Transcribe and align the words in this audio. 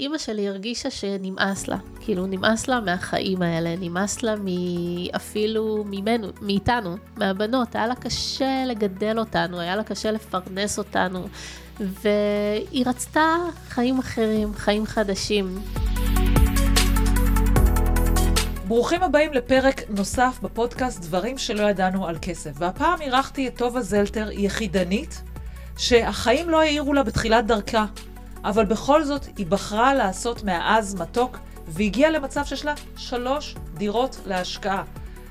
אימא 0.00 0.18
שלי 0.18 0.48
הרגישה 0.48 0.90
שנמאס 0.90 1.68
לה. 1.68 1.76
כאילו, 2.00 2.26
נמאס 2.26 2.68
לה 2.68 2.80
מהחיים 2.80 3.42
האלה, 3.42 3.74
נמאס 3.80 4.22
לה 4.22 4.34
אפילו 5.16 5.84
ממנו, 5.86 6.28
מאיתנו, 6.40 6.96
מהבנות. 7.16 7.74
היה 7.74 7.86
לה 7.86 7.94
קשה 7.94 8.64
לגדל 8.66 9.18
אותנו, 9.18 9.60
היה 9.60 9.76
לה 9.76 9.84
קשה 9.84 10.10
לפרנס 10.10 10.78
אותנו, 10.78 11.26
והיא 11.80 12.84
רצתה 12.86 13.36
חיים 13.68 13.98
אחרים, 13.98 14.54
חיים 14.54 14.86
חדשים. 14.86 15.58
ברוכים 18.68 19.02
הבאים 19.02 19.32
לפרק 19.32 19.82
נוסף 19.88 20.38
בפודקאסט 20.42 21.02
דברים 21.02 21.38
שלא 21.38 21.62
ידענו 21.70 22.06
על 22.06 22.16
כסף. 22.22 22.50
והפעם 22.54 23.00
אירחתי 23.00 23.48
את 23.48 23.56
טובה 23.56 23.80
זלטר, 23.80 24.28
יחידנית, 24.32 25.22
שהחיים 25.78 26.50
לא 26.50 26.60
העירו 26.60 26.94
לה 26.94 27.02
בתחילת 27.02 27.46
דרכה, 27.46 27.86
אבל 28.44 28.64
בכל 28.64 29.04
זאת 29.04 29.26
היא 29.36 29.46
בחרה 29.46 29.94
לעשות 29.94 30.44
מהעז 30.44 30.94
מתוק, 30.94 31.38
והגיעה 31.68 32.10
למצב 32.10 32.44
שיש 32.44 32.64
לה 32.64 32.74
שלוש 32.96 33.54
דירות 33.74 34.20
להשקעה. 34.26 34.82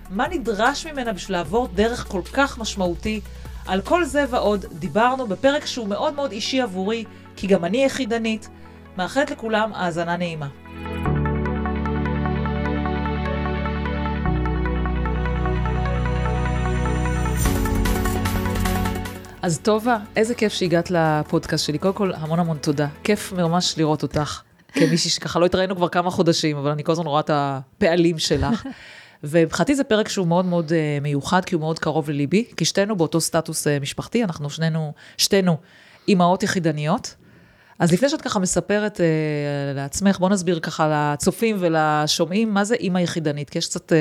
מה 0.10 0.28
נדרש 0.28 0.88
ממנה 0.88 1.14
בשביל 1.14 1.38
לעבור 1.38 1.68
דרך 1.68 2.08
כל 2.08 2.22
כך 2.34 2.58
משמעותי? 2.58 3.22
על 3.68 3.82
כל 3.82 4.06
זה 4.06 4.26
ועוד 4.30 4.66
דיברנו 4.72 5.28
בפרק 5.28 5.66
שהוא 5.66 5.88
מאוד 5.88 6.14
מאוד 6.14 6.32
אישי 6.32 6.62
עבורי, 6.62 7.06
כי 7.36 7.48
גם 7.48 7.66
אני 7.66 7.86
יחידנית. 7.86 8.50
מאחלת 8.98 9.32
לכולם 9.32 9.74
האזנה 9.74 10.18
נעימה. 10.18 10.48
אז 19.42 19.60
טובה, 19.60 19.98
איזה 20.16 20.36
כיף 20.36 20.54
שהגעת 20.54 20.92
לפודקאסט 20.92 21.66
שלי. 21.66 21.78
קודם 21.78 21.94
כל, 21.94 22.12
המון 22.16 22.40
המון 22.40 22.58
תודה. 22.58 22.88
כיף 23.04 23.34
ממש 23.34 23.78
לראות 23.78 24.04
אותך. 24.04 24.42
כמישהי 24.74 25.10
שככה 25.10 25.40
לא 25.40 25.46
התראינו 25.46 25.76
כבר 25.76 25.90
כמה 25.90 26.12
חודשים, 26.12 26.58
אבל 26.58 26.72
אני 26.72 26.84
כל 26.84 26.92
הזמן 26.92 27.06
רואה 27.06 27.20
את 27.20 27.30
הפעלים 27.34 28.20
שלך. 28.20 28.66
ומבחינתי 29.24 29.76
זה 29.76 29.84
פרק 29.84 30.10
שהוא 30.10 30.28
מאוד 30.28 30.46
מאוד 30.46 30.70
uh, 30.70 31.04
מיוחד, 31.04 31.46
כי 31.46 31.56
הוא 31.56 31.60
מאוד 31.60 31.80
קרוב 31.80 32.10
לליבי, 32.10 32.46
כי 32.58 32.66
שתינו 32.66 32.96
באותו 32.96 33.22
סטטוס 33.22 33.68
uh, 33.68 33.70
משפחתי, 33.82 34.24
אנחנו 34.24 34.50
שנינו, 34.50 34.94
שתינו 35.18 35.58
אימהות 36.08 36.44
יחידניות. 36.44 37.16
אז 37.80 37.94
לפני 37.94 38.10
שאת 38.10 38.22
ככה 38.22 38.40
מספרת 38.40 38.98
uh, 38.98 39.76
לעצמך, 39.76 40.20
בוא 40.20 40.30
נסביר 40.30 40.60
ככה 40.60 41.14
לצופים 41.14 41.56
ולשומעים, 41.60 42.54
מה 42.54 42.64
זה 42.64 42.76
אימא 42.76 43.00
יחידנית, 43.00 43.50
כי 43.50 43.58
יש 43.58 43.68
קצת... 43.68 43.92
Uh, 43.92 43.96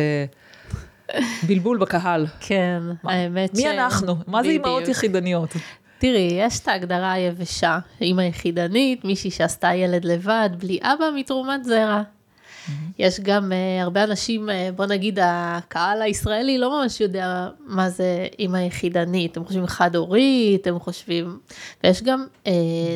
בלבול 1.47 1.79
בקהל. 1.79 2.27
כן, 2.41 2.83
מה, 3.03 3.13
האמת 3.13 3.55
מי 3.55 3.61
ש... 3.61 3.65
מי 3.65 3.71
אנחנו? 3.71 4.17
מה 4.27 4.43
זה 4.43 4.49
אימהות 4.49 4.89
יחידניות? 4.89 5.51
תראי, 5.99 6.29
יש 6.33 6.61
את 6.61 6.69
ההגדרה 6.69 7.13
היבשה, 7.13 7.79
אימא 8.01 8.23
יחידנית, 8.23 9.05
מישהי 9.05 9.31
שעשתה 9.31 9.75
ילד 9.75 10.05
לבד, 10.05 10.51
בלי 10.59 10.79
אבא 10.83 11.05
מתרומת 11.17 11.65
זרע. 11.65 12.03
Mm-hmm. 12.03 12.71
יש 12.99 13.21
גם 13.21 13.53
uh, 13.53 13.83
הרבה 13.83 14.05
אנשים, 14.05 14.49
uh, 14.49 14.53
בוא 14.77 14.87
נגיד 14.87 15.19
הקהל 15.23 16.03
הישראלי 16.03 16.59
לא 16.59 16.81
ממש 16.81 17.01
יודע 17.01 17.49
מה 17.67 17.91
זה 17.91 18.27
אימא 18.39 18.59
יחידנית, 18.59 19.37
הם 19.37 19.45
חושבים 19.45 19.67
חד-הורית, 19.67 20.67
הם 20.67 20.79
חושבים, 20.79 21.39
ויש 21.85 22.03
גם 22.03 22.27
uh, 22.45 22.49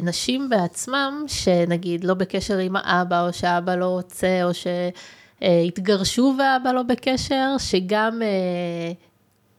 נשים 0.02 0.48
בעצמם 0.48 1.24
שנגיד 1.26 2.04
לא 2.04 2.14
בקשר 2.14 2.58
עם 2.58 2.76
האבא, 2.76 3.26
או 3.26 3.32
שהאבא 3.32 3.74
לא 3.74 3.86
רוצה, 3.86 4.44
או 4.44 4.54
ש... 4.54 4.66
אה, 5.42 5.60
התגרשו 5.60 6.34
ואבא 6.38 6.72
לא 6.72 6.82
בקשר, 6.82 7.54
שגם 7.58 8.22
אה, 8.22 8.92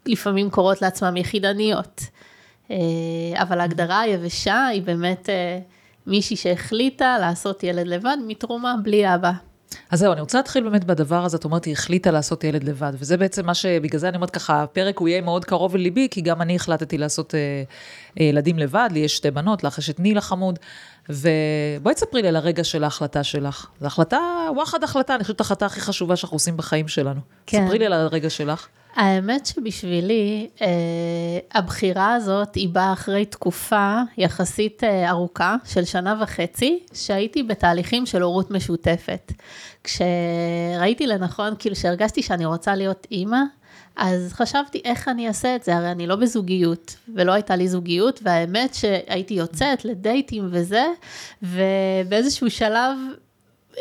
לפעמים 0.06 0.50
קורות 0.50 0.81
לעצמם 0.81 1.17
יחידניות. 1.17 2.02
אה, 2.72 2.78
אבל 3.36 3.59
ההגדרה 3.59 4.00
היבשה 4.00 4.67
היא 4.67 4.81
באמת 4.81 5.30
מישהי 6.08 6.36
שהחליטה 6.36 7.17
לעשות 7.20 7.64
ילד 7.64 7.88
לבד 7.88 8.17
מתרומה 8.28 8.75
בלי 8.84 9.16
אבא. 9.16 9.31
אז 9.92 10.00
זהו, 10.00 10.14
אני 10.14 10.22
רוצה 10.22 10.38
להתחיל 10.38 10.64
באמת 10.64 10.84
בדבר 10.84 11.26
הזה, 11.26 11.38
את 11.38 11.46
אומרת, 11.46 11.66
היא 11.66 11.74
החליטה 11.74 12.12
לעשות 12.12 12.44
ילד 12.44 12.64
לבד, 12.64 12.94
וזה 12.96 13.18
בעצם 13.18 13.46
מה 13.46 13.54
שבגלל 13.54 14.00
זה 14.00 14.10
אני 14.10 14.16
אומרת 14.16 14.30
ככה, 14.30 14.64
הפרק 14.64 14.98
הוא 14.98 15.08
יהיה 15.08 15.22
מאוד 15.22 15.46
קרוב 15.46 15.76
לליבי, 15.76 16.08
כי 16.12 16.22
גם 16.22 16.42
אני 16.42 16.56
החלטתי 16.56 16.97
לעשות 16.97 17.36
אה, 17.36 17.64
ילדים 18.24 18.59
לבד, 18.59 18.90
לי 18.92 19.00
יש 19.00 19.16
שתי 19.16 19.31
בנות, 19.31 19.64
לך 19.64 19.78
יש 19.78 19.90
את 19.90 20.00
נילה 20.00 20.22
חמוד, 20.22 20.59
ובואי 21.09 21.96
תספרי 21.96 22.22
לי 22.22 22.28
על 22.28 22.36
הרגע 22.36 22.64
של 22.64 22.84
ההחלטה 22.84 23.24
שלך. 23.24 23.68
זו 23.80 23.88
החלטה, 23.88 24.20
וואחד 24.56 24.84
החלטה, 24.84 25.16
אני 25.16 25.24
חושבת 25.24 25.42
ההחלטה 25.42 25.66
הכי 25.66 25.81
חשובה 25.81 26.16
שאנחנו 26.16 26.36
עושים 26.36 26.58
בחיים 26.58 26.88
שלנו. 26.88 27.20
כן. 27.46 27.66
ספרי 27.66 27.80
לי 27.80 27.86
על 27.86 27.94
הרגע 27.94 28.30
שלך. 28.30 28.68
האמת 28.96 29.46
שבשבילי, 29.46 30.48
אה, 30.62 30.68
הבחירה 31.54 32.14
הזאת 32.14 32.56
היא 32.56 32.70
באה 32.70 32.94
אחרי 32.94 33.26
תקופה 33.26 34.02
יחסית 34.18 34.84
אה, 34.84 35.09
ארוכה 35.09 35.56
של 35.66 35.86
שנה 35.86 36.20
וחצי, 36.22 36.80
שהייתי 36.94 37.44
בתהליכים 37.44 38.06
של 38.06 38.22
הורות 38.22 38.52
משותפת. 38.52 39.32
כשראיתי 39.84 41.08
לנכון, 41.08 41.53
כאילו 41.59 41.76
שהרגשתי 41.76 42.22
שאני 42.22 42.46
רוצה 42.46 42.76
להיות 42.76 43.08
אימא, 43.12 43.40
אז 43.96 44.34
חשבתי 44.34 44.82
איך 44.86 45.08
אני 45.08 45.28
אעשה 45.28 45.56
את 45.56 45.64
זה, 45.64 45.76
הרי 45.76 45.92
אני 45.92 46.08
לא 46.08 46.16
בזוגיות, 46.16 46.96
ולא 47.16 47.32
הייתה 47.32 47.56
לי 47.56 47.68
זוגיות, 47.68 48.20
והאמת 48.24 48.74
שהייתי 48.74 49.34
יוצאת 49.34 49.86
לדייטים 49.86 50.48
וזה, 50.52 50.86
ובאיזשהו 51.44 52.52
שלב 52.52 52.98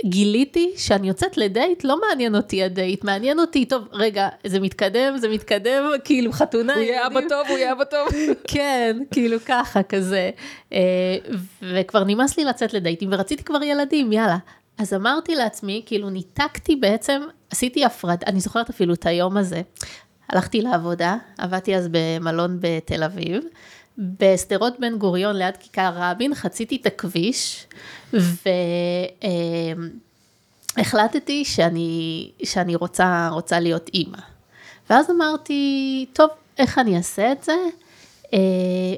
גיליתי 0.05 0.73
שאני 0.77 1.09
יוצאת 1.09 1.37
לדייט, 1.37 1.85
לא 1.85 2.01
מעניין 2.01 2.35
אותי 2.35 2.63
הדייט, 2.63 3.05
מעניין 3.05 3.39
אותי, 3.39 3.65
טוב, 3.65 3.89
רגע, 3.93 4.29
זה 4.47 4.61
מתקדם, 4.61 5.17
זה 5.17 5.29
מתקדם, 5.29 5.91
כאילו 6.05 6.33
חתונה. 6.33 6.75
הוא 6.75 6.83
יהיה 6.83 7.07
אבא 7.07 7.21
טוב, 7.29 7.47
הוא 7.49 7.59
יהיה 7.59 7.73
אבא 7.73 7.85
טוב. 7.85 8.09
כן, 8.53 8.99
כאילו 9.11 9.37
ככה, 9.47 9.83
כזה. 9.83 10.31
אה, 10.73 10.79
וכבר 11.63 12.05
נמאס 12.05 12.39
לי 12.39 12.45
לצאת 12.45 12.75
לדייטים, 12.75 13.09
ורציתי 13.13 13.45
כבר 13.45 13.63
ילדים, 13.63 14.13
יאללה. 14.13 14.39
אז 14.79 14.95
אמרתי 14.95 15.35
לעצמי, 15.35 15.83
כאילו 15.87 16.11
ניתקתי 16.11 16.77
בעצם, 16.77 17.23
עשיתי 17.51 17.85
הפרדה, 17.85 18.27
אני 18.27 18.41
זוכרת 18.41 18.71
אפילו 18.71 18.95
את 18.95 19.07
היום 19.07 19.37
הזה. 19.37 19.63
הלכתי 20.29 20.63
לעבודה, 20.63 21.17
עבדתי 21.39 21.77
אז 21.77 21.89
במלון 21.91 22.59
בתל 22.61 23.03
אביב, 23.03 23.45
בשדרות 23.99 24.81
בן 24.81 24.99
גוריון 24.99 25.37
ליד 25.37 25.57
כיכר 25.57 25.93
רבין, 25.97 26.35
חציתי 26.35 26.77
את 26.77 26.87
הכביש, 26.87 27.67
והחלטתי 30.77 31.45
שאני, 31.45 32.31
שאני 32.45 32.75
רוצה, 32.75 33.29
רוצה 33.33 33.61
להיות 33.61 33.91
אימא. 33.95 34.19
ואז 34.91 35.11
אמרתי, 35.11 36.07
טוב, 36.13 36.31
איך 36.59 36.79
אני 36.79 36.97
אעשה 36.97 37.33
את 37.33 37.45
זה? 37.45 37.57
אה, 38.35 38.39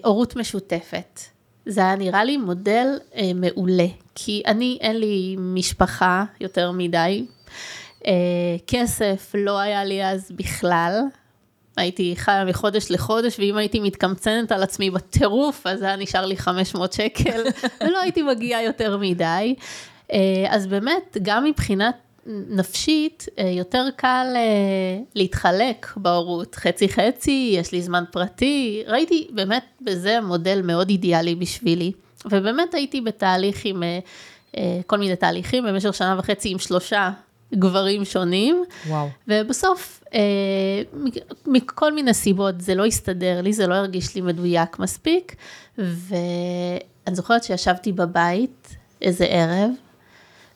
הורות 0.04 0.36
משותפת. 0.36 1.20
זה 1.66 1.80
היה 1.80 1.96
נראה 1.96 2.24
לי 2.24 2.36
מודל 2.36 2.86
אה, 3.16 3.30
מעולה, 3.34 3.86
כי 4.14 4.42
אני, 4.46 4.78
אין 4.80 4.96
לי 4.96 5.36
משפחה 5.38 6.24
יותר 6.40 6.70
מדי. 6.70 7.26
אה, 8.06 8.12
כסף 8.66 9.32
לא 9.34 9.58
היה 9.58 9.84
לי 9.84 10.06
אז 10.06 10.30
בכלל, 10.36 11.00
הייתי 11.76 12.14
חיה 12.16 12.44
מחודש 12.44 12.90
לחודש, 12.90 13.38
ואם 13.38 13.56
הייתי 13.56 13.80
מתקמצנת 13.80 14.52
על 14.52 14.62
עצמי 14.62 14.90
בטירוף, 14.90 15.66
אז 15.66 15.82
היה 15.82 15.96
נשאר 15.96 16.26
לי 16.26 16.36
500 16.36 16.92
שקל, 16.92 17.42
ולא 17.84 18.00
הייתי 18.00 18.22
מגיעה 18.22 18.62
יותר 18.62 18.96
מדי. 18.96 19.54
אה, 20.12 20.18
אז 20.48 20.66
באמת, 20.66 21.16
גם 21.22 21.44
מבחינת 21.44 21.94
נפשית, 22.26 23.26
אה, 23.38 23.44
יותר 23.44 23.86
קל 23.96 24.26
אה, 24.36 24.98
להתחלק 25.14 25.86
בהורות, 25.96 26.54
חצי 26.54 26.88
חצי, 26.88 27.54
יש 27.58 27.72
לי 27.72 27.82
זמן 27.82 28.04
פרטי, 28.10 28.82
ראיתי 28.86 29.28
באמת 29.30 29.64
בזה 29.80 30.20
מודל 30.20 30.60
מאוד 30.64 30.88
אידיאלי 30.88 31.34
בשבילי, 31.34 31.92
ובאמת 32.24 32.74
הייתי 32.74 33.00
בתהליך 33.00 33.64
עם 33.64 33.82
כל 34.86 34.98
מיני 34.98 35.16
תהליכים 35.16 35.64
במשך 35.64 35.94
שנה 35.94 36.16
וחצי 36.18 36.48
עם 36.48 36.58
שלושה 36.58 37.10
גברים 37.54 38.04
שונים. 38.04 38.64
וואו. 38.88 39.08
ובסוף, 39.28 40.04
אה, 40.14 40.20
מכל 41.46 41.92
מיני 41.92 42.14
סיבות 42.14 42.60
זה 42.60 42.74
לא 42.74 42.86
הסתדר 42.86 43.40
לי, 43.40 43.52
זה 43.52 43.66
לא 43.66 43.74
הרגיש 43.74 44.14
לי 44.14 44.20
מדויק 44.20 44.78
מספיק. 44.78 45.36
ואני 45.78 47.14
זוכרת 47.14 47.44
שישבתי 47.44 47.92
בבית 47.92 48.76
איזה 49.02 49.24
ערב, 49.24 49.70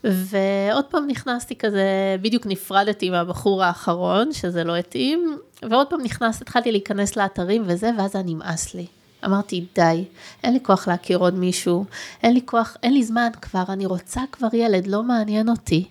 ועוד 0.04 0.84
פעם 0.84 1.06
נכנסתי 1.06 1.56
כזה, 1.56 2.16
בדיוק 2.22 2.46
נפרדתי 2.46 3.10
מהבחור 3.10 3.64
האחרון, 3.64 4.32
שזה 4.32 4.64
לא 4.64 4.76
התאים, 4.76 5.38
ועוד 5.70 5.86
פעם 5.86 6.00
נכנסתי, 6.02 6.44
התחלתי 6.44 6.72
להיכנס 6.72 7.16
לאתרים 7.16 7.62
וזה, 7.66 7.90
ואז 7.98 8.12
זה 8.12 8.18
נמאס 8.24 8.74
לי. 8.74 8.86
אמרתי, 9.24 9.64
די, 9.74 10.04
אין 10.44 10.52
לי 10.52 10.60
כוח 10.62 10.88
להכיר 10.88 11.18
עוד 11.18 11.34
מישהו, 11.34 11.84
אין 12.22 12.34
לי 12.34 12.40
כוח, 12.44 12.76
אין 12.82 12.94
לי 12.94 13.02
זמן 13.02 13.28
כבר, 13.42 13.64
אני 13.68 13.86
רוצה 13.86 14.20
כבר 14.32 14.48
ילד, 14.52 14.86
לא 14.86 15.02
מעניין 15.02 15.48
אותי. 15.48 15.88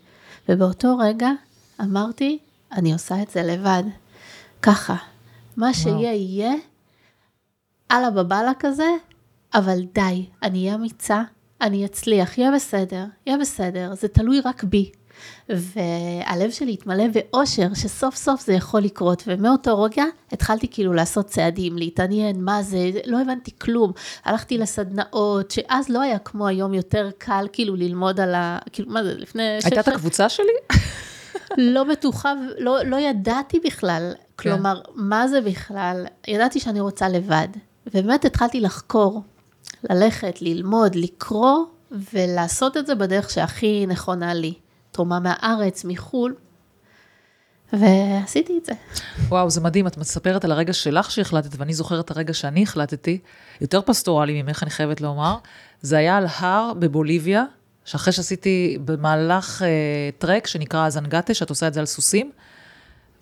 ובאותו 0.49 0.97
רגע 0.97 1.29
אמרתי, 1.81 2.39
אני 2.71 2.93
עושה 2.93 3.21
את 3.21 3.29
זה 3.29 3.43
לבד. 3.43 3.83
ככה, 4.61 4.95
מה 5.57 5.73
שיהיה 5.73 6.13
יהיה, 6.13 6.53
אללה 7.91 8.11
בבאללה 8.11 8.51
כזה, 8.59 8.87
אבל 9.53 9.79
די, 9.93 10.25
אני 10.43 10.59
אהיה 10.59 10.75
אמיצה, 10.75 11.23
אני 11.61 11.85
אצליח, 11.85 12.37
יהיה 12.37 12.51
בסדר, 12.51 13.05
יהיה 13.25 13.37
בסדר, 13.37 13.93
זה 13.95 14.07
תלוי 14.07 14.39
רק 14.39 14.63
בי. 14.63 14.91
והלב 15.49 16.51
שלי 16.51 16.73
התמלא 16.73 17.03
באושר 17.07 17.73
שסוף 17.73 18.15
סוף 18.15 18.45
זה 18.45 18.53
יכול 18.53 18.81
לקרות, 18.81 19.23
ומאותו 19.27 19.81
רגע 19.81 20.03
התחלתי 20.31 20.67
כאילו 20.67 20.93
לעשות 20.93 21.25
צעדים, 21.25 21.77
להתעניין 21.77 22.43
מה 22.43 22.63
זה, 22.63 22.91
לא 23.05 23.21
הבנתי 23.21 23.51
כלום. 23.59 23.91
הלכתי 24.25 24.57
לסדנאות, 24.57 25.51
שאז 25.51 25.89
לא 25.89 26.01
היה 26.01 26.19
כמו 26.19 26.47
היום 26.47 26.73
יותר 26.73 27.09
קל 27.17 27.47
כאילו 27.53 27.75
ללמוד 27.75 28.19
על 28.19 28.35
ה... 28.35 28.59
כאילו, 28.71 28.91
מה 28.91 29.03
זה, 29.03 29.13
לפני... 29.17 29.43
הייתה 29.63 29.79
את 29.79 29.87
הקבוצה 29.87 30.29
שלי? 30.29 30.53
לא 31.57 31.83
בטוחה, 31.83 32.33
לא, 32.57 32.83
לא 32.83 32.97
ידעתי 32.97 33.59
בכלל, 33.65 34.13
כן. 34.37 34.49
כלומר, 34.49 34.81
מה 34.95 35.27
זה 35.27 35.41
בכלל? 35.41 36.05
ידעתי 36.27 36.59
שאני 36.59 36.79
רוצה 36.79 37.09
לבד, 37.09 37.47
ובאמת 37.87 38.25
התחלתי 38.25 38.61
לחקור, 38.61 39.21
ללכת, 39.89 40.41
ללמוד, 40.41 40.95
לקרוא, 40.95 41.65
ולעשות 42.13 42.77
את 42.77 42.87
זה 42.87 42.95
בדרך 42.95 43.29
שהכי 43.29 43.85
נכונה 43.87 44.33
לי. 44.33 44.53
תרומה 44.97 45.19
מהארץ, 45.19 45.85
מחו"ל, 45.85 46.35
ועשיתי 47.73 48.53
את 48.57 48.65
זה. 48.65 48.73
וואו, 49.27 49.49
זה 49.49 49.61
מדהים, 49.61 49.87
את 49.87 49.97
מספרת 49.97 50.45
על 50.45 50.51
הרגע 50.51 50.73
שלך 50.73 51.11
שהחלטת, 51.11 51.49
ואני 51.57 51.73
זוכרת 51.73 52.05
את 52.05 52.11
הרגע 52.11 52.33
שאני 52.33 52.63
החלטתי, 52.63 53.19
יותר 53.61 53.81
פסטורלי 53.81 54.41
ממך, 54.41 54.63
אני 54.63 54.71
חייבת 54.71 55.01
לומר. 55.01 55.37
זה 55.81 55.97
היה 55.97 56.17
על 56.17 56.25
הר 56.39 56.73
בבוליביה, 56.79 57.43
שאחרי 57.85 58.13
שעשיתי 58.13 58.77
במהלך 58.85 59.61
אה, 59.61 60.09
טרק 60.17 60.47
שנקרא 60.47 60.85
הזנגטה, 60.85 61.33
שאת 61.33 61.49
עושה 61.49 61.67
את 61.67 61.73
זה 61.73 61.79
על 61.79 61.85
סוסים, 61.85 62.31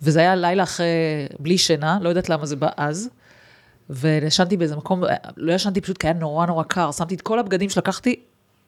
וזה 0.02 0.20
היה 0.20 0.36
לילה 0.36 0.62
אחרי, 0.62 0.86
בלי 1.38 1.58
שינה, 1.58 1.98
לא 2.00 2.08
יודעת 2.08 2.28
למה 2.28 2.46
זה 2.46 2.56
בא 2.56 2.68
אז. 2.76 3.08
וישנתי 3.90 4.56
באיזה 4.56 4.76
מקום, 4.76 5.02
לא 5.36 5.52
ישנתי 5.52 5.80
פשוט 5.80 5.98
כי 5.98 6.06
היה 6.06 6.14
נורא 6.14 6.46
נורא 6.46 6.62
קר, 6.62 6.92
שמתי 6.92 7.14
את 7.14 7.20
כל 7.22 7.38
הבגדים 7.38 7.70
שלקחתי 7.70 8.20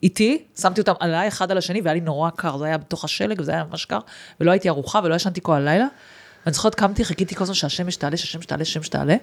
איתי, 0.03 0.43
שמתי 0.61 0.81
אותם 0.81 0.93
עליי 1.01 1.29
אחד 1.29 1.51
על 1.51 1.59
השני, 1.59 1.81
והיה 1.81 1.95
לי 1.95 2.01
נורא 2.01 2.31
קר, 2.31 2.59
זה 2.59 2.65
היה 2.65 2.79
בתוך 2.79 3.05
השלג, 3.05 3.41
וזה 3.41 3.53
היה 3.53 3.65
ממש 3.65 3.85
קר, 3.85 3.99
ולא 4.41 4.51
הייתי 4.51 4.69
ערוכה 4.69 5.01
ולא 5.05 5.15
ישנתי 5.15 5.41
כל 5.43 5.53
הלילה. 5.53 5.87
ואני 6.47 6.55
זוכרת, 6.55 6.75
קמתי, 6.75 7.05
חיכיתי 7.05 7.35
כל 7.35 7.43
הזמן 7.43 7.55
שהשמש 7.55 7.97
תעלה, 7.97 8.17
שהשמש 8.17 8.47
תעלה, 8.47 8.65
שהשמש 8.65 8.89
תעלה. 8.89 9.17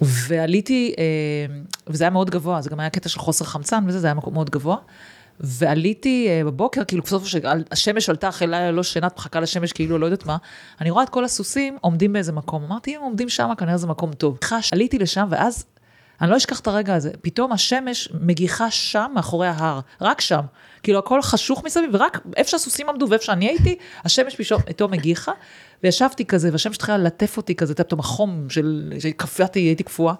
ועליתי, 0.00 0.94
אה, 0.98 1.04
וזה 1.86 2.04
היה 2.04 2.10
מאוד 2.10 2.30
גבוה, 2.30 2.60
זה 2.60 2.70
גם 2.70 2.80
היה 2.80 2.90
קטע 2.90 3.08
של 3.08 3.18
חוסר 3.18 3.44
חמצן 3.44 3.84
וזה, 3.86 3.98
זה 4.00 4.06
היה 4.06 4.14
מאוד 4.14 4.50
גבוה. 4.50 4.76
ועליתי 5.40 6.26
אה, 6.28 6.44
בבוקר, 6.44 6.84
כאילו 6.84 7.02
בסוף 7.02 7.24
השמש 7.70 8.08
עלתה 8.08 8.28
אחרי 8.28 8.46
לילה 8.46 8.70
לא 8.72 8.82
שינה, 8.82 9.06
את 9.06 9.16
מחכה 9.16 9.40
לשמש, 9.40 9.72
כאילו 9.72 9.98
לא 9.98 10.06
יודעת 10.06 10.26
מה. 10.26 10.36
אני 10.80 10.90
רואה 10.90 11.04
את 11.04 11.08
כל 11.08 11.24
הסוסים 11.24 11.76
עומדים 11.80 12.12
באיזה 12.12 12.32
מקום. 12.32 12.64
אמרתי, 12.64 12.90
אם 12.90 12.96
הם 12.96 13.02
עומדים 13.02 13.28
שם, 13.28 13.50
כנראה 13.58 13.76
זה 13.76 13.86
מקום 13.86 14.12
טוב. 14.12 14.38
חש, 14.44 14.72
עליתי 14.72 14.98
לשם, 14.98 15.26
ואז, 15.30 15.64
אני 16.20 16.30
לא 16.30 16.36
אשכח 16.36 16.60
את 16.60 16.66
הרגע 16.66 16.94
הזה, 16.94 17.10
פתאום 17.22 17.52
השמש 17.52 18.08
מגיחה 18.20 18.70
שם, 18.70 19.12
מאחורי 19.14 19.46
ההר, 19.46 19.80
רק 20.00 20.20
שם. 20.20 20.40
כאילו 20.82 20.98
הכל 20.98 21.22
חשוך 21.22 21.64
מסביב, 21.64 21.90
ורק 21.92 22.20
איפה 22.36 22.50
שהסוסים 22.50 22.88
עמדו 22.88 23.06
ואיפה 23.10 23.24
שאני 23.24 23.48
הייתי, 23.48 23.76
השמש 24.04 24.52
פתאום 24.66 24.90
מגיחה, 24.90 25.32
וישבתי 25.82 26.24
כזה, 26.24 26.48
והשמש 26.52 26.76
התחילה 26.76 26.98
ללטף 26.98 27.36
אותי 27.36 27.54
כזה, 27.54 27.74
פתאום 27.74 28.00
החום 28.00 28.50
של, 28.50 28.92
שקפאתי, 28.98 29.60
הייתי 29.60 29.82
קפואה. 29.82 30.14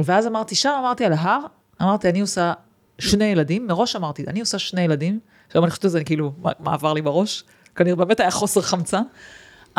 ואז 0.00 0.26
אמרתי, 0.26 0.54
שם 0.54 0.72
אמרתי 0.78 1.04
על 1.04 1.12
ההר, 1.12 1.40
אמרתי, 1.82 2.08
אני 2.08 2.20
עושה 2.20 2.52
שני 2.98 3.24
ילדים, 3.24 3.66
מראש 3.66 3.96
אמרתי, 3.96 4.24
אני 4.26 4.40
עושה 4.40 4.58
שני 4.58 4.80
ילדים, 4.80 5.20
עכשיו 5.46 5.62
אני 5.64 5.70
חושבת 5.70 5.84
על 5.84 5.90
זה, 5.90 6.04
כאילו, 6.04 6.32
מה, 6.38 6.50
מה 6.58 6.74
עבר 6.74 6.92
לי 6.92 7.02
בראש? 7.02 7.44
כנראה 7.76 7.96
באמת 7.96 8.20
היה 8.20 8.30
חוסר 8.30 8.60
חמצן. 8.60 9.02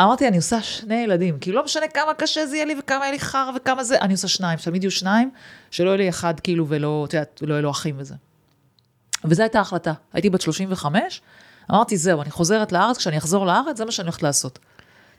אמרתי, 0.00 0.28
אני 0.28 0.36
עושה 0.36 0.62
שני 0.62 0.94
ילדים, 0.94 1.38
כי 1.38 1.52
לא 1.52 1.64
משנה 1.64 1.88
כמה 1.88 2.14
קשה 2.14 2.46
זה 2.46 2.56
יהיה 2.56 2.64
לי 2.64 2.74
וכמה 2.78 3.04
יהיה 3.04 3.12
לי 3.12 3.18
חרא 3.18 3.50
וכמה 3.56 3.84
זה, 3.84 3.98
אני 3.98 4.12
עושה 4.12 4.28
שניים, 4.28 4.58
שתמיד 4.58 4.84
יהיו 4.84 4.90
שניים, 4.90 5.30
שלא 5.70 5.88
יהיה 5.88 5.96
לי 5.96 6.08
אחד 6.08 6.40
כאילו 6.40 6.68
ולא, 6.68 7.04
את 7.08 7.14
יודעת, 7.14 7.42
לא 7.46 7.54
יהיו 7.54 7.62
לו 7.62 7.70
אחים 7.70 7.94
וזה. 7.98 8.14
וזו 9.24 9.42
הייתה 9.42 9.58
ההחלטה. 9.58 9.92
הייתי 10.12 10.30
בת 10.30 10.40
35, 10.40 11.20
אמרתי, 11.70 11.96
זהו, 11.96 12.22
אני 12.22 12.30
חוזרת 12.30 12.72
לארץ, 12.72 12.96
כשאני 12.96 13.18
אחזור 13.18 13.46
לארץ, 13.46 13.78
זה 13.78 13.84
מה 13.84 13.90
שאני 13.90 14.06
הולכת 14.06 14.22
לעשות. 14.22 14.58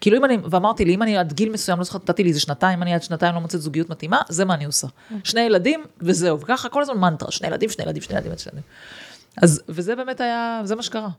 כאילו 0.02 0.18
אם 0.18 0.26
אני, 0.26 0.38
ואמרתי 0.50 0.86
לי, 0.86 0.96
אם 0.96 1.02
אני 1.02 1.18
עד 1.18 1.34
גיל 1.34 1.52
מסוים, 1.52 1.78
לא 1.78 1.84
זוכרת, 1.84 2.02
נתתי 2.10 2.24
לי 2.24 2.30
איזה 2.30 2.40
שנתיים, 2.40 2.82
אני 2.82 2.94
עד 2.94 3.04
שנתיים 3.04 3.36
לא 3.36 3.42
מוצאת 3.42 3.62
זוגיות 3.62 3.90
מתאימה, 3.90 4.22
זה 4.30 4.46
מה 4.46 4.54
אני 4.54 4.66
עושה. 4.66 4.88
שני 5.24 5.42
ילדים, 5.42 5.84
וזהו, 6.02 6.40
וככה 6.40 6.70
כל 6.70 6.82
הזמן 6.82 6.98
מנטרה, 6.98 7.32
שני 7.32 7.48
ילדים, 7.48 7.70
שני 7.70 7.84
ילדים, 7.84 8.02
שני 8.02 8.16
ילדים, 8.16 8.32
שני 8.38 8.52
ילדים. 8.52 8.70
אז, 9.42 9.62
וזה 9.70 9.96
באמת 9.96 10.22
היה, 10.22 10.62
זה 10.64 10.76
מה 10.76 10.84
שקרה. 10.84 11.10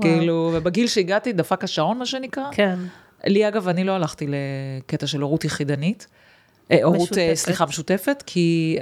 כאילו, 0.00 0.50
ובגיל 0.54 0.86
שהגעתי, 0.86 1.32
דפק 1.32 1.64
השעון, 1.64 1.98
מה 1.98 2.06
שנקרא. 2.06 2.44
כן. 2.52 2.78
לי, 3.26 3.48
אגב, 3.48 3.68
אני 3.68 3.84
לא 3.84 3.92
הלכתי 3.92 4.26
לקטע 4.28 5.06
של 5.06 5.20
הורות 5.20 5.44
יחידנית. 5.44 6.06
אה, 6.70 6.84
הורות, 6.84 7.08
סליחה, 7.34 7.66
משותפת, 7.66 8.22
כי 8.26 8.78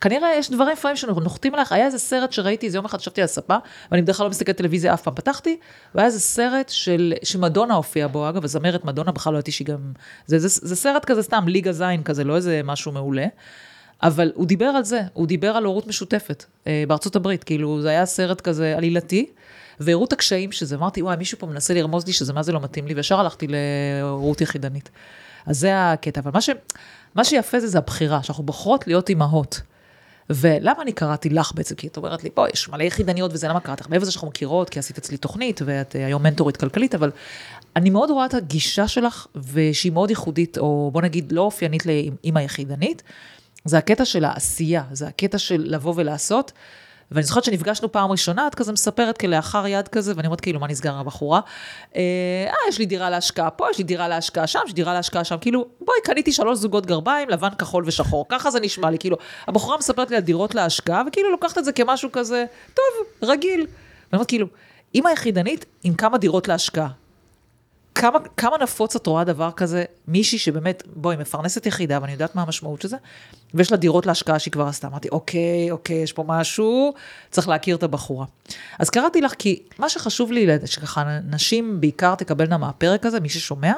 כנראה 0.00 0.34
יש 0.34 0.50
דברים 0.50 0.72
לפעמים 0.72 0.96
שנוחתים 0.96 1.54
עליך, 1.54 1.72
היה 1.72 1.86
איזה 1.86 1.98
סרט 1.98 2.32
שראיתי 2.32 2.66
איזה 2.66 2.78
יום 2.78 2.84
אחד, 2.84 3.00
ישבתי 3.00 3.20
על 3.20 3.24
הספה, 3.24 3.56
ואני 3.90 4.02
בדרך 4.02 4.16
כלל 4.16 4.24
לא 4.24 4.30
מסתכלת 4.30 4.56
טלוויזיה 4.56 4.94
אף 4.94 5.02
פעם, 5.02 5.14
פתחתי, 5.14 5.56
והיה 5.94 6.06
איזה 6.06 6.20
סרט 6.20 6.68
של, 6.68 7.12
שמדונה 7.22 7.74
הופיעה 7.74 8.08
בו, 8.08 8.28
אגב, 8.28 8.44
הזמרת 8.44 8.84
מדונה, 8.84 9.12
בכלל 9.12 9.32
לא 9.32 9.38
ידעתי 9.38 9.52
שהיא 9.52 9.66
גם, 9.66 9.92
זה, 10.26 10.38
זה, 10.38 10.48
זה 10.48 10.76
סרט 10.76 11.04
כזה 11.04 11.22
סתם, 11.22 11.44
ליגה 11.48 11.72
זין 11.72 12.02
כזה, 12.02 12.24
לא 12.24 12.36
איזה 12.36 12.60
משהו 12.64 12.92
מעולה, 12.92 13.26
אבל 14.02 14.32
הוא 14.34 14.46
דיבר 14.46 14.66
על 14.66 14.84
זה, 14.84 15.00
הוא 15.12 15.26
דיבר 15.26 15.50
על 15.50 15.64
הורות 15.64 15.86
משותפת 15.86 16.44
אה, 16.66 16.84
בארצות 16.88 17.16
הברית, 17.16 17.44
כאילו, 17.44 17.82
זה 17.82 17.88
היה 17.88 18.06
סרט 18.06 18.40
כזה 18.40 18.76
עלילתי, 18.76 19.26
והראו 19.80 20.04
את 20.04 20.12
הקשיים 20.12 20.52
שזה, 20.52 20.76
אמרתי, 20.76 21.02
וואי, 21.02 21.16
מישהו 21.16 21.38
פה 21.38 21.46
מנסה 21.46 21.74
לרמוז 21.74 22.06
לי 22.06 22.12
שזה 22.12 22.32
מה 22.32 22.42
זה 22.42 22.52
לא 22.52 22.60
מתאים 22.60 22.86
לי, 22.86 22.94
וישר 22.94 23.20
הלכתי 23.20 23.46
להורות 23.48 24.40
יחידנית. 24.40 24.90
אז 25.46 25.58
זה 25.58 25.92
הקטע, 25.92 26.20
אבל 26.20 26.30
מה, 26.34 26.40
ש, 26.40 26.50
מה 27.14 27.24
שיפה 27.24 27.60
זה, 27.60 27.66
זה 27.66 27.78
הבחירה, 27.78 28.22
שאנחנו 28.22 28.44
בוחרות 28.44 28.86
להיות 28.86 29.08
אימהות. 29.08 29.60
ולמה 30.30 30.82
אני 30.82 30.92
קראתי 30.92 31.30
לך 31.30 31.52
בעצם? 31.54 31.74
כי 31.74 31.86
את 31.86 31.96
אומרת 31.96 32.24
לי, 32.24 32.30
בואי, 32.36 32.50
יש 32.54 32.68
מלא 32.68 32.82
יחידניות 32.82 33.30
וזה, 33.34 33.48
למה 33.48 33.60
קראתי 33.60 33.80
לך? 33.80 33.88
מעבר 33.88 34.02
לזה 34.02 34.12
שאנחנו 34.12 34.28
מכירות, 34.28 34.70
כי 34.70 34.78
עשית 34.78 34.98
אצלי 34.98 35.16
תוכנית, 35.16 35.60
ואת 35.64 35.96
אה, 35.96 36.06
היום 36.06 36.22
מנטורית 36.22 36.56
כלכלית, 36.56 36.94
אבל 36.94 37.10
אני 37.76 37.90
מאוד 37.90 38.10
רואה 38.10 38.26
את 38.26 38.34
הגישה 38.34 38.88
שלך, 38.88 39.26
ושהיא 39.52 39.92
מאוד 39.92 40.10
ייחודית, 40.10 40.58
או 40.58 40.90
בוא 40.92 41.02
נגיד, 41.02 41.32
לא 41.32 41.40
אופיינית 41.40 41.86
לאימא 41.86 42.38
יחידנית. 42.38 43.02
זה 43.64 43.78
הקטע 43.78 44.04
של 44.04 44.24
העשייה, 44.24 44.82
זה 44.92 45.06
הקטע 45.08 45.38
של 45.38 45.64
לבוא 45.66 45.92
ולעשות. 45.96 46.52
ואני 47.10 47.22
זוכרת 47.22 47.44
שנפגשנו 47.44 47.92
פעם 47.92 48.10
ראשונה, 48.10 48.46
את 48.46 48.54
כזה 48.54 48.72
מספרת 48.72 49.18
כלאחר 49.18 49.66
יד 49.66 49.88
כזה, 49.88 50.12
ואני 50.16 50.26
אומרת, 50.26 50.40
כאילו, 50.40 50.60
מה 50.60 50.66
נסגר 50.68 50.94
הבחורה? 50.94 51.40
אה, 51.96 52.00
אה, 52.48 52.68
יש 52.68 52.78
לי 52.78 52.86
דירה 52.86 53.10
להשקעה 53.10 53.50
פה, 53.50 53.66
יש 53.70 53.78
לי 53.78 53.84
דירה 53.84 54.08
להשקעה 54.08 54.46
שם, 54.46 54.58
יש 54.64 54.70
לי 54.70 54.74
דירה 54.74 54.94
להשקעה 54.94 55.24
שם, 55.24 55.36
כאילו, 55.40 55.66
בואי, 55.80 55.98
קניתי 56.04 56.32
שלוש 56.32 56.58
זוגות 56.58 56.86
גרביים, 56.86 57.28
לבן, 57.28 57.50
כחול 57.58 57.84
ושחור, 57.86 58.26
ככה 58.28 58.50
זה 58.50 58.60
נשמע 58.60 58.90
לי, 58.90 58.98
כאילו, 58.98 59.16
הבחורה 59.48 59.78
מספרת 59.78 60.10
לי 60.10 60.16
על 60.16 60.22
דירות 60.22 60.54
להשקעה, 60.54 61.02
וכאילו 61.08 61.30
לוקחת 61.30 61.58
את 61.58 61.64
זה 61.64 61.72
כמשהו 61.72 62.12
כזה, 62.12 62.44
טוב, 62.74 63.06
רגיל. 63.30 63.60
ואני 63.60 63.68
אומרת, 64.12 64.28
כאילו, 64.28 64.46
אימא 64.94 65.08
יחידנית 65.08 65.64
עם 65.84 65.94
כמה 65.94 66.18
דירות 66.18 66.48
להשקעה. 66.48 66.88
כמה, 67.96 68.18
כמה 68.36 68.56
נפוץ 68.62 68.96
את 68.96 69.06
רואה 69.06 69.24
דבר 69.24 69.50
כזה, 69.50 69.84
מישהי 70.08 70.38
שבאמת, 70.38 70.82
בואי, 70.96 71.16
מפרנסת 71.16 71.66
יחידה, 71.66 71.98
ואני 72.02 72.12
יודעת 72.12 72.34
מה 72.34 72.42
המשמעות 72.42 72.82
של 72.82 72.88
זה, 72.88 72.96
ויש 73.54 73.70
לה 73.70 73.76
דירות 73.76 74.06
להשקעה 74.06 74.38
שהיא 74.38 74.52
כבר 74.52 74.66
עשתה. 74.66 74.86
אמרתי, 74.86 75.08
אוקיי, 75.08 75.70
אוקיי, 75.70 75.96
יש 75.96 76.12
פה 76.12 76.24
משהו, 76.26 76.94
צריך 77.30 77.48
להכיר 77.48 77.76
את 77.76 77.82
הבחורה. 77.82 78.26
אז 78.78 78.90
קראתי 78.90 79.20
לך, 79.20 79.34
כי 79.38 79.62
מה 79.78 79.88
שחשוב 79.88 80.32
לי, 80.32 80.46
שככה 80.64 81.18
נשים 81.30 81.80
בעיקר 81.80 82.14
תקבלנה 82.14 82.58
מהפרק 82.58 83.06
הזה, 83.06 83.20
מי 83.20 83.28
ששומע, 83.28 83.72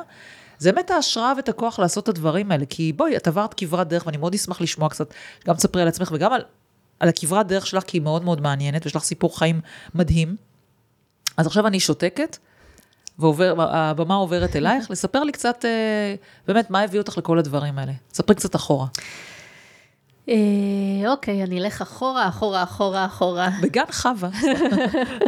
זה 0.58 0.72
באמת 0.72 0.90
ההשראה 0.90 1.32
ואת 1.36 1.48
הכוח 1.48 1.78
לעשות 1.78 2.04
את 2.04 2.08
הדברים 2.08 2.52
האלה. 2.52 2.64
כי 2.66 2.92
בואי, 2.92 3.16
את 3.16 3.26
עברת 3.26 3.54
כברת 3.54 3.88
דרך, 3.88 4.06
ואני 4.06 4.16
מאוד 4.16 4.34
אשמח 4.34 4.60
לשמוע 4.60 4.88
קצת, 4.88 5.14
גם 5.46 5.54
תספרי 5.54 5.82
על 5.82 5.88
עצמך 5.88 6.12
וגם 6.14 6.32
על, 6.32 6.42
על 7.00 7.08
הכברת 7.08 7.46
דרך 7.46 7.66
שלך, 7.66 7.82
כי 7.82 7.96
היא 7.96 8.02
מאוד 8.02 8.24
מאוד 8.24 8.40
מעניינת, 8.40 8.84
ויש 8.86 8.96
לך 8.96 9.02
סיפור 9.02 9.38
חיים 9.38 9.60
מדהים. 9.94 10.36
אז 11.36 11.46
עכשיו 11.46 11.66
אני 11.66 11.80
שותקת, 11.80 12.36
והבמה 13.18 14.14
עוברת 14.14 14.56
אלייך, 14.56 14.90
לספר 14.90 15.24
לי 15.24 15.32
קצת, 15.32 15.64
אה, 15.64 16.14
באמת, 16.48 16.70
מה 16.70 16.80
הביא 16.80 17.00
אותך 17.00 17.18
לכל 17.18 17.38
הדברים 17.38 17.78
האלה? 17.78 17.92
ספרי 18.12 18.36
קצת 18.36 18.56
אחורה. 18.56 18.86
אה, 20.28 20.34
אוקיי, 21.06 21.44
אני 21.44 21.60
אלך 21.60 21.82
אחורה, 21.82 22.28
אחורה, 22.28 22.62
אחורה, 22.62 23.04
אחורה. 23.04 23.48
בגן 23.62 23.84
חווה. 23.90 24.28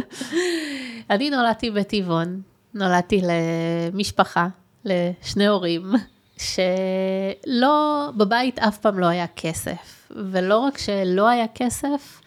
אני 1.09 1.29
נולדתי 1.29 1.71
בטבעון, 1.71 2.41
נולדתי 2.73 3.21
למשפחה, 3.23 4.47
לשני 4.85 5.47
הורים, 5.47 5.93
שלא, 6.37 8.09
בבית 8.17 8.59
אף 8.59 8.77
פעם 8.77 8.99
לא 8.99 9.05
היה 9.05 9.25
כסף. 9.35 10.07
ולא 10.15 10.57
רק 10.57 10.77
שלא 10.77 11.29
היה 11.29 11.45
כסף, 11.55 12.20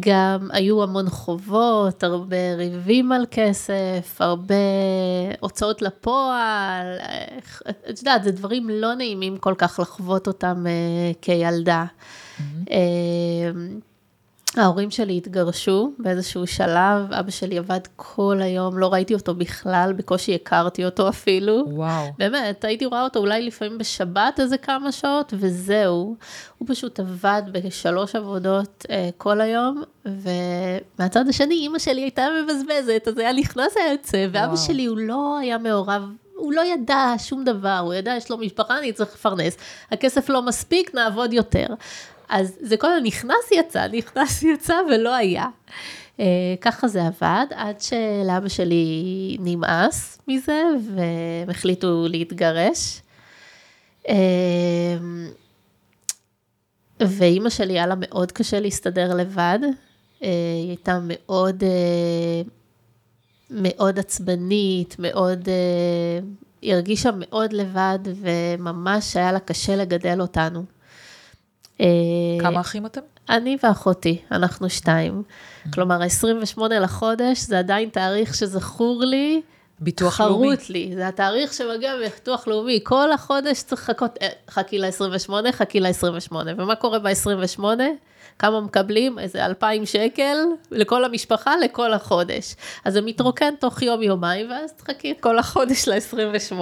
גם 0.00 0.48
היו 0.52 0.82
המון 0.82 1.08
חובות, 1.10 2.02
הרבה 2.02 2.54
ריבים 2.56 3.12
על 3.12 3.26
כסף, 3.30 4.16
הרבה 4.18 4.54
הוצאות 5.40 5.82
לפועל, 5.82 6.86
את 7.90 7.98
יודעת, 7.98 8.24
זה 8.24 8.32
דברים 8.32 8.70
לא 8.70 8.94
נעימים 8.94 9.36
כל 9.36 9.54
כך 9.58 9.78
לחוות 9.82 10.26
אותם 10.26 10.64
uh, 10.66 11.16
כילדה. 11.22 11.84
Mm-hmm. 12.38 12.70
ההורים 14.58 14.90
שלי 14.90 15.16
התגרשו 15.16 15.92
באיזשהו 15.98 16.46
שלב, 16.46 17.12
אבא 17.12 17.30
שלי 17.30 17.58
עבד 17.58 17.80
כל 17.96 18.38
היום, 18.42 18.78
לא 18.78 18.92
ראיתי 18.92 19.14
אותו 19.14 19.34
בכלל, 19.34 19.92
בקושי 19.96 20.34
הכרתי 20.34 20.84
אותו 20.84 21.08
אפילו. 21.08 21.64
וואו. 21.66 22.06
באמת, 22.18 22.64
הייתי 22.64 22.86
רואה 22.86 23.04
אותו 23.04 23.18
אולי 23.18 23.42
לפעמים 23.42 23.78
בשבת 23.78 24.40
איזה 24.40 24.58
כמה 24.58 24.92
שעות, 24.92 25.34
וזהו. 25.36 26.16
הוא 26.58 26.68
פשוט 26.68 27.00
עבד 27.00 27.42
בשלוש 27.52 28.16
עבודות 28.16 28.86
אה, 28.90 29.08
כל 29.16 29.40
היום, 29.40 29.82
ומהצד 30.06 31.28
השני, 31.28 31.54
אימא 31.54 31.78
שלי 31.78 32.00
הייתה 32.00 32.26
מבזבזת, 32.42 33.08
אז 33.08 33.18
היה 33.18 33.32
נכנס, 33.32 33.76
היה 33.76 33.92
יוצא, 33.92 34.26
ואבא. 34.32 34.56
שלי 34.56 34.84
הוא 34.84 34.98
לא 34.98 35.38
היה 35.38 35.58
מעורב. 35.58 36.02
הוא 36.34 36.52
לא 36.52 36.60
ידע 36.60 37.14
שום 37.18 37.44
דבר, 37.44 37.78
הוא 37.82 37.94
ידע, 37.94 38.16
יש 38.16 38.30
לו 38.30 38.38
משפחה, 38.38 38.78
אני 38.78 38.92
צריך 38.92 39.14
לפרנס, 39.14 39.56
הכסף 39.92 40.28
לא 40.28 40.42
מספיק, 40.42 40.94
נעבוד 40.94 41.32
יותר. 41.32 41.66
אז 42.28 42.56
זה 42.60 42.76
כל 42.76 42.86
הזמן 42.86 43.06
נכנס 43.06 43.52
יצא, 43.52 43.86
נכנס 43.86 44.42
יצא 44.54 44.74
ולא 44.90 45.14
היה. 45.14 45.46
אה, 46.20 46.54
ככה 46.60 46.88
זה 46.88 47.06
עבד, 47.06 47.46
עד 47.54 47.80
שלאבא 47.80 48.48
שלי 48.48 49.36
נמאס 49.40 50.18
מזה, 50.28 50.62
והם 50.94 51.50
החליטו 51.50 52.06
להתגרש. 52.08 53.00
אה, 54.08 54.96
ואימא 57.00 57.50
שלי 57.50 57.72
היה 57.72 57.86
לה 57.86 57.94
מאוד 57.98 58.32
קשה 58.32 58.60
להסתדר 58.60 59.14
לבד, 59.14 59.58
אה, 60.22 60.28
היא 60.62 60.68
הייתה 60.68 60.98
מאוד, 61.02 61.64
מאוד 63.50 63.98
עצבנית, 63.98 64.96
מאוד, 64.98 65.48
היא 66.62 66.74
הרגישה 66.74 67.10
מאוד 67.14 67.52
לבד, 67.52 67.98
וממש 68.04 69.16
היה 69.16 69.32
לה 69.32 69.40
קשה 69.40 69.76
לגדל 69.76 70.20
אותנו. 70.20 70.77
אה, 71.80 71.86
כמה 72.40 72.60
אחים 72.60 72.86
אתם? 72.86 73.00
אני 73.28 73.56
ואחותי, 73.62 74.22
אנחנו 74.32 74.70
שתיים. 74.70 75.22
כלומר, 75.74 76.02
ה-28 76.02 76.62
לחודש 76.68 77.40
זה 77.40 77.58
עדיין 77.58 77.88
תאריך 77.88 78.34
שזכור 78.34 79.04
לי, 79.04 79.40
ביטוח 79.80 80.20
לאומי. 80.20 80.56
חרוט 80.56 80.70
לי, 80.70 80.90
זה 80.94 81.08
התאריך 81.08 81.52
שמגיע 81.54 81.96
מביטוח 81.96 82.48
לאומי, 82.48 82.80
כל 82.82 83.12
החודש 83.12 83.62
צריך 83.62 83.90
לחכות, 83.90 84.18
אה, 84.22 84.28
חכי 84.50 84.78
ל-28, 84.78 85.52
חכי 85.52 85.80
ל-28, 85.80 86.32
ומה 86.56 86.74
קורה 86.74 86.98
ב-28? 86.98 87.64
כמה 88.38 88.60
מקבלים? 88.60 89.18
איזה 89.18 89.46
2,000 89.46 89.86
שקל 89.86 90.36
לכל 90.70 91.04
המשפחה, 91.04 91.56
לכל 91.56 91.92
החודש. 91.92 92.54
אז 92.84 92.92
זה 92.92 93.00
מתרוקן 93.00 93.54
תוך 93.60 93.82
יום-יומיים, 93.82 94.50
ואז 94.50 94.72
תחכי 94.72 95.14
כל 95.20 95.38
החודש 95.38 95.88
ל-28. 95.88 96.52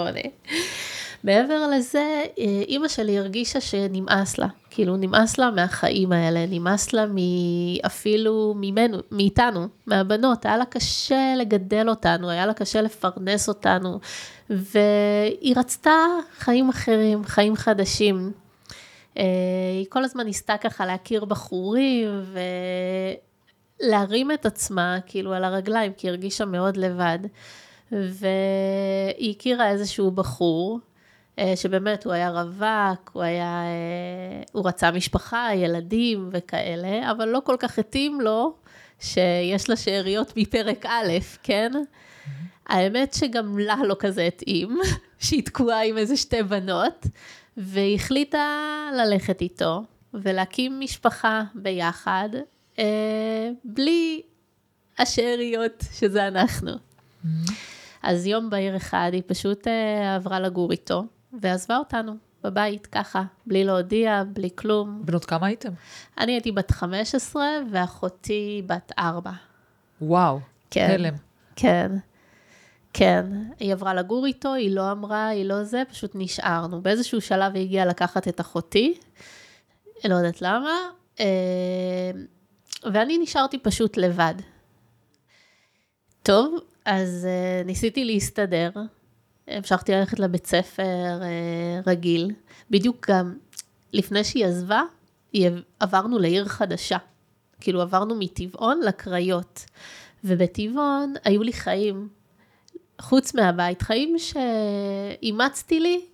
מעבר 1.25 1.67
לזה, 1.67 2.25
אה, 2.39 2.63
אימא 2.69 2.89
שלי 2.89 3.19
הרגישה 3.19 3.61
שנמאס 3.61 4.39
לה, 4.39 4.47
כאילו 4.71 4.97
נמאס 4.97 5.39
לה 5.39 5.51
מהחיים 5.51 6.13
האלה, 6.13 6.47
נמאס 6.47 6.93
לה 6.93 7.07
מ- 7.07 7.81
אפילו 7.87 8.55
ממנו, 8.57 8.99
מאיתנו, 9.11 9.69
מהבנות, 9.87 10.47
היה 10.47 10.57
לה 10.57 10.65
קשה 10.65 11.35
לגדל 11.37 11.89
אותנו, 11.89 12.31
היה 12.31 12.47
לה 12.47 12.55
קשה 12.55 12.81
לפרנס 12.81 13.49
אותנו, 13.49 14.01
והיא 14.51 15.55
רצתה 15.57 15.95
חיים 16.39 16.69
אחרים, 16.69 17.25
חיים 17.25 17.57
חדשים. 17.57 18.33
אה, 19.19 19.25
היא 19.79 19.87
כל 19.89 20.05
הזמן 20.05 20.25
ניסתה 20.25 20.57
ככה 20.57 20.87
להכיר 20.87 21.25
בחורים 21.25 22.23
ולהרים 23.83 24.33
את 24.33 24.47
עצמה 24.47 24.99
כאילו 25.07 25.33
על 25.35 25.45
הרגליים, 25.45 25.93
כי 25.93 26.07
היא 26.07 26.11
הרגישה 26.11 26.45
מאוד 26.45 26.77
לבד. 26.77 27.19
והיא 27.93 29.35
הכירה 29.37 29.71
איזשהו 29.71 30.11
בחור, 30.11 30.79
שבאמת 31.57 32.05
הוא 32.05 32.13
היה 32.13 32.31
רווק, 32.31 33.11
הוא 33.13 33.23
היה, 33.23 33.63
אה, 33.63 34.43
הוא 34.53 34.69
רצה 34.69 34.91
משפחה, 34.91 35.49
ילדים 35.55 36.29
וכאלה, 36.33 37.11
אבל 37.11 37.29
לא 37.29 37.41
כל 37.45 37.57
כך 37.59 37.79
התאים 37.79 38.21
לו 38.21 38.55
שיש 39.01 39.71
לה 39.71 39.77
שאריות 39.77 40.33
מפרק 40.37 40.87
א', 40.87 41.13
כן? 41.43 41.73
האמת 42.67 43.15
שגם 43.15 43.59
לה 43.59 43.77
לא 43.85 43.97
כזה 43.99 44.23
התאים, 44.23 44.79
שהיא 45.19 45.43
תקועה 45.43 45.85
עם 45.85 45.99
איזה 45.99 46.17
שתי 46.17 46.43
בנות, 46.43 47.07
והיא 47.57 47.97
החליטה 47.97 48.49
ללכת 48.97 49.41
איתו 49.41 49.83
ולהקים 50.15 50.81
משפחה 50.81 51.43
ביחד, 51.55 52.29
אה, 52.79 53.51
בלי 53.65 54.23
השאריות 54.99 55.85
שזה 55.93 56.29
אנחנו. 56.29 56.73
אז 58.03 58.27
יום 58.27 58.51
בהיר 58.51 58.77
אחד 58.77 59.11
היא 59.13 59.23
פשוט 59.27 59.69
אה, 59.69 60.15
עברה 60.15 60.41
לגור 60.41 60.73
איתו, 60.73 61.05
ועזבה 61.41 61.77
אותנו 61.77 62.17
בבית 62.45 62.87
ככה, 62.87 63.23
בלי 63.47 63.65
להודיע, 63.65 64.23
בלי 64.33 64.51
כלום. 64.55 65.03
בנות 65.05 65.25
כמה 65.25 65.47
הייתם? 65.47 65.73
אני 66.19 66.33
הייתי 66.33 66.53
בת 66.53 66.71
15 66.71 67.45
ואחותי 67.71 68.63
בת 68.67 68.93
4. 68.99 69.31
וואו. 70.01 70.41
כן. 70.71 70.91
הלם. 70.91 71.15
כן, 71.57 71.93
כן. 72.93 73.27
היא 73.59 73.73
עברה 73.73 73.95
לגור 73.95 74.27
איתו, 74.27 74.55
היא 74.55 74.71
לא 74.75 74.93
אמרה, 74.93 75.29
היא 75.29 75.45
לא 75.45 75.65
זה, 75.65 75.83
פשוט 75.91 76.11
נשארנו. 76.15 76.83
באיזשהו 76.83 77.21
שלב 77.21 77.55
היא 77.55 77.63
הגיעה 77.63 77.87
לקחת 77.87 78.29
את 78.29 78.41
אחותי, 78.41 78.95
לא 80.05 80.15
יודעת 80.15 80.43
למה, 80.43 80.75
אה, 81.21 82.11
ואני 82.93 83.19
נשארתי 83.19 83.59
פשוט 83.59 83.97
לבד. 83.97 84.35
טוב, 86.23 86.59
אז 86.85 87.27
אה, 87.27 87.63
ניסיתי 87.65 88.05
להסתדר, 88.05 88.71
המשכתי 89.49 89.93
ללכת 89.93 90.19
לבית 90.19 90.47
ספר 90.47 91.23
אה, 91.23 91.81
רגיל. 91.87 92.31
בדיוק 92.71 93.11
גם 93.11 93.35
לפני 93.93 94.25
שהיא 94.25 94.47
עזבה, 94.47 94.83
עברנו 95.81 96.19
לעיר 96.19 96.45
חדשה. 96.45 96.99
כאילו 97.61 97.83
עברנו 97.83 98.15
מטבעון 98.15 98.81
לקריות. 98.81 99.65
ובטבעון 100.25 101.15
היו 101.25 101.43
לי 101.43 101.53
חיים, 101.53 102.09
חוץ 103.01 103.35
מהבית, 103.35 103.83
חיים 103.83 104.17
שאימצתי 104.19 105.81
לי, 105.81 106.05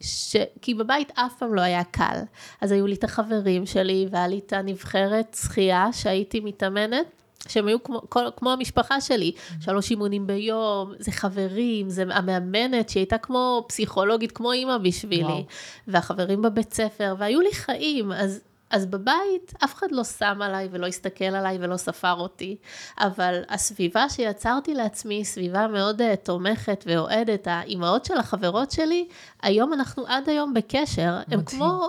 ש... 0.00 0.36
כי 0.62 0.74
בבית 0.74 1.12
אף 1.14 1.38
פעם 1.38 1.54
לא 1.54 1.60
היה 1.60 1.84
קל. 1.84 2.18
אז 2.60 2.72
היו 2.72 2.86
לי 2.86 2.94
את 2.94 3.04
החברים 3.04 3.66
שלי, 3.66 4.06
והיה 4.10 4.28
לי 4.28 4.38
את 4.38 4.52
הנבחרת 4.52 5.36
שחייה 5.42 5.92
שהייתי 5.92 6.40
מתאמנת. 6.40 7.06
שהם 7.48 7.66
היו 7.66 7.82
כמו, 7.82 8.02
כל, 8.08 8.24
כמו 8.36 8.52
המשפחה 8.52 9.00
שלי, 9.00 9.32
שלוש 9.60 9.90
אימונים 9.90 10.26
ביום, 10.26 10.92
זה 10.98 11.12
חברים, 11.12 11.90
זה 11.90 12.04
המאמנת 12.10 12.88
שהיא 12.88 13.00
הייתה 13.00 13.18
כמו 13.18 13.64
פסיכולוגית, 13.68 14.32
כמו 14.32 14.52
אימא 14.52 14.78
בשבילי, 14.78 15.24
וואו. 15.24 15.44
והחברים 15.88 16.42
בבית 16.42 16.74
ספר, 16.74 17.14
והיו 17.18 17.40
לי 17.40 17.52
חיים, 17.52 18.12
אז, 18.12 18.40
אז 18.70 18.86
בבית 18.86 19.54
אף 19.64 19.74
אחד 19.74 19.86
לא 19.90 20.04
שם 20.04 20.42
עליי 20.42 20.68
ולא 20.70 20.86
הסתכל 20.86 21.24
עליי 21.24 21.58
ולא 21.60 21.76
ספר 21.76 22.12
אותי, 22.12 22.56
אבל 22.98 23.42
הסביבה 23.48 24.08
שיצרתי 24.08 24.74
לעצמי 24.74 25.14
היא 25.14 25.24
סביבה 25.24 25.66
מאוד 25.66 26.00
uh, 26.00 26.16
תומכת 26.22 26.84
ואוהדת, 26.86 27.46
האימהות 27.46 28.04
של 28.04 28.16
החברות 28.16 28.70
שלי, 28.70 29.08
היום 29.42 29.72
אנחנו 29.72 30.06
עד 30.06 30.28
היום 30.28 30.54
בקשר, 30.54 31.18
הן. 31.30 31.44
כמו 31.44 31.88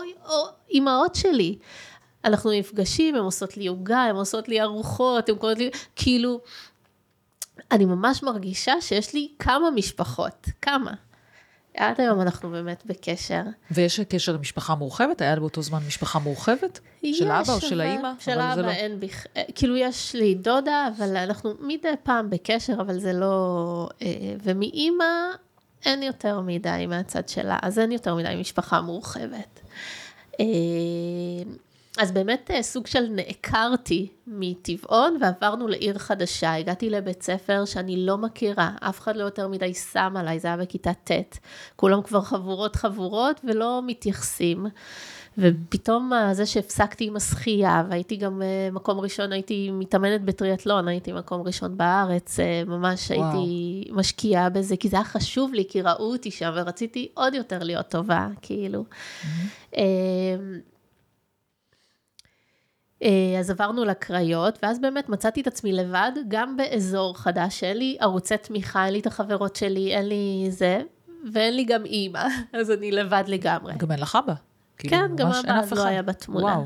אימהות 0.70 1.16
שלי. 1.16 1.58
אנחנו 2.26 2.52
נפגשים, 2.52 3.16
הן 3.16 3.22
עושות 3.22 3.58
לי 3.58 3.68
עוגה, 3.68 4.00
הן 4.00 4.16
עושות 4.16 4.48
לי 4.48 4.62
ארוחות, 4.62 5.30
הן 5.30 5.36
קוראות 5.36 5.58
לי, 5.58 5.70
כאילו, 5.96 6.42
אני 7.72 7.86
ממש 7.86 8.24
מרגישה 8.24 8.74
שיש 8.82 9.14
לי 9.14 9.28
כמה 9.40 9.72
משפחות, 9.72 10.48
כמה. 10.62 10.94
עד 11.78 12.02
היום 12.02 12.22
אנחנו 12.22 12.50
באמת 12.50 12.84
בקשר. 12.86 13.42
ויש 13.72 14.00
קשר 14.00 14.34
למשפחה 14.34 14.76
מורחבת? 14.76 15.22
היה 15.22 15.36
באותו 15.36 15.62
זמן 15.62 15.80
משפחה 15.88 16.20
מורחבת? 16.20 16.80
של 17.14 17.32
האבא 17.32 17.54
או 17.54 17.58
יש, 17.58 17.66
של 17.66 17.82
האימא? 17.82 18.12
של 18.20 18.40
האבא 18.40 18.62
לא. 18.62 18.70
אין 18.70 19.00
בכ... 19.00 19.26
אה, 19.38 19.44
כאילו 19.56 19.78
יש 19.78 20.16
לי 20.16 20.36
דודה, 20.36 20.90
אבל 20.98 21.18
אנחנו 21.18 21.54
מדי 21.60 21.94
פעם 22.04 22.30
בקשר, 22.30 22.74
אבל 22.74 23.00
זה 23.00 23.14
לא... 23.14 23.90
אה, 24.02 24.08
ומאימא 24.44 25.06
אין 25.86 26.04
יותר 26.04 26.42
מדי 26.42 26.86
מהצד 26.90 27.30
שלה, 27.30 27.58
אז 27.62 27.80
אין 27.80 27.92
יותר 27.92 28.16
מדי 28.16 28.36
משפחה 28.40 28.82
מורחבת. 28.82 29.60
אז 31.98 32.12
באמת 32.12 32.52
אה, 32.54 32.64
סוג 32.64 32.88
של 32.88 33.08
נעקרתי 33.10 34.08
מטבעון 34.28 35.18
ועברנו 35.22 35.68
לעיר 35.68 35.98
חדשה. 35.98 36.56
הגעתי 36.56 36.90
לבית 36.90 37.24
ספר 37.24 37.66
שאני 37.66 38.06
לא 38.06 38.18
מכירה, 38.18 38.72
אף 38.80 39.00
אחד 39.00 39.16
לא 39.16 39.24
יותר 39.24 39.48
מדי 39.48 39.74
שם 39.74 40.14
עליי, 40.18 40.40
זה 40.40 40.48
היה 40.48 40.58
בכיתה 40.58 40.94
ט'. 40.94 41.38
כולם 41.76 42.02
כבר 42.02 42.22
חבורות 42.22 42.76
חבורות 42.76 43.42
ולא 43.44 43.82
מתייחסים. 43.86 44.66
ופתאום 45.38 46.14
אה, 46.14 46.34
זה 46.34 46.46
שהפסקתי 46.46 47.06
עם 47.06 47.16
השחייה, 47.16 47.84
והייתי 47.90 48.16
גם 48.16 48.42
אה, 48.42 48.70
מקום 48.72 49.00
ראשון, 49.00 49.32
הייתי 49.32 49.72
מתאמנת 49.72 50.22
בטריאטלון, 50.22 50.88
הייתי 50.88 51.12
מקום 51.12 51.42
ראשון 51.42 51.78
בארץ, 51.78 52.40
ממש 52.68 53.12
וואו. 53.12 53.24
הייתי 53.24 53.92
משקיעה 53.92 54.50
בזה, 54.50 54.78
כי 54.78 54.90
זה 54.90 54.96
היה 54.96 55.06
חשוב 55.06 55.54
לי, 55.54 55.66
כי 55.70 55.82
ראו 55.82 56.12
אותי 56.12 56.32
שם, 56.32 56.52
ורציתי 56.56 57.08
עוד 57.14 57.34
יותר 57.34 57.60
להיות 57.64 57.90
טובה, 57.90 58.28
כאילו. 58.42 58.86
אה, 59.78 59.84
אז 63.40 63.50
עברנו 63.50 63.86
לקריות, 63.86 64.60
ואז 64.64 64.80
באמת 64.80 65.10
מצאתי 65.10 65.42
את 65.42 65.48
עצמי 65.48 65.74
לבד, 65.74 66.12
גם 66.28 66.58
באזור 66.58 67.18
חדש, 67.18 67.64
אין 67.64 67.78
לי 67.78 67.98
ערוצי 68.00 68.38
תמיכה, 68.38 68.86
אין 68.86 68.94
לי 68.94 69.00
את 69.00 69.08
החברות 69.08 69.56
שלי, 69.56 69.96
אין 69.96 70.08
לי 70.08 70.48
זה, 70.50 70.82
ואין 71.34 71.56
לי 71.56 71.64
גם 71.64 71.86
אימא, 71.86 72.24
אז 72.54 72.72
אני 72.72 72.92
לבד 72.92 73.24
לגמרי. 73.28 73.74
גם 73.78 73.92
אין 73.92 74.00
לך 74.00 74.18
אבא. 74.24 74.34
כאילו, 74.78 74.98
כן, 74.98 75.16
גם 75.16 75.28
אבא 75.28 75.60
אז 75.60 75.74
לא. 75.74 75.86
היה 75.86 76.02
בתמונה. 76.02 76.46
וואו. 76.46 76.66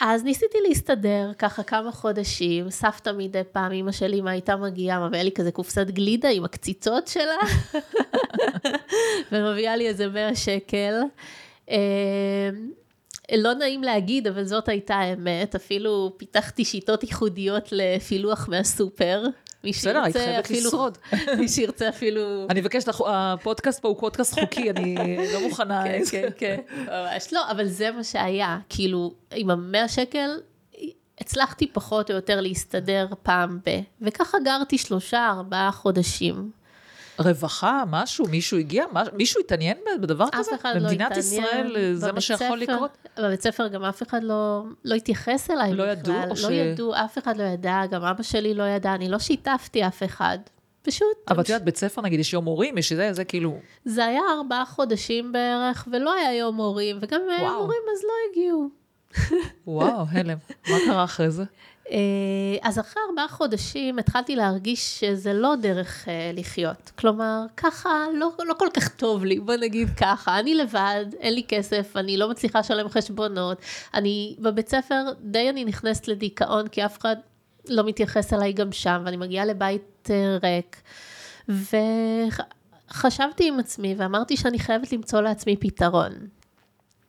אז 0.00 0.24
ניסיתי 0.24 0.58
להסתדר 0.68 1.32
ככה 1.38 1.62
כמה 1.62 1.92
חודשים, 1.92 2.70
סבתא 2.70 3.10
מדי 3.16 3.42
פעם, 3.52 3.72
אמא 3.72 3.92
שלי, 3.92 4.20
מה 4.20 4.30
הייתה 4.30 4.56
מגיעה, 4.56 5.08
מביאה 5.08 5.22
לי 5.22 5.32
כזה 5.32 5.52
קופסת 5.52 5.86
גלידה 5.86 6.28
עם 6.28 6.44
הקציצות 6.44 7.08
שלה, 7.08 7.36
ומביאה 9.32 9.76
לי 9.76 9.88
איזה 9.88 10.08
100 10.08 10.36
שקל. 10.36 11.00
לא 13.36 13.54
נעים 13.54 13.82
להגיד, 13.82 14.26
אבל 14.26 14.44
זאת 14.44 14.68
הייתה 14.68 14.94
האמת, 14.94 15.54
אפילו 15.54 16.12
פיתחתי 16.16 16.64
שיטות 16.64 17.02
ייחודיות 17.02 17.68
לפילוח 17.72 18.48
מהסופר. 18.48 19.24
מי 19.64 19.70
בסדר, 19.70 20.02
היית 20.02 20.16
חייבת 20.16 20.50
לשרוד. 20.50 20.98
מי 21.38 21.48
שירצה 21.48 21.88
אפילו... 21.88 22.46
אני 22.50 22.60
מבקשת, 22.60 22.88
הפודקאסט 23.06 23.82
פה 23.82 23.88
הוא 23.88 23.96
פודקאסט 24.00 24.34
חוקי, 24.40 24.70
אני 24.70 25.16
לא 25.32 25.40
מוכנה. 25.40 25.84
כן, 25.84 26.02
כן, 26.10 26.28
כן, 26.38 26.60
ממש 26.86 27.32
לא, 27.32 27.50
אבל 27.50 27.66
זה 27.66 27.90
מה 27.90 28.04
שהיה, 28.04 28.58
כאילו, 28.68 29.14
עם 29.34 29.50
המאה 29.50 29.88
שקל, 29.88 30.30
הצלחתי 31.20 31.66
פחות 31.72 32.10
או 32.10 32.16
יותר 32.16 32.40
להסתדר 32.40 33.06
פעם 33.22 33.58
ב... 33.66 33.80
וככה 34.00 34.38
גרתי 34.44 34.78
שלושה, 34.78 35.28
ארבעה 35.28 35.72
חודשים. 35.72 36.50
רווחה, 37.18 37.82
משהו, 37.90 38.26
מישהו 38.28 38.58
הגיע, 38.58 38.84
מישהו 39.12 39.40
התעניין 39.40 39.76
בדבר 40.00 40.26
כזה? 40.32 40.54
אף 40.54 40.60
אחד 40.60 40.68
לא 40.68 40.78
התעניין. 40.78 40.82
במדינת 41.08 41.16
ישראל 41.16 41.76
אה, 41.76 41.94
זה 41.94 42.12
מה 42.12 42.20
שיכול 42.20 42.58
לקרות? 42.58 42.90
בבית 43.18 43.42
ספר 43.42 43.68
גם 43.68 43.84
אף 43.84 44.02
אחד 44.02 44.22
לא, 44.24 44.62
לא 44.84 44.94
התייחס 44.94 45.50
אליי 45.50 45.72
לא 45.72 45.84
בכלל. 45.84 45.92
ידעו, 46.14 46.28
לא 46.28 46.34
ש- 46.34 46.46
ידעו, 46.50 46.94
אף 46.94 47.18
אחד 47.18 47.36
לא 47.36 47.42
ידע, 47.42 47.80
גם 47.90 48.04
אבא 48.04 48.22
שלי 48.22 48.54
לא 48.54 48.62
ידע, 48.62 48.94
אני 48.94 49.08
לא 49.08 49.18
שיתפתי 49.18 49.86
אף 49.86 50.02
אחד. 50.02 50.38
פשוט, 50.82 51.06
אבל 51.28 51.40
את 51.42 51.48
יודעת, 51.48 51.64
בית 51.64 51.76
ספר 51.76 52.02
נגיד, 52.02 52.20
יש 52.20 52.32
יום 52.32 52.44
הורים, 52.44 52.78
יש 52.78 52.92
זה, 52.92 53.12
זה 53.12 53.24
כאילו, 53.24 53.58
זה 53.84 54.04
היה 54.04 54.20
ארבעה 54.36 54.64
חודשים 54.64 55.32
בערך, 55.32 55.88
ולא 55.92 56.12
היה 56.14 56.34
יום 56.38 56.56
הורים, 56.56 56.98
וגם 57.00 57.20
אם 57.24 57.30
היה 57.30 57.42
וואו. 57.42 57.60
מורים 57.62 57.80
אז 57.92 58.02
לא 58.04 58.12
הגיעו. 58.30 58.68
וואו, 59.66 60.04
הלם. 60.10 60.36
מה 60.68 60.76
קרה 60.86 61.04
אחרי 61.04 61.30
זה? 61.30 61.44
אה, 61.92 61.98
אז 62.62 62.78
אחרי 62.78 63.02
ארבעה 63.10 63.28
חודשים 63.28 63.98
התחלתי 63.98 64.36
להרגיש 64.36 65.00
שזה 65.00 65.32
לא 65.32 65.56
דרך 65.56 66.08
אה, 66.08 66.30
לחיות. 66.34 66.90
כלומר, 66.98 67.44
ככה 67.56 68.04
לא, 68.14 68.30
לא 68.38 68.54
כל 68.58 68.68
כך 68.74 68.88
טוב 68.88 69.24
לי, 69.24 69.40
בוא 69.40 69.54
נגיד 69.54 69.88
ככה. 69.96 70.38
אני 70.38 70.54
לבד, 70.54 71.04
אין 71.20 71.34
לי 71.34 71.42
כסף, 71.48 71.96
אני 71.96 72.16
לא 72.16 72.30
מצליחה 72.30 72.58
לשלם 72.58 72.88
חשבונות. 72.88 73.58
אני 73.94 74.36
בבית 74.38 74.68
ספר, 74.68 75.04
די 75.20 75.50
אני 75.50 75.64
נכנסת 75.64 76.08
לדיכאון, 76.08 76.68
כי 76.68 76.84
אף 76.84 76.98
אחד 76.98 77.16
לא 77.68 77.84
מתייחס 77.84 78.32
אליי 78.32 78.52
גם 78.52 78.72
שם, 78.72 79.02
ואני 79.04 79.16
מגיעה 79.16 79.44
לבית 79.44 80.10
אה, 80.10 80.38
ריק. 80.42 80.82
וחשבתי 82.90 83.48
עם 83.48 83.58
עצמי 83.58 83.94
ואמרתי 83.98 84.36
שאני 84.36 84.58
חייבת 84.58 84.92
למצוא 84.92 85.20
לעצמי 85.20 85.56
פתרון. 85.56 86.12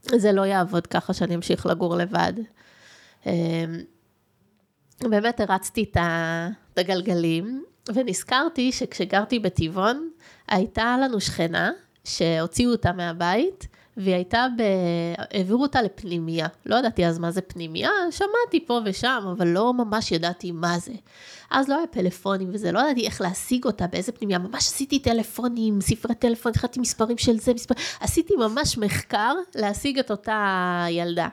זה 0.01 0.31
לא 0.31 0.41
יעבוד 0.41 0.87
ככה 0.87 1.13
שאני 1.13 1.35
אמשיך 1.35 1.65
לגור 1.65 1.95
לבד. 1.95 2.33
באמת 5.09 5.39
הרצתי 5.39 5.83
את 5.91 5.97
הגלגלים, 6.77 7.63
ונזכרתי 7.93 8.71
שכשגרתי 8.71 9.39
בטבעון, 9.39 10.09
הייתה 10.47 10.97
לנו 11.01 11.19
שכנה 11.19 11.71
שהוציאו 12.03 12.71
אותה 12.71 12.91
מהבית, 12.91 13.67
והיא 13.97 14.15
הייתה, 14.15 14.47
ב... 14.57 14.61
העבירו 15.17 15.61
אותה 15.61 15.81
לפנימייה. 15.81 16.47
לא 16.65 16.75
ידעתי 16.75 17.05
אז 17.05 17.19
מה 17.19 17.31
זה 17.31 17.41
פנימייה, 17.41 17.91
שמעתי 18.11 18.65
פה 18.65 18.79
ושם, 18.85 19.33
אבל 19.37 19.47
לא 19.47 19.73
ממש 19.73 20.11
ידעתי 20.11 20.51
מה 20.51 20.79
זה. 20.79 20.93
אז 21.51 21.69
לא 21.69 21.77
היה 21.77 21.87
פלאפונים 21.87 22.49
וזה, 22.53 22.71
לא 22.71 22.79
ידעתי 22.79 23.05
איך 23.05 23.21
להשיג 23.21 23.65
אותה, 23.65 23.87
באיזה 23.87 24.11
פנימייה. 24.11 24.39
ממש 24.39 24.67
עשיתי 24.67 24.99
טלפונים, 24.99 25.81
ספרי 25.81 26.15
טלפון, 26.15 26.49
התחלתי 26.49 26.79
מספרים 26.79 27.17
של 27.17 27.39
זה, 27.39 27.53
מספר... 27.53 27.75
עשיתי 27.99 28.33
ממש 28.35 28.77
מחקר 28.77 29.35
להשיג 29.55 29.99
את 29.99 30.11
אותה 30.11 30.85
ילדה. 30.89 31.27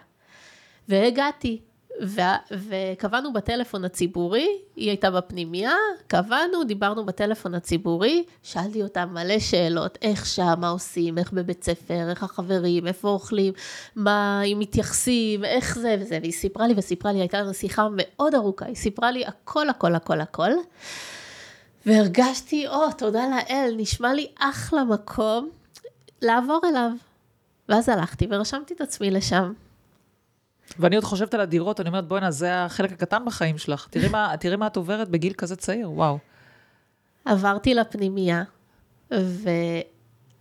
והגעתי, 0.89 1.61
ו- 2.02 2.21
וקבענו 2.52 3.33
בטלפון 3.33 3.85
הציבורי, 3.85 4.49
היא 4.76 4.88
הייתה 4.88 5.11
בפנימייה, 5.11 5.73
קבענו, 6.07 6.64
דיברנו 6.64 7.07
בטלפון 7.07 7.54
הציבורי, 7.54 8.25
שאלתי 8.42 8.83
אותה 8.83 9.07
מלא 9.07 9.38
שאלות, 9.38 9.99
איך 10.02 10.26
שם, 10.26 10.54
מה 10.59 10.69
עושים, 10.69 11.19
איך 11.19 11.33
בבית 11.33 11.64
ספר, 11.64 12.11
איך 12.11 12.23
החברים, 12.23 12.87
איפה 12.87 13.09
אוכלים, 13.09 13.52
מה, 13.97 14.42
אם 14.42 14.59
מתייחסים, 14.59 15.45
איך 15.45 15.78
זה 15.78 15.97
וזה, 16.00 16.19
והיא 16.21 16.33
סיפרה 16.33 16.66
לי 16.66 16.75
וסיפרה 16.76 17.12
לי, 17.12 17.21
הייתה 17.21 17.40
לנו 17.40 17.54
שיחה 17.54 17.88
מאוד 17.97 18.35
ארוכה, 18.35 18.66
היא 18.66 18.76
סיפרה 18.76 19.11
לי 19.11 19.25
הכל, 19.26 19.69
הכל, 19.69 19.95
הכל, 19.95 20.21
הכל, 20.21 20.50
והרגשתי, 21.87 22.69
או, 22.69 22.92
תודה 22.99 23.23
לאל, 23.28 23.75
נשמע 23.76 24.12
לי 24.12 24.26
אחלה 24.38 24.85
מקום 24.85 25.49
לעבור 26.23 26.61
אליו. 26.71 26.90
ואז 27.69 27.88
הלכתי 27.88 28.26
ורשמתי 28.30 28.75
את 28.75 28.80
עצמי 28.80 29.11
לשם. 29.11 29.52
ואני 30.79 30.97
עוד 30.97 31.05
חושבת 31.05 31.35
על 31.35 31.41
הדירות, 31.41 31.81
אני 31.81 31.89
אומרת, 31.89 32.09
בואנה, 32.09 32.31
זה 32.31 32.65
החלק 32.65 32.93
הקטן 32.93 33.25
בחיים 33.27 33.59
שלך. 33.59 33.87
תראי 33.91 34.09
מה, 34.09 34.35
תראי 34.41 34.57
מה 34.57 34.67
את 34.67 34.77
עוברת 34.77 35.09
בגיל 35.09 35.33
כזה 35.33 35.57
צעיר, 35.57 35.91
וואו. 35.91 36.19
עברתי 37.25 37.75
לפנימייה, 37.75 38.43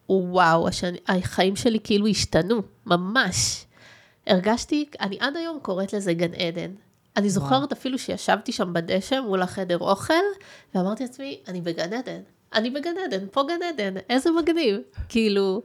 ווואו, 0.10 0.68
השני, 0.68 0.98
החיים 1.08 1.56
שלי 1.56 1.80
כאילו 1.84 2.08
השתנו, 2.08 2.62
ממש. 2.86 3.66
הרגשתי, 4.28 4.90
אני 5.02 5.18
עד 5.20 5.36
היום 5.36 5.60
קוראת 5.62 5.94
לזה 5.94 6.14
גן 6.14 6.34
עדן. 6.34 6.72
אני 7.18 7.30
זוכרת 7.30 7.72
אפילו 7.72 8.00
שישבתי 8.00 8.52
שם 8.52 8.74
בדשא 8.74 9.20
מול 9.26 9.42
החדר 9.42 9.78
אוכל, 9.78 10.14
ואמרתי 10.76 11.04
לעצמי, 11.04 11.40
אני 11.48 11.62
בגן 11.62 11.94
עדן. 11.94 12.20
אני 12.54 12.70
בגן 12.70 12.94
עדן, 13.06 13.26
פה 13.32 13.44
גן 13.48 13.64
עדן, 13.70 13.94
איזה 14.10 14.30
מגניב. 14.32 14.78
כאילו, 15.10 15.62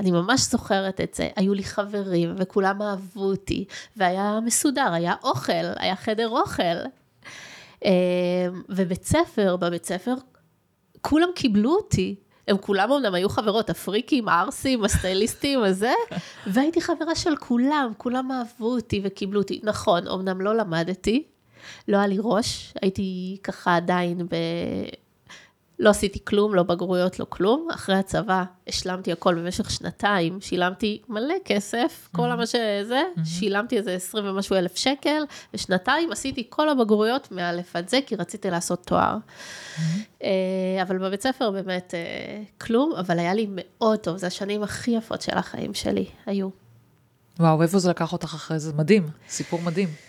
אני 0.00 0.10
ממש 0.10 0.40
זוכרת 0.40 1.00
את 1.00 1.14
זה. 1.14 1.28
היו 1.36 1.54
לי 1.54 1.64
חברים, 1.64 2.34
וכולם 2.38 2.82
אהבו 2.82 3.24
אותי, 3.24 3.64
והיה 3.96 4.38
מסודר, 4.44 4.92
היה 4.92 5.14
אוכל, 5.24 5.52
היה 5.76 5.96
חדר 5.96 6.28
אוכל. 6.28 6.62
אה, 7.84 7.90
ובית 8.68 9.04
ספר, 9.04 9.56
בבית 9.56 9.84
ספר, 9.84 10.14
כולם 11.00 11.28
קיבלו 11.34 11.70
אותי. 11.74 12.14
הם 12.48 12.56
כולם 12.58 12.92
אמנם 12.92 13.14
היו 13.14 13.28
חברות, 13.28 13.70
הפריקים, 13.70 14.28
הערסים, 14.28 14.84
הסטייליסטים, 14.84 15.62
הזה, 15.62 15.92
והייתי 16.52 16.80
חברה 16.80 17.14
של 17.14 17.36
כולם, 17.36 17.92
כולם 17.96 18.32
אהבו 18.32 18.74
אותי 18.74 19.00
וקיבלו 19.04 19.40
אותי. 19.40 19.60
נכון, 19.62 20.08
אמנם 20.08 20.40
לא 20.40 20.56
למדתי, 20.56 21.22
לא 21.88 21.96
היה 21.96 22.06
לי 22.06 22.16
ראש, 22.20 22.74
הייתי 22.82 23.38
ככה 23.42 23.76
עדיין 23.76 24.26
ב... 24.28 24.34
לא 25.78 25.90
עשיתי 25.90 26.24
כלום, 26.24 26.54
לא 26.54 26.62
בגרויות, 26.62 27.18
לא 27.18 27.26
כלום. 27.28 27.68
אחרי 27.74 27.94
הצבא 27.94 28.44
השלמתי 28.66 29.12
הכל 29.12 29.34
במשך 29.34 29.70
שנתיים, 29.70 30.40
שילמתי 30.40 31.02
מלא 31.08 31.34
כסף, 31.44 32.08
כל 32.12 32.28
מה 32.28 32.46
שזה, 32.46 33.02
שילמתי 33.24 33.76
איזה 33.76 33.94
20 33.94 34.24
ומשהו 34.26 34.56
אלף 34.56 34.76
שקל, 34.76 35.22
ושנתיים 35.54 36.12
עשיתי 36.12 36.46
כל 36.48 36.68
הבגרויות 36.68 37.32
מאלף 37.32 37.76
עד 37.76 37.88
זה, 37.88 38.00
כי 38.06 38.16
רציתי 38.16 38.50
לעשות 38.50 38.86
תואר. 38.86 39.16
אה, 40.22 40.28
אבל 40.82 40.98
בבית 40.98 41.22
ספר 41.22 41.50
באמת 41.50 41.94
אה, 41.94 42.42
כלום, 42.60 42.92
אבל 42.92 43.18
היה 43.18 43.34
לי 43.34 43.46
מאוד 43.50 43.98
טוב, 43.98 44.16
זה 44.16 44.26
השנים 44.26 44.62
הכי 44.62 44.90
יפות 44.90 45.22
של 45.22 45.38
החיים 45.38 45.74
שלי, 45.74 46.06
היו. 46.26 46.48
וואו, 47.38 47.62
איפה 47.62 47.78
זה 47.78 47.90
לקח 47.90 48.12
אותך 48.12 48.34
אחרי 48.34 48.58
זה? 48.58 48.72
מדהים, 48.72 49.08
סיפור 49.28 49.60
מדהים. 49.62 50.07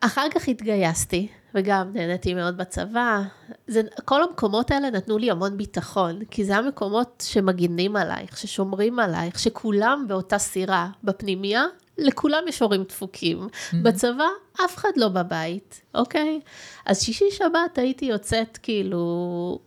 אחר 0.00 0.26
כך 0.34 0.48
התגייסתי, 0.48 1.28
וגם 1.54 1.92
נהניתי 1.92 2.34
מאוד 2.34 2.56
בצבא. 2.56 3.22
זה, 3.66 3.82
כל 4.04 4.22
המקומות 4.22 4.70
האלה 4.70 4.90
נתנו 4.90 5.18
לי 5.18 5.30
המון 5.30 5.56
ביטחון, 5.56 6.24
כי 6.30 6.44
זה 6.44 6.56
המקומות 6.56 7.24
שמגינים 7.26 7.96
עלייך, 7.96 8.38
ששומרים 8.38 8.98
עלייך, 8.98 9.38
שכולם 9.38 10.04
באותה 10.08 10.38
סירה. 10.38 10.88
בפנימייה, 11.04 11.64
לכולם 11.98 12.42
יש 12.48 12.62
הורים 12.62 12.82
דפוקים. 12.82 13.48
בצבא, 13.82 14.28
אף 14.64 14.76
אחד 14.76 14.88
לא 14.96 15.08
בבית, 15.08 15.80
אוקיי? 15.94 16.40
אז 16.86 17.02
שישי 17.02 17.30
שבת 17.30 17.78
הייתי 17.78 18.04
יוצאת 18.04 18.58
כאילו... 18.62 19.58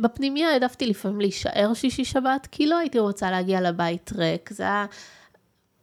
בפנימייה 0.00 0.50
העדפתי 0.50 0.86
לפעמים 0.86 1.20
להישאר 1.20 1.74
שישי 1.74 2.04
שבת, 2.04 2.48
כי 2.50 2.66
לא 2.66 2.78
הייתי 2.78 2.98
רוצה 2.98 3.30
להגיע 3.30 3.60
לבית 3.60 4.10
ריק, 4.16 4.50
זה 4.52 4.62
היה 4.62 4.86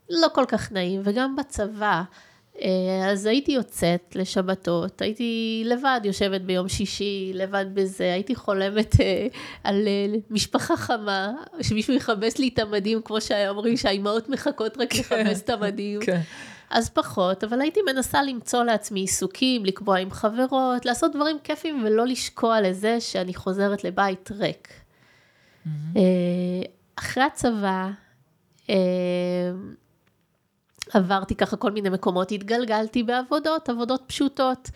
לא 0.10 0.28
כל 0.34 0.46
כך 0.48 0.72
נעים, 0.72 1.02
וגם 1.04 1.36
בצבא. 1.36 2.04
אה, 2.62 3.12
אז 3.12 3.26
הייתי 3.26 3.52
יוצאת 3.52 4.16
לשבתות, 4.16 5.02
הייתי 5.02 5.64
לבד 5.66 6.02
יושבת 6.04 6.42
ביום 6.42 6.70
שישי, 6.70 7.32
לבד 7.34 7.66
בזה, 7.74 8.14
הייתי 8.14 8.36
חולמת 8.36 9.02
אה, 9.02 9.28
על 9.64 9.88
אה, 9.88 10.20
משפחה 10.30 10.78
חמה, 10.78 11.32
שמישהו 11.62 11.94
יכבס 11.94 12.38
לי 12.38 12.48
את 12.48 12.60
המדים, 12.60 13.02
כמו 13.02 13.22
שאומרים 13.22 13.78
שהאימהות 13.78 14.30
מחכות 14.30 14.78
רק 14.78 14.96
לכבס 14.96 15.42
את 15.42 15.50
המדים. 15.50 16.00
כן. 16.02 16.22
אז 16.70 16.90
פחות, 16.90 17.44
אבל 17.44 17.62
הייתי 17.62 17.80
מנסה 17.94 18.24
למצוא 18.24 18.64
לעצמי 18.64 19.00
עיסוקים, 19.00 19.66
לקבוע 19.66 19.98
עם 19.98 20.12
חברות, 20.12 20.86
לעשות 20.86 21.12
דברים 21.16 21.38
כיפים 21.44 21.84
ולא 21.86 22.08
לשקוע 22.08 22.62
לזה 22.62 23.02
שאני 23.02 23.34
חוזרת 23.34 23.84
לבית 23.84 24.32
ריק. 24.32 24.68
אה, 25.68 26.02
אחרי 26.96 27.24
הצבא, 27.24 27.90
עברתי 30.96 31.36
ככה 31.36 31.58
כל 31.58 31.72
מיני 31.72 31.90
מקומות, 31.90 32.32
התגלגלתי 32.32 33.04
בעבודות, 33.04 33.70
עבודות 33.70 34.04
פשוטות. 34.08 34.70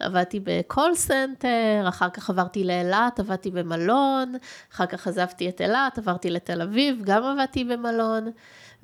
עבדתי 0.00 0.40
ב 0.44 0.54
call 0.54 0.94
center, 0.94 1.84
אחר 1.88 2.10
כך 2.10 2.30
עברתי 2.30 2.64
לאילת, 2.64 3.20
עבדתי 3.20 3.50
במלון, 3.50 4.34
אחר 4.74 4.86
כך 4.86 5.06
עזבתי 5.06 5.48
את 5.48 5.60
אילת, 5.60 5.98
עברתי 5.98 6.30
לתל 6.30 6.62
אביב, 6.62 7.00
גם 7.04 7.24
עבדתי 7.24 7.64
במלון, 7.64 8.30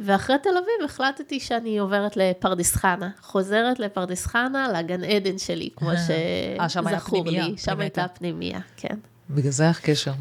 ואחרי 0.00 0.36
תל 0.42 0.48
אביב 0.48 0.84
החלטתי 0.84 1.40
שאני 1.40 1.78
עוברת 1.78 2.16
לפרדס 2.16 2.74
חנה, 2.74 3.10
חוזרת 3.20 3.78
לפרדס 3.78 4.26
חנה, 4.26 4.68
לגן 4.72 5.04
עדן 5.04 5.38
שלי, 5.38 5.68
כמו 5.76 5.90
אה, 5.90 6.68
שזכור 6.68 7.22
פנימייה, 7.22 7.46
לי, 7.48 7.58
שם. 7.58 7.80
הייתה 7.80 8.08
פנימייה, 8.08 8.60
כן. 8.76 8.96
בגלל 9.30 9.52
זה 9.52 9.62
היה 9.62 9.74
קשר. 9.74 10.12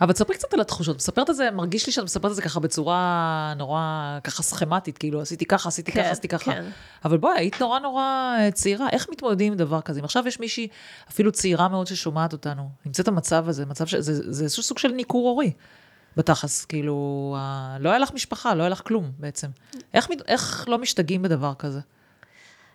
אבל 0.00 0.12
תספרי 0.12 0.36
קצת 0.36 0.54
על 0.54 0.60
התחושות. 0.60 0.96
מספרת 0.96 1.30
את 1.30 1.36
זה, 1.36 1.50
מרגיש 1.50 1.86
לי 1.86 1.92
שאת 1.92 2.04
מספרת 2.04 2.30
את 2.30 2.36
זה 2.36 2.42
ככה 2.42 2.60
בצורה 2.60 3.54
נורא 3.56 3.82
ככה 4.24 4.42
סכמטית, 4.42 4.98
כאילו 4.98 5.20
עשיתי 5.20 5.44
ככה, 5.44 5.68
עשיתי 5.68 5.92
ככה, 5.92 6.02
כן, 6.02 6.10
עשיתי 6.10 6.28
ככה. 6.28 6.52
כן. 6.52 6.64
אבל 7.04 7.18
בואי, 7.18 7.38
היית 7.38 7.60
נורא 7.60 7.78
נורא 7.78 8.02
אה, 8.38 8.50
צעירה, 8.50 8.88
איך 8.92 9.06
מתמודדים 9.12 9.52
עם 9.52 9.58
דבר 9.58 9.80
כזה? 9.80 10.00
אם 10.00 10.04
עכשיו 10.04 10.28
יש 10.28 10.40
מישהי, 10.40 10.68
אפילו 11.10 11.32
צעירה 11.32 11.68
מאוד 11.68 11.86
ששומעת 11.86 12.32
אותנו, 12.32 12.70
נמצאת 12.86 13.08
במצב 13.08 13.48
הזה, 13.48 13.66
מצב 13.66 13.86
ש... 13.86 13.94
זה, 13.94 14.32
זה 14.32 14.44
איזשהו 14.44 14.62
סוג 14.62 14.78
של 14.78 14.88
ניכור 14.88 15.28
הורי. 15.28 15.52
בתכלס, 16.16 16.64
כאילו, 16.64 17.36
לא 17.80 17.88
היה 17.90 17.98
לך 17.98 18.12
משפחה, 18.14 18.54
לא 18.54 18.62
היה 18.62 18.68
לך 18.70 18.82
כלום 18.86 19.10
בעצם. 19.18 19.48
איך, 19.94 20.10
מת- 20.10 20.22
איך 20.28 20.64
לא 20.68 20.78
משתגעים 20.78 21.22
בדבר 21.22 21.54
כזה? 21.54 21.80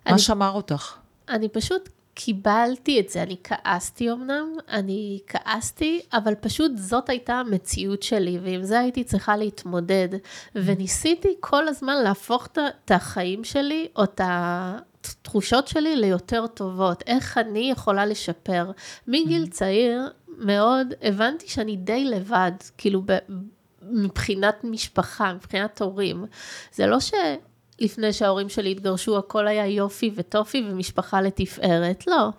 מה 0.05 0.11
אני- 0.11 0.19
שמר 0.19 0.49
אותך? 0.51 0.93
אני 1.29 1.49
פשוט 1.49 1.89
קיבלתי 2.13 2.99
את 2.99 3.09
זה, 3.09 3.23
אני 3.23 3.37
כעסתי 3.43 4.11
אמנם, 4.11 4.53
אני 4.69 5.19
כעסתי, 5.27 6.01
אבל 6.13 6.35
פשוט 6.35 6.71
זאת 6.75 7.09
הייתה 7.09 7.33
המציאות 7.33 8.03
שלי, 8.03 8.39
ועם 8.43 8.63
זה 8.63 8.79
הייתי 8.79 9.03
צריכה 9.03 9.37
להתמודד. 9.37 10.09
וניסיתי 10.55 11.35
כל 11.39 11.67
הזמן 11.67 11.95
להפוך 12.03 12.47
את 12.57 12.91
החיים 12.91 13.43
שלי, 13.43 13.87
או 13.95 14.03
את 14.03 14.21
התחושות 14.23 15.67
שלי 15.67 15.95
ליותר 15.95 16.47
טובות. 16.47 17.03
איך 17.07 17.37
אני 17.37 17.71
יכולה 17.71 18.05
לשפר. 18.05 18.71
מגיל 19.07 19.47
צעיר 19.47 20.01
מאוד 20.37 20.93
הבנתי 21.01 21.47
שאני 21.47 21.75
די 21.75 22.05
לבד, 22.05 22.51
כאילו 22.77 23.01
ב... 23.05 23.17
מבחינת 23.81 24.63
משפחה, 24.63 25.33
מבחינת 25.33 25.81
הורים. 25.81 26.25
זה 26.73 26.87
לא 26.87 26.99
שלפני 27.79 28.13
שההורים 28.13 28.49
שלי 28.49 28.71
התגרשו 28.71 29.17
הכל 29.17 29.47
היה 29.47 29.67
יופי 29.67 30.11
וטופי 30.15 30.63
ומשפחה 30.69 31.21
לתפארת, 31.21 32.07
לא. 32.07 32.29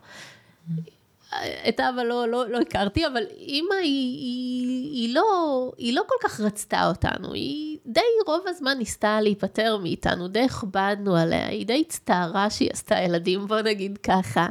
את 1.69 1.81
אבא 1.81 2.03
לא, 2.03 2.29
לא, 2.29 2.49
לא 2.49 2.59
הכרתי, 2.59 3.07
אבל 3.07 3.23
אימא 3.37 3.75
היא, 3.75 4.19
היא, 4.19 4.93
היא, 4.93 5.15
לא, 5.15 5.73
היא 5.79 5.95
לא 5.95 6.03
כל 6.07 6.29
כך 6.29 6.41
רצתה 6.41 6.87
אותנו, 6.89 7.33
היא 7.33 7.79
די 7.87 8.01
רוב 8.27 8.41
הזמן 8.47 8.79
ניסתה 8.79 9.21
להיפטר 9.21 9.77
מאיתנו, 9.77 10.29
די 10.29 10.41
הכבדנו 10.41 11.17
עליה, 11.17 11.49
היא 11.49 11.67
די 11.67 11.85
הצטערה 11.87 12.51
שהיא 12.51 12.71
עשתה 12.73 12.99
ילדים, 12.99 13.47
בוא 13.47 13.61
נגיד 13.61 13.99
ככה, 13.99 14.47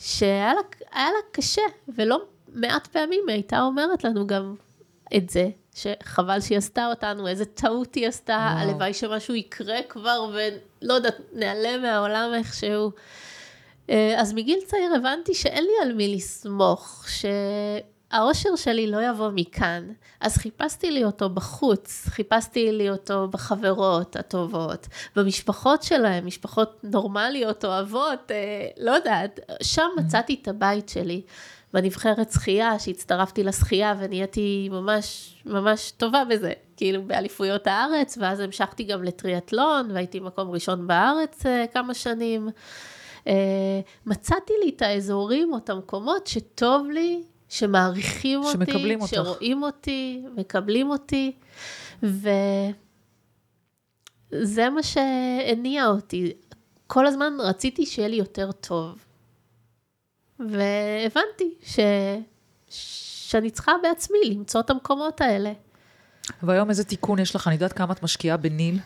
שהיה 0.00 0.54
לה, 0.54 0.60
לה 0.94 1.20
קשה, 1.32 1.62
ולא 1.96 2.22
מעט 2.54 2.86
פעמים 2.86 3.24
היא 3.28 3.34
הייתה 3.34 3.62
אומרת 3.62 4.04
לנו 4.04 4.26
גם 4.26 4.54
את 5.16 5.30
זה, 5.30 5.48
שחבל 5.82 6.40
שהיא 6.40 6.58
עשתה 6.58 6.86
אותנו, 6.86 7.28
איזה 7.28 7.44
טעות 7.44 7.94
היא 7.94 8.08
עשתה, 8.08 8.52
וואו. 8.52 8.68
הלוואי 8.68 8.94
שמשהו 8.94 9.34
יקרה 9.34 9.82
כבר, 9.88 10.30
ולא 10.32 10.94
יודעת, 10.94 11.16
נעלם 11.32 11.82
מהעולם 11.82 12.30
איכשהו. 12.34 12.90
אה, 13.90 14.14
אז 14.20 14.32
מגיל 14.32 14.58
צעיר 14.66 14.94
הבנתי 14.96 15.34
שאין 15.34 15.64
לי 15.64 15.72
על 15.82 15.92
מי 15.92 16.14
לסמוך, 16.16 17.06
שהאושר 17.08 18.56
שלי 18.56 18.86
לא 18.86 19.08
יבוא 19.08 19.30
מכאן. 19.34 19.92
אז 20.20 20.36
חיפשתי 20.36 20.90
לי 20.90 21.04
אותו 21.04 21.28
בחוץ, 21.28 22.04
חיפשתי 22.08 22.72
לי 22.72 22.90
אותו 22.90 23.28
בחברות 23.28 24.16
הטובות, 24.16 24.86
במשפחות 25.16 25.82
שלהם, 25.82 26.26
משפחות 26.26 26.80
נורמליות, 26.82 27.64
אוהבות, 27.64 28.30
אה, 28.30 28.68
לא 28.78 28.90
יודעת, 28.90 29.40
שם 29.62 29.88
מצאתי 29.96 30.38
את 30.42 30.48
הבית 30.48 30.88
שלי. 30.88 31.22
בנבחרת 31.74 32.32
שחייה, 32.32 32.78
שהצטרפתי 32.78 33.42
לשחייה 33.44 33.94
ונהייתי 33.98 34.68
ממש 34.72 35.34
ממש 35.46 35.90
טובה 35.90 36.22
בזה, 36.24 36.52
כאילו 36.76 37.02
באליפויות 37.02 37.66
הארץ, 37.66 38.18
ואז 38.20 38.40
המשכתי 38.40 38.84
גם 38.84 39.04
לטריאטלון, 39.04 39.90
והייתי 39.90 40.20
מקום 40.20 40.50
ראשון 40.50 40.86
בארץ 40.86 41.46
אה, 41.46 41.64
כמה 41.72 41.94
שנים. 41.94 42.48
אה, 43.26 43.80
מצאתי 44.06 44.52
לי 44.64 44.70
את 44.76 44.82
האזורים 44.82 45.52
או 45.52 45.58
את 45.58 45.70
המקומות 45.70 46.26
שטוב 46.26 46.90
לי, 46.90 47.22
שמעריכים 47.48 48.40
אותי, 48.40 48.56
אותך. 49.00 49.14
שרואים 49.14 49.62
אותי, 49.62 50.22
מקבלים 50.36 50.90
אותי, 50.90 51.32
וזה 52.02 52.72
מה 54.70 54.82
שהניע 54.82 55.86
אותי. 55.86 56.32
כל 56.86 57.06
הזמן 57.06 57.32
רציתי 57.38 57.86
שיהיה 57.86 58.08
לי 58.08 58.16
יותר 58.16 58.52
טוב. 58.52 59.04
והבנתי 60.48 61.54
ש... 61.62 61.78
שאני 63.30 63.50
צריכה 63.50 63.72
בעצמי 63.82 64.18
למצוא 64.24 64.60
את 64.60 64.70
המקומות 64.70 65.20
האלה. 65.20 65.52
והיום 66.42 66.70
איזה 66.70 66.84
תיקון 66.84 67.18
יש 67.18 67.36
לך? 67.36 67.46
אני 67.46 67.54
יודעת 67.54 67.72
כמה 67.72 67.92
את 67.92 68.02
משקיעה 68.02 68.36
בניל. 68.36 68.78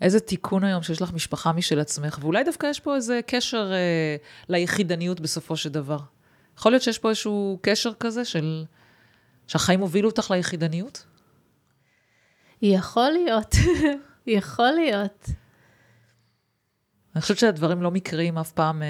איזה 0.00 0.20
תיקון 0.20 0.64
היום 0.64 0.82
שיש 0.82 1.02
לך 1.02 1.12
משפחה 1.12 1.52
משל 1.52 1.80
עצמך, 1.80 2.18
ואולי 2.20 2.44
דווקא 2.44 2.66
יש 2.66 2.80
פה 2.80 2.96
איזה 2.96 3.20
קשר 3.26 3.72
אה, 3.72 4.16
ליחידניות 4.48 5.20
בסופו 5.20 5.56
של 5.56 5.68
דבר. 5.68 5.98
יכול 6.58 6.72
להיות 6.72 6.82
שיש 6.82 6.98
פה 6.98 7.08
איזשהו 7.08 7.58
קשר 7.62 7.92
כזה 7.94 8.24
של... 8.24 8.64
שהחיים 9.46 9.80
הובילו 9.80 10.08
אותך 10.08 10.30
ליחידניות? 10.30 11.06
יכול 12.62 13.10
להיות, 13.10 13.54
יכול 14.26 14.70
להיות. 14.70 15.26
אני 17.14 17.22
חושבת 17.22 17.38
שהדברים 17.38 17.82
לא 17.82 17.90
מקריים 17.90 18.38
אף 18.38 18.52
פעם 18.52 18.82
אה, 18.82 18.88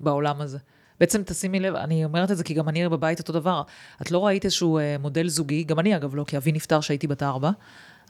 בעולם 0.00 0.40
הזה. 0.40 0.58
בעצם 1.00 1.22
תשימי 1.22 1.60
לב, 1.60 1.74
אני 1.74 2.04
אומרת 2.04 2.30
את 2.30 2.36
זה 2.36 2.44
כי 2.44 2.54
גם 2.54 2.68
אני 2.68 2.88
בבית 2.88 3.18
אותו 3.18 3.32
דבר. 3.32 3.62
את 4.02 4.10
לא 4.10 4.26
ראית 4.26 4.44
איזשהו 4.44 4.78
אה, 4.78 4.96
מודל 4.98 5.28
זוגי, 5.28 5.64
גם 5.64 5.78
אני 5.78 5.96
אגב 5.96 6.14
לא, 6.14 6.24
כי 6.24 6.36
אבי 6.36 6.52
נפטר 6.52 6.80
כשהייתי 6.80 7.06
בת 7.06 7.22
ארבע, 7.22 7.50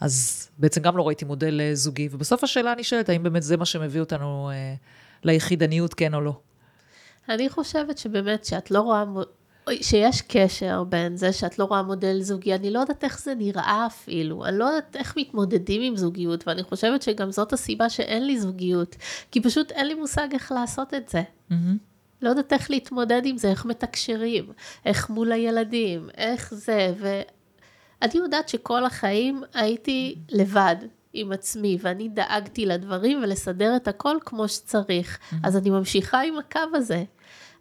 אז 0.01 0.49
בעצם 0.59 0.83
גם 0.83 0.97
לא 0.97 1.07
ראיתי 1.07 1.25
מודל 1.25 1.61
אה, 1.61 1.75
זוגי, 1.75 2.09
ובסוף 2.13 2.45
השאלה 2.45 2.75
נשאלת, 2.79 3.09
האם 3.09 3.23
באמת 3.23 3.43
זה 3.43 3.57
מה 3.57 3.65
שמביא 3.65 4.01
אותנו 4.01 4.51
אה, 4.53 4.75
ליחידניות, 5.25 5.95
כן 5.95 6.15
או 6.15 6.21
לא? 6.21 6.33
אני 7.29 7.49
חושבת 7.49 7.99
שבאמת 7.99 8.45
שאת 8.45 8.71
לא 8.71 8.81
רואה, 8.81 9.05
שיש 9.83 10.23
קשר 10.23 10.85
בין 10.85 11.17
זה 11.17 11.33
שאת 11.33 11.59
לא 11.59 11.65
רואה 11.65 11.83
מודל 11.83 12.21
זוגי, 12.21 12.55
אני 12.55 12.71
לא 12.71 12.79
יודעת 12.79 13.05
איך 13.05 13.21
זה 13.21 13.35
נראה 13.35 13.87
אפילו, 13.87 14.45
אני 14.45 14.59
לא 14.59 14.65
יודעת 14.65 14.97
איך 14.97 15.15
מתמודדים 15.17 15.83
עם 15.83 15.97
זוגיות, 15.97 16.49
ואני 16.49 16.63
חושבת 16.63 17.03
שגם 17.03 17.31
זאת 17.31 17.53
הסיבה 17.53 17.91
שאין 17.91 18.27
לי 18.27 18.41
זוגיות, 18.41 18.97
כי 19.31 19.41
פשוט 19.41 19.73
אין 19.73 19.87
לי 19.87 19.95
מושג 19.95 20.29
איך 20.33 20.53
לעשות 20.53 20.95
את 20.95 21.09
זה. 21.09 21.23
מהמם. 21.51 21.88
לא 22.23 22.29
יודעת 22.29 22.53
איך 22.53 22.71
להתמודד 22.71 23.23
עם 23.25 23.39
זה, 23.39 23.51
איך 23.51 23.65
מתקשרים, 23.65 24.53
איך 24.87 25.11
מול 25.11 25.33
הילדים, 25.33 26.09
איך 26.17 26.55
זה, 26.55 26.95
ואני 26.99 28.15
יודעת 28.15 28.49
שכל 28.49 28.85
החיים 28.85 29.43
הייתי 29.55 30.19
לבד 30.31 30.77
עם 31.13 31.33
עצמי, 31.33 31.79
ואני 31.81 32.09
דאגתי 32.09 32.67
לדברים 32.67 33.23
ולסדר 33.23 33.77
את 33.77 33.89
הכל 33.89 34.17
כמו 34.25 34.49
שצריך, 34.49 35.19
אז 35.43 35.57
אני 35.57 35.71
ממשיכה 35.71 36.21
עם 36.21 36.39
הקו 36.39 36.61
הזה. 36.75 37.05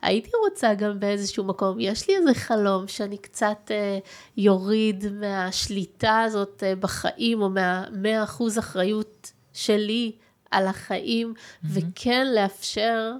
הייתי 0.02 0.30
רוצה 0.50 0.74
גם 0.74 1.00
באיזשהו 1.00 1.44
מקום, 1.44 1.80
יש 1.80 2.10
לי 2.10 2.16
איזה 2.16 2.34
חלום 2.34 2.88
שאני 2.88 3.18
קצת 3.18 3.72
אה, 3.72 4.00
יוריד 4.38 5.06
מהשליטה 5.12 6.22
הזאת 6.22 6.64
אה, 6.66 6.76
בחיים, 6.76 7.42
או 7.42 7.50
מהמאה 7.50 8.24
אחוז 8.24 8.60
אחריות 8.60 9.32
שלי 9.54 10.12
על 10.52 10.68
החיים, 10.68 11.34
וכן 11.64 12.28
לאפשר 12.36 13.12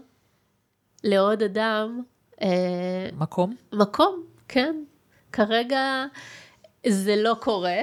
לעוד 1.04 1.44
אדם 1.44 2.02
אה, 2.42 3.10
מקום? 3.18 3.56
מקום, 3.74 4.24
כן. 4.48 4.76
כרגע 5.32 6.06
זה 6.88 7.16
לא 7.16 7.36
קורה, 7.40 7.78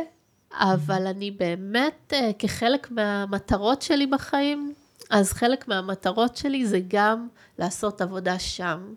אבל 0.52 1.06
אני 1.06 1.30
באמת, 1.30 2.12
אה, 2.12 2.30
כחלק 2.38 2.90
מהמטרות 2.90 3.82
שלי 3.82 4.06
בחיים, 4.06 4.74
אז 5.10 5.32
חלק 5.32 5.68
מהמטרות 5.68 6.36
שלי 6.36 6.66
זה 6.66 6.80
גם 6.88 7.28
לעשות 7.58 8.00
עבודה 8.00 8.38
שם. 8.38 8.94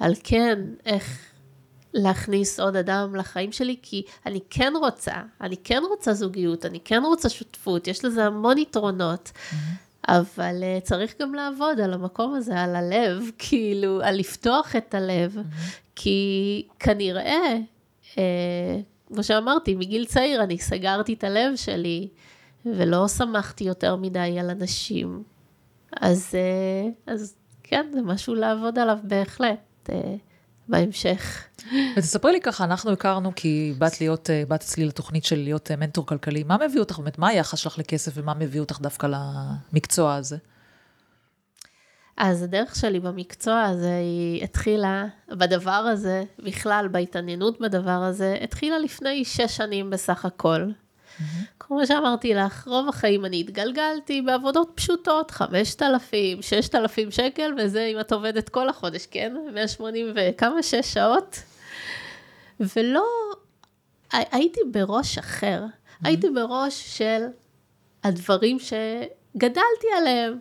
על 0.00 0.14
כן, 0.24 0.58
איך 0.86 1.32
להכניס 1.94 2.60
עוד 2.60 2.76
אדם 2.76 3.16
לחיים 3.16 3.52
שלי, 3.52 3.76
כי 3.82 4.02
אני 4.26 4.40
כן 4.50 4.72
רוצה, 4.76 5.12
אני 5.40 5.56
כן 5.64 5.82
רוצה 5.88 6.14
זוגיות, 6.14 6.66
אני 6.66 6.80
כן 6.84 7.02
רוצה 7.04 7.28
שותפות, 7.28 7.86
יש 7.86 8.04
לזה 8.04 8.24
המון 8.26 8.58
יתרונות. 8.58 9.32
אבל 10.08 10.62
uh, 10.62 10.80
צריך 10.84 11.14
גם 11.20 11.34
לעבוד 11.34 11.80
על 11.80 11.92
המקום 11.92 12.34
הזה, 12.34 12.60
על 12.60 12.76
הלב, 12.76 13.22
כאילו, 13.38 14.00
על 14.02 14.18
לפתוח 14.18 14.76
את 14.76 14.94
הלב, 14.94 15.36
כי 15.96 16.66
כנראה, 16.78 17.54
uh, 18.14 18.18
כמו 19.06 19.22
שאמרתי, 19.22 19.74
מגיל 19.74 20.04
צעיר 20.04 20.42
אני 20.42 20.58
סגרתי 20.58 21.12
את 21.12 21.24
הלב 21.24 21.56
שלי, 21.56 22.08
ולא 22.66 23.08
שמחתי 23.08 23.64
יותר 23.64 23.96
מדי 23.96 24.36
על 24.40 24.50
אנשים. 24.50 25.22
אז, 26.00 26.34
uh, 26.34 27.12
אז 27.12 27.36
כן, 27.62 27.86
זה 27.92 28.02
משהו 28.02 28.34
לעבוד 28.34 28.78
עליו 28.78 28.98
בהחלט, 29.02 29.88
uh, 29.88 29.92
בהמשך. 30.68 31.44
ותספרי 31.96 32.32
לי 32.32 32.40
ככה, 32.40 32.64
אנחנו 32.64 32.90
הכרנו 32.90 33.32
כי 33.36 33.74
באת 33.78 34.00
להיות, 34.00 34.30
אה, 34.30 34.42
באת 34.48 34.62
אצלי 34.62 34.84
לתוכנית 34.86 35.24
של 35.24 35.36
להיות 35.36 35.70
אה, 35.70 35.76
מנטור 35.76 36.06
כלכלי. 36.06 36.42
מה 36.42 36.56
מביא 36.68 36.80
אותך 36.80 36.98
באמת? 36.98 37.18
מה 37.18 37.28
היחס 37.28 37.58
שלך 37.58 37.78
לכסף 37.78 38.12
ומה 38.14 38.34
מביא 38.34 38.60
אותך 38.60 38.80
דווקא 38.80 39.06
למקצוע 39.06 40.14
הזה? 40.14 40.36
אז 42.16 42.42
הדרך 42.42 42.76
שלי 42.76 43.00
במקצוע 43.00 43.62
הזה 43.62 43.96
היא 43.96 44.44
התחילה, 44.44 45.06
בדבר 45.28 45.70
הזה, 45.70 46.24
בכלל 46.38 46.88
בהתעניינות 46.90 47.60
בדבר 47.60 47.90
הזה, 47.90 48.36
התחילה 48.40 48.78
לפני 48.78 49.24
שש 49.24 49.56
שנים 49.56 49.90
בסך 49.90 50.24
הכל. 50.24 50.70
כמו 51.60 51.86
שאמרתי 51.86 52.34
לך, 52.34 52.68
רוב 52.68 52.88
החיים 52.88 53.24
אני 53.24 53.40
התגלגלתי 53.40 54.22
בעבודות 54.22 54.72
פשוטות, 54.74 55.30
5,000, 55.30 56.42
6,000 56.42 57.10
שקל, 57.10 57.54
וזה 57.58 57.84
אם 57.84 58.00
את 58.00 58.12
עובדת 58.12 58.48
כל 58.48 58.68
החודש, 58.68 59.06
כן? 59.06 59.34
180 59.54 60.06
וכמה, 60.14 60.62
6 60.62 60.74
שעות. 60.74 61.42
ולא, 62.60 63.06
הייתי 64.12 64.60
בראש 64.72 65.18
אחר. 65.18 65.64
הייתי 66.04 66.30
בראש 66.30 66.98
של 66.98 67.26
הדברים 68.04 68.58
שגדלתי 68.58 69.86
עליהם. 69.96 70.38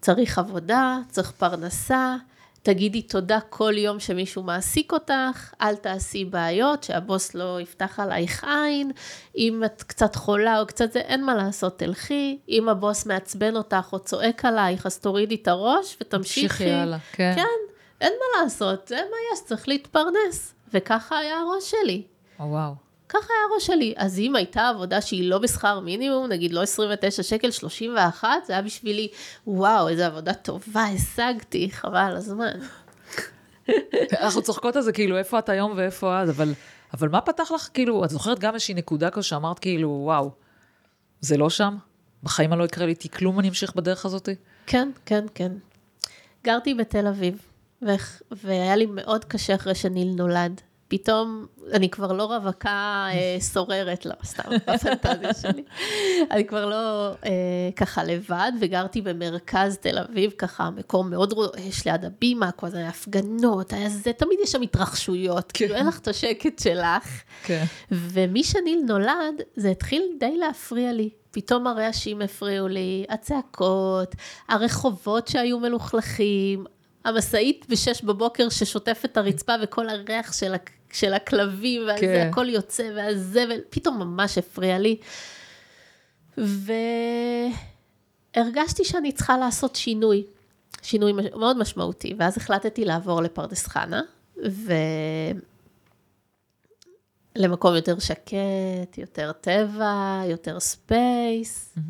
צריך 0.00 0.38
עבודה, 0.38 0.98
צריך 1.08 1.30
פרנסה, 1.30 2.16
תגידי 2.62 3.02
תודה 3.02 3.38
כל 3.50 3.72
יום 3.76 4.00
שמישהו 4.00 4.42
מעסיק 4.42 4.92
אותך, 4.92 5.54
אל 5.60 5.76
תעשי 5.76 6.24
בעיות, 6.24 6.84
שהבוס 6.84 7.34
לא 7.34 7.60
יפתח 7.60 8.00
עלייך 8.00 8.44
עין, 8.44 8.90
אם 9.36 9.62
את 9.64 9.82
קצת 9.82 10.16
חולה 10.16 10.60
או 10.60 10.66
קצת 10.66 10.92
זה, 10.92 11.00
אין 11.00 11.24
מה 11.24 11.34
לעשות, 11.34 11.78
תלכי, 11.78 12.38
אם 12.48 12.68
הבוס 12.68 13.06
מעצבן 13.06 13.56
אותך 13.56 13.88
או 13.92 13.98
צועק 13.98 14.44
עלייך, 14.44 14.86
אז 14.86 14.98
תורידי 14.98 15.34
את 15.34 15.48
הראש 15.48 15.96
ותמשיכי. 16.00 16.48
תמשיכי 16.48 16.70
הלאה, 16.70 16.98
כן. 17.12 17.32
כן, 17.36 17.74
אין 18.00 18.12
מה 18.12 18.42
לעשות, 18.42 18.88
זה 18.88 18.96
מה 18.96 19.16
יש, 19.32 19.44
צריך 19.44 19.68
להתפרנס. 19.68 20.54
וככה 20.74 21.18
היה 21.18 21.38
הראש 21.38 21.70
שלי. 21.70 22.02
או, 22.40 22.44
וואו. 22.44 22.91
ככה 23.12 23.28
היה 23.28 23.52
הראש 23.52 23.66
שלי. 23.66 23.94
אז 23.96 24.18
אם 24.18 24.36
הייתה 24.36 24.68
עבודה 24.68 25.00
שהיא 25.00 25.30
לא 25.30 25.38
בשכר 25.38 25.80
מינימום, 25.80 26.26
נגיד 26.26 26.52
לא 26.52 26.62
29 26.62 27.22
שקל, 27.22 27.50
31, 27.50 28.28
זה 28.46 28.52
היה 28.52 28.62
בשבילי, 28.62 29.08
וואו, 29.46 29.88
איזה 29.88 30.06
עבודה 30.06 30.34
טובה, 30.34 30.84
השגתי, 30.84 31.70
חבל 31.70 31.96
על 31.96 32.16
הזמן. 32.16 32.52
אנחנו 34.20 34.42
צוחקות 34.42 34.76
על 34.76 34.82
זה, 34.82 34.92
כאילו, 34.92 35.18
איפה 35.18 35.38
את 35.38 35.48
היום 35.48 35.72
ואיפה 35.76 36.20
אז, 36.20 36.30
אבל, 36.30 36.52
אבל 36.94 37.08
מה 37.08 37.20
פתח 37.20 37.50
לך, 37.54 37.68
כאילו, 37.74 38.04
את 38.04 38.10
זוכרת 38.10 38.38
גם 38.38 38.54
איזושהי 38.54 38.74
נקודה 38.74 39.10
כזו 39.10 39.28
שאמרת, 39.28 39.58
כאילו, 39.58 39.88
וואו, 40.04 40.30
זה 41.20 41.36
לא 41.36 41.50
שם? 41.50 41.76
בחיים 42.22 42.52
לא 42.52 42.64
יקרה 42.64 42.86
לי 42.86 42.90
איתי 42.90 43.08
כלום, 43.08 43.40
אני 43.40 43.48
אמשיך 43.48 43.74
בדרך 43.74 44.04
הזאת? 44.04 44.28
כן, 44.66 44.90
כן, 45.06 45.24
כן. 45.34 45.52
גרתי 46.44 46.74
בתל 46.74 47.06
אביב, 47.06 47.46
והיה 48.30 48.76
לי 48.76 48.86
מאוד 48.86 49.24
קשה 49.24 49.54
אחרי 49.54 49.74
שניל 49.74 50.08
נולד. 50.16 50.60
פתאום 50.92 51.46
אני 51.72 51.90
כבר 51.90 52.12
לא 52.12 52.24
רווקה 52.24 53.06
אה, 53.12 53.36
סוררת, 53.40 54.06
לא, 54.06 54.12
סתם, 54.24 54.42
בפנטזיה 54.74 55.34
שלי. 55.34 55.62
אני 56.30 56.46
כבר 56.46 56.66
לא 56.66 57.08
אה, 57.24 57.70
ככה 57.76 58.04
לבד, 58.04 58.52
וגרתי 58.60 59.00
במרכז 59.00 59.76
תל 59.76 59.98
אביב, 59.98 60.30
ככה 60.38 60.70
מקום 60.70 61.10
מאוד 61.10 61.32
רועש 61.32 61.84
ליד 61.86 62.04
הבימה, 62.04 62.50
כל 62.50 62.66
הזמן 62.66 62.80
הפגנות, 62.80 63.72
היה 63.72 63.88
זה, 63.88 64.12
תמיד 64.12 64.38
יש 64.42 64.52
שם 64.52 64.62
התרחשויות, 64.62 65.52
כן. 65.52 65.58
כאילו 65.58 65.74
אין 65.74 65.86
לך 65.86 65.98
את 65.98 66.08
השקט 66.08 66.58
שלך. 66.58 67.22
כן. 67.42 67.64
ומשניל 67.90 68.82
נולד, 68.86 69.42
זה 69.56 69.70
התחיל 69.70 70.02
די 70.20 70.36
להפריע 70.36 70.92
לי. 70.92 71.10
פתאום 71.30 71.66
הרעשים 71.66 72.22
הפריעו 72.22 72.68
לי, 72.68 73.04
הצעקות, 73.08 74.14
הרחובות 74.48 75.28
שהיו 75.28 75.60
מלוכלכים, 75.60 76.64
המשאית 77.04 77.66
בשש 77.68 78.02
בבוקר 78.02 78.48
ששוטפת 78.48 79.04
את 79.04 79.16
הרצפה 79.16 79.52
וכל 79.62 79.88
הריח 79.88 80.32
של, 80.32 80.54
של 80.92 81.14
הכלבים, 81.14 81.82
וזה 81.82 81.94
כן. 82.00 82.28
הכל 82.30 82.48
יוצא, 82.48 82.90
והזבל, 82.96 83.60
פתאום 83.70 83.98
ממש 83.98 84.38
הפריע 84.38 84.78
לי. 84.78 84.96
והרגשתי 88.36 88.84
שאני 88.84 89.12
צריכה 89.12 89.38
לעשות 89.38 89.76
שינוי, 89.76 90.24
שינוי 90.82 91.12
מאוד 91.12 91.58
משמעותי, 91.58 92.14
ואז 92.18 92.36
החלטתי 92.36 92.84
לעבור 92.84 93.22
לפרדס 93.22 93.66
חנה, 93.66 94.02
ו... 94.50 94.72
למקום 97.36 97.74
יותר 97.74 97.98
שקט, 97.98 98.98
יותר 98.98 99.32
טבע, 99.32 100.22
יותר 100.26 100.60
space. 100.60 101.74
Mm-hmm. 101.76 101.80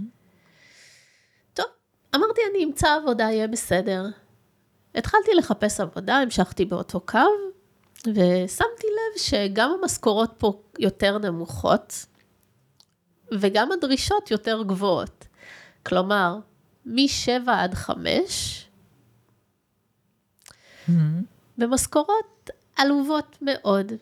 טוב, 1.54 1.66
אמרתי, 2.14 2.40
אני 2.50 2.64
אמצא 2.64 2.88
עבודה, 3.02 3.24
יהיה 3.24 3.48
בסדר. 3.48 4.06
התחלתי 4.94 5.34
לחפש 5.34 5.80
עבודה, 5.80 6.16
המשכתי 6.16 6.64
באותו 6.64 7.00
קו, 7.00 7.18
ושמתי 8.06 8.86
לב 8.86 9.18
שגם 9.18 9.70
המשכורות 9.80 10.34
פה 10.38 10.62
יותר 10.78 11.18
נמוכות, 11.18 12.06
וגם 13.32 13.72
הדרישות 13.72 14.30
יותר 14.30 14.62
גבוהות. 14.66 15.24
כלומר, 15.86 16.36
מ-7 16.86 17.50
עד 17.50 17.74
5, 17.74 18.66
mm-hmm. 20.88 20.92
במשכורות 21.58 22.50
עלובות 22.76 23.38
מאוד. 23.42 23.92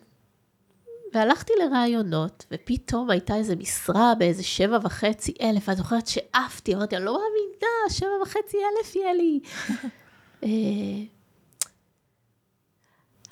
והלכתי 1.13 1.53
לראיונות, 1.59 2.45
ופתאום 2.51 3.09
הייתה 3.09 3.35
איזו 3.35 3.53
משרה 3.57 4.13
באיזה 4.19 4.43
שבע 4.43 4.77
וחצי 4.83 5.33
אלף, 5.41 5.69
אני 5.69 5.77
זוכרת 5.77 6.07
שעפתי, 6.07 6.75
אמרתי, 6.75 6.97
אני 6.97 7.05
לא 7.05 7.13
מאמינה, 7.13 7.89
שבע 7.89 8.21
וחצי 8.23 8.57
אלף 8.57 8.95
יהיה 8.95 9.13
לי. 9.13 9.39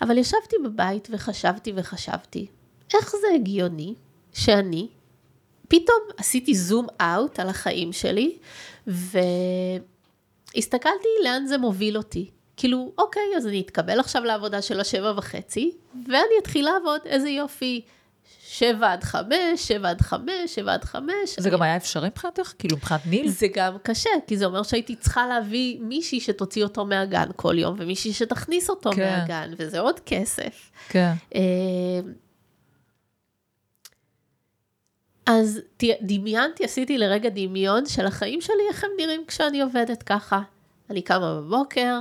אבל 0.01 0.17
ישבתי 0.17 0.55
בבית 0.63 1.07
וחשבתי 1.11 1.73
וחשבתי, 1.75 2.47
איך 2.93 3.11
זה 3.21 3.27
הגיוני 3.35 3.95
שאני 4.33 4.87
פתאום 5.67 5.99
עשיתי 6.17 6.55
זום 6.55 6.87
אאוט 7.01 7.39
על 7.39 7.49
החיים 7.49 7.93
שלי, 7.93 8.37
והסתכלתי 10.55 11.07
לאן 11.23 11.45
זה 11.45 11.57
מוביל 11.57 11.97
אותי. 11.97 12.29
כאילו, 12.57 12.91
אוקיי, 12.97 13.23
אז 13.37 13.47
אני 13.47 13.61
אתקבל 13.61 13.99
עכשיו 13.99 14.23
לעבודה 14.23 14.61
של 14.61 14.79
השבע 14.79 15.13
וחצי, 15.17 15.71
ואני 16.07 16.33
אתחיל 16.39 16.65
לעבוד, 16.65 17.01
איזה 17.05 17.29
יופי. 17.29 17.81
שבע 18.41 18.91
עד 18.91 19.03
חמש, 19.03 19.55
שבע 19.55 19.89
עד 19.89 20.01
חמש, 20.01 20.55
שבע 20.55 20.73
עד 20.73 20.83
חמש. 20.83 21.39
זה 21.39 21.49
גם 21.49 21.61
היה 21.61 21.75
אפשרי 21.75 22.07
מבחינתך? 22.07 22.53
כאילו 22.59 22.77
מבחינת 22.77 23.05
ניל? 23.05 23.29
זה 23.29 23.47
גם 23.53 23.77
קשה, 23.83 24.09
כי 24.27 24.37
זה 24.37 24.45
אומר 24.45 24.63
שהייתי 24.63 24.95
צריכה 24.95 25.27
להביא 25.27 25.79
מישהי 25.79 26.19
שתוציא 26.19 26.63
אותו 26.63 26.85
מהגן 26.85 27.27
כל 27.35 27.59
יום, 27.59 27.75
ומישהי 27.79 28.13
שתכניס 28.13 28.69
אותו 28.69 28.91
כן. 28.91 29.19
מהגן, 29.19 29.53
וזה 29.57 29.79
עוד 29.79 29.99
כסף. 29.99 30.71
כן. 30.89 31.13
אה, 31.35 31.41
אז 35.25 35.61
דמיינתי, 36.01 36.65
עשיתי 36.65 36.97
לרגע 36.97 37.29
דמיון 37.29 37.85
של 37.85 38.05
החיים 38.05 38.41
שלי, 38.41 38.63
איך 38.69 38.83
הם 38.83 38.89
נראים 38.97 39.23
כשאני 39.27 39.61
עובדת 39.61 40.03
ככה. 40.03 40.41
אני 40.89 41.01
קמה 41.01 41.41
בבוקר, 41.41 41.99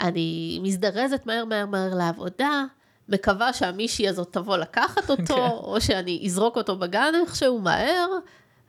אני 0.00 0.60
מזדרזת 0.62 1.26
מהר 1.26 1.44
מהר 1.44 1.66
מהר 1.66 1.94
לעבודה, 1.94 2.64
מקווה 3.10 3.52
שהמישהי 3.52 4.08
הזאת 4.08 4.32
תבוא 4.32 4.56
לקחת 4.56 5.10
אותו, 5.10 5.24
כן. 5.34 5.48
או 5.50 5.80
שאני 5.80 6.22
אזרוק 6.26 6.56
אותו 6.56 6.76
בגן 6.76 7.12
איכשהו 7.20 7.58
מהר, 7.58 8.08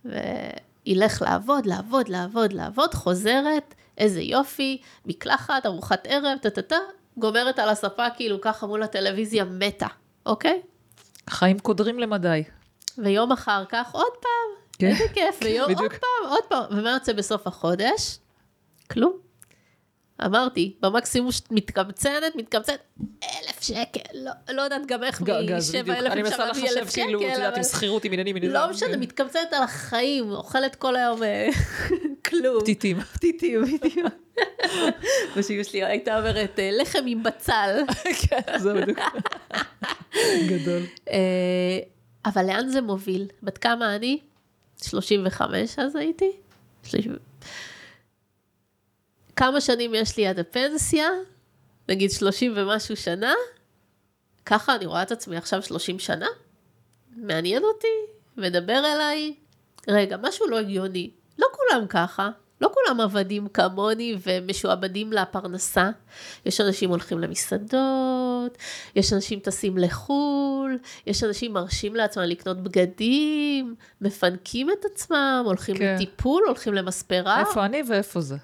וילך 0.05 1.21
לעבוד, 1.21 1.65
לעבוד, 1.65 2.09
לעבוד, 2.09 2.53
לעבוד, 2.53 2.93
חוזרת, 2.93 3.73
איזה 3.97 4.21
יופי, 4.21 4.81
מקלחת, 5.05 5.65
ארוחת 5.65 6.07
ערב, 6.07 6.37
טה-טה-טה, 6.41 6.77
גומרת 7.17 7.59
על 7.59 7.69
הספה 7.69 8.09
כאילו 8.09 8.41
ככה 8.41 8.67
מול 8.67 8.83
הטלוויזיה 8.83 9.45
מתה, 9.45 9.87
אוקיי? 10.25 10.61
חיים 11.29 11.59
קודרים 11.59 11.99
למדי. 11.99 12.43
ויום 12.97 13.31
אחר 13.31 13.63
כך 13.69 13.91
עוד 13.91 14.11
פעם, 14.21 14.61
כן. 14.79 14.87
איזה 14.87 15.03
כיף, 15.13 15.39
ויום 15.43 15.71
עוד 15.71 15.91
פעם, 15.91 16.29
עוד 16.29 16.43
פעם, 16.49 16.63
ומה 16.79 16.89
יוצא 16.89 17.13
בסוף 17.13 17.47
החודש? 17.47 18.19
כלום. 18.91 19.30
אמרתי, 20.25 20.75
במקסימום 20.81 21.29
מתקמצנת, 21.51 22.35
מתקמצנת, 22.35 22.79
אלף 23.23 23.61
שקל, 23.61 23.99
לא, 24.13 24.31
לא 24.49 24.61
יודעת 24.61 24.85
גם 24.85 25.03
איך 25.03 25.21
משבע 25.21 25.99
אלף 25.99 26.13
להביא 26.37 26.69
אלף 26.69 26.89
שקל. 26.89 27.03
כאילו, 27.03 27.21
את 27.21 27.33
יודעת, 27.33 27.57
עם 27.57 27.63
שכירות, 27.63 28.03
עם 28.05 28.11
עניינים, 28.13 28.37
לא 28.37 28.69
משנה, 28.69 28.97
מתקמצנת 28.97 29.53
על 29.53 29.63
החיים, 29.63 30.31
אוכלת 30.31 30.75
כל 30.75 30.95
היום 30.95 31.23
אה, 31.23 31.49
כלום. 32.29 32.61
פתיתים. 32.61 33.01
פתיתים, 33.01 33.61
בדיוק. 33.65 34.13
ושאימא 35.35 35.63
שלי 35.63 35.83
הייתה 35.83 36.19
אומרת, 36.19 36.59
אה, 36.59 36.69
לחם 36.71 37.03
עם 37.07 37.23
בצל. 37.23 37.79
כן, 38.27 38.59
זה 38.59 38.73
בדיוק. 38.73 38.99
גדול. 40.47 40.81
אה, 41.09 41.79
אבל 42.25 42.45
לאן 42.45 42.69
זה 42.69 42.81
מוביל? 42.81 43.27
בת 43.43 43.57
כמה 43.57 43.95
אני? 43.95 44.19
35 44.83 45.79
אז 45.79 45.95
הייתי? 45.95 46.31
כמה 49.41 49.61
שנים 49.61 49.95
יש 49.95 50.17
לי 50.17 50.27
עד 50.27 50.39
הפנסיה, 50.39 51.09
נגיד 51.89 52.11
30 52.11 52.53
ומשהו 52.55 52.95
שנה, 52.97 53.33
ככה 54.45 54.75
אני 54.75 54.85
רואה 54.85 55.01
את 55.01 55.11
עצמי 55.11 55.37
עכשיו 55.37 55.63
30 55.63 55.99
שנה, 55.99 56.27
מעניין 57.15 57.63
אותי, 57.63 57.87
מדבר 58.37 58.81
אליי, 58.93 59.33
רגע, 59.87 60.17
משהו 60.21 60.47
לא 60.47 60.59
הגיוני, 60.59 61.09
לא 61.39 61.47
כולם 61.51 61.87
ככה, 61.87 62.29
לא 62.61 62.71
כולם 62.73 63.01
עבדים 63.01 63.47
כמוני 63.47 64.15
ומשועבדים 64.27 65.13
לפרנסה. 65.13 65.89
יש 66.45 66.61
אנשים 66.61 66.89
הולכים 66.89 67.19
למסעדות, 67.19 68.57
יש 68.95 69.13
אנשים 69.13 69.39
טסים 69.39 69.77
לחו"ל, 69.77 70.77
יש 71.07 71.23
אנשים 71.23 71.53
מרשים 71.53 71.95
לעצמם 71.95 72.23
לקנות 72.23 72.57
בגדים, 72.57 73.75
מפנקים 74.01 74.69
את 74.69 74.85
עצמם, 74.85 75.43
הולכים 75.45 75.77
כן. 75.77 75.95
לטיפול, 75.95 76.43
הולכים 76.47 76.73
למספרה. 76.73 77.39
איפה 77.39 77.65
אני 77.65 77.81
ואיפה 77.87 78.21
זה? 78.21 78.37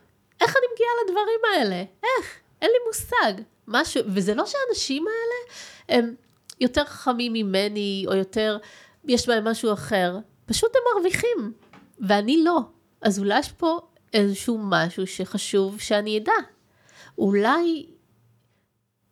מגיעה 0.88 1.04
לדברים 1.06 1.40
האלה? 1.54 1.84
איך? 2.04 2.40
אין 2.62 2.70
לי 2.70 2.78
מושג. 2.88 3.44
משהו, 3.68 4.02
וזה 4.08 4.36
לא 4.36 4.46
שהאנשים 4.46 5.06
האלה 5.08 5.54
הם 5.90 6.16
יותר 6.60 6.86
חכמים 6.86 7.34
ממני, 7.34 8.06
או 8.08 8.14
יותר, 8.14 8.58
יש 9.06 9.28
בהם 9.28 9.48
משהו 9.48 9.74
אחר. 9.74 10.18
פשוט 10.46 10.76
הם 10.76 10.82
מרוויחים, 10.94 11.54
ואני 12.00 12.44
לא. 12.44 12.60
אז 13.02 13.20
אולי 13.20 13.40
יש 13.40 13.52
פה 13.52 13.80
איזשהו 14.14 14.58
משהו 14.62 15.08
שחשוב 15.08 15.80
שאני 15.80 16.18
אדע. 16.18 16.32
אולי 17.18 17.86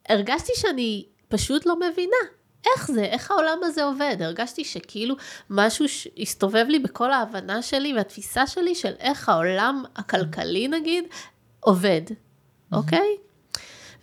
הרגשתי 0.09 0.51
שאני 0.55 1.05
פשוט 1.27 1.65
לא 1.65 1.75
מבינה. 1.79 2.17
איך 2.65 2.91
זה, 2.91 3.03
איך 3.03 3.31
העולם 3.31 3.57
הזה 3.63 3.83
עובד? 3.83 4.17
הרגשתי 4.19 4.63
שכאילו 4.63 5.15
משהו 5.49 5.85
הסתובב 6.17 6.65
לי 6.69 6.79
בכל 6.79 7.11
ההבנה 7.11 7.61
שלי 7.61 7.93
והתפיסה 7.93 8.47
שלי 8.47 8.75
של 8.75 8.93
איך 8.99 9.29
העולם 9.29 9.83
הכלכלי 9.95 10.67
נגיד 10.67 11.03
עובד, 11.65 12.01
אוקיי? 12.71 13.17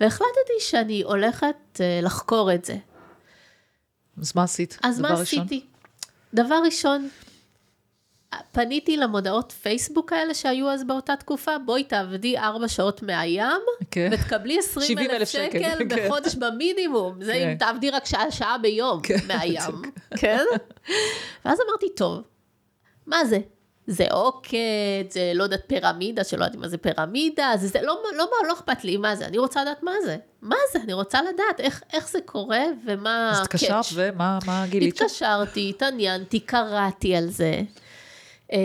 והחלטתי 0.00 0.60
שאני 0.60 1.02
הולכת 1.02 1.80
אה, 1.80 2.00
לחקור 2.02 2.54
את 2.54 2.64
זה. 2.64 2.76
אז 4.20 4.36
מה 4.36 4.42
עשית? 4.42 4.78
אז 4.82 5.00
מה 5.00 5.08
ראשון? 5.08 5.22
עשיתי? 5.22 5.66
דבר 6.34 6.60
ראשון, 6.64 7.08
פניתי 8.52 8.96
למודעות 8.96 9.52
פייסבוק 9.52 10.12
האלה 10.12 10.34
שהיו 10.34 10.70
אז 10.70 10.84
באותה 10.84 11.16
תקופה, 11.16 11.58
בואי 11.58 11.84
תעבדי 11.84 12.38
ארבע 12.38 12.68
שעות 12.68 13.02
מהים, 13.02 13.42
okay. 13.42 13.84
כן. 13.90 14.10
ותקבלי 14.12 14.58
20 14.58 14.98
אלף 14.98 15.28
שקל 15.28 15.58
כן. 15.58 15.88
בחודש 15.88 16.34
במינימום. 16.34 17.24
זה 17.24 17.34
אם 17.34 17.44
כן. 17.44 17.56
תעבדי 17.58 17.90
רק 17.90 18.04
שעה-שעה 18.04 18.58
ביום 18.58 19.00
מהים, 19.26 19.60
כן? 20.16 20.44
ואז 21.44 21.58
אמרתי, 21.68 21.86
טוב, 21.96 22.22
מה 23.06 23.24
זה? 23.24 23.38
זה 23.86 24.04
עוקד, 24.10 25.04
זה 25.10 25.32
לא 25.34 25.42
יודעת 25.42 25.62
פירמידה, 25.66 26.24
שלא 26.24 26.44
יודעת 26.44 26.60
מה 26.60 26.68
זה 26.68 26.78
פירמידה, 26.78 27.52
זה, 27.56 27.68
זה 27.68 27.82
לא, 27.82 28.02
לא, 28.04 28.18
לא, 28.18 28.48
לא 28.48 28.52
אכפת 28.52 28.84
לי 28.84 28.96
מה 28.96 29.16
זה, 29.16 29.26
אני 29.26 29.38
רוצה 29.38 29.62
לדעת 29.62 29.82
מה 29.82 29.92
זה. 30.04 30.16
מה 30.42 30.56
זה? 30.72 30.78
אני 30.84 30.92
רוצה 30.92 31.22
לדעת 31.22 31.60
איך, 31.60 31.82
איך 31.92 32.08
זה 32.08 32.18
קורה 32.24 32.64
ומה. 32.86 33.30
אז 33.30 33.40
התקשרת 33.40 33.84
ומה 33.94 34.38
גילית? 34.68 35.00
התקשרתי, 35.00 35.70
התעניינתי, 35.70 36.40
קראתי 36.40 37.16
על 37.16 37.28
זה. 37.30 37.60
אה, 38.52 38.58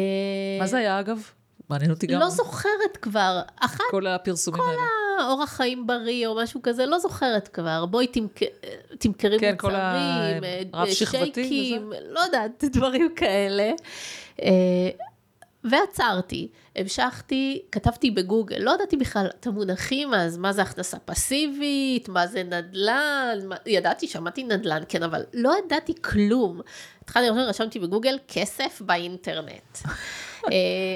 מה 0.59 0.67
זה 0.67 0.77
היה 0.77 0.99
אגב? 0.99 1.29
מעניין 1.69 1.91
אותי 1.91 2.07
גם. 2.07 2.19
לא 2.19 2.29
זוכרת 2.29 2.97
כבר. 3.01 3.41
אחת, 3.59 3.83
כל 3.91 4.07
הפרסומים 4.07 4.61
כל 4.61 4.67
האלה. 4.69 4.81
כל 5.17 5.23
האורח 5.23 5.49
חיים 5.49 5.87
בריא 5.87 6.27
או 6.27 6.35
משהו 6.35 6.61
כזה, 6.61 6.85
לא 6.85 6.99
זוכרת 6.99 7.47
כבר. 7.47 7.85
בואי 7.85 8.07
תמכ... 8.07 8.39
תמכרי 8.99 9.39
כן, 9.39 9.53
מוצרים, 9.53 10.43
אה, 10.73 10.91
שייקים, 10.91 11.93
לא 12.09 12.19
יודעת, 12.19 12.63
דברים 12.63 13.09
כאלה. 13.15 13.71
אה, 14.41 14.89
ועצרתי, 15.63 16.47
המשכתי, 16.75 17.61
כתבתי 17.71 18.11
בגוגל, 18.11 18.57
לא 18.59 18.71
ידעתי 18.71 18.97
בכלל 18.97 19.27
את 19.39 19.47
המונחים 19.47 20.13
אז, 20.13 20.37
מה 20.37 20.53
זה 20.53 20.61
הכנסה 20.61 20.99
פסיבית, 20.99 22.09
מה 22.09 22.27
זה 22.27 22.43
נדל"ן, 22.43 23.39
מה, 23.45 23.55
ידעתי, 23.65 24.07
שמעתי 24.07 24.43
נדל"ן, 24.43 24.83
כן, 24.89 25.03
אבל 25.03 25.23
לא 25.33 25.53
ידעתי 25.65 25.93
כלום. 26.01 26.61
התחלתי 27.03 27.29
רשמתי 27.29 27.79
בגוגל, 27.79 28.17
כסף 28.27 28.81
באינטרנט. 28.85 29.77
אה, 30.45 30.51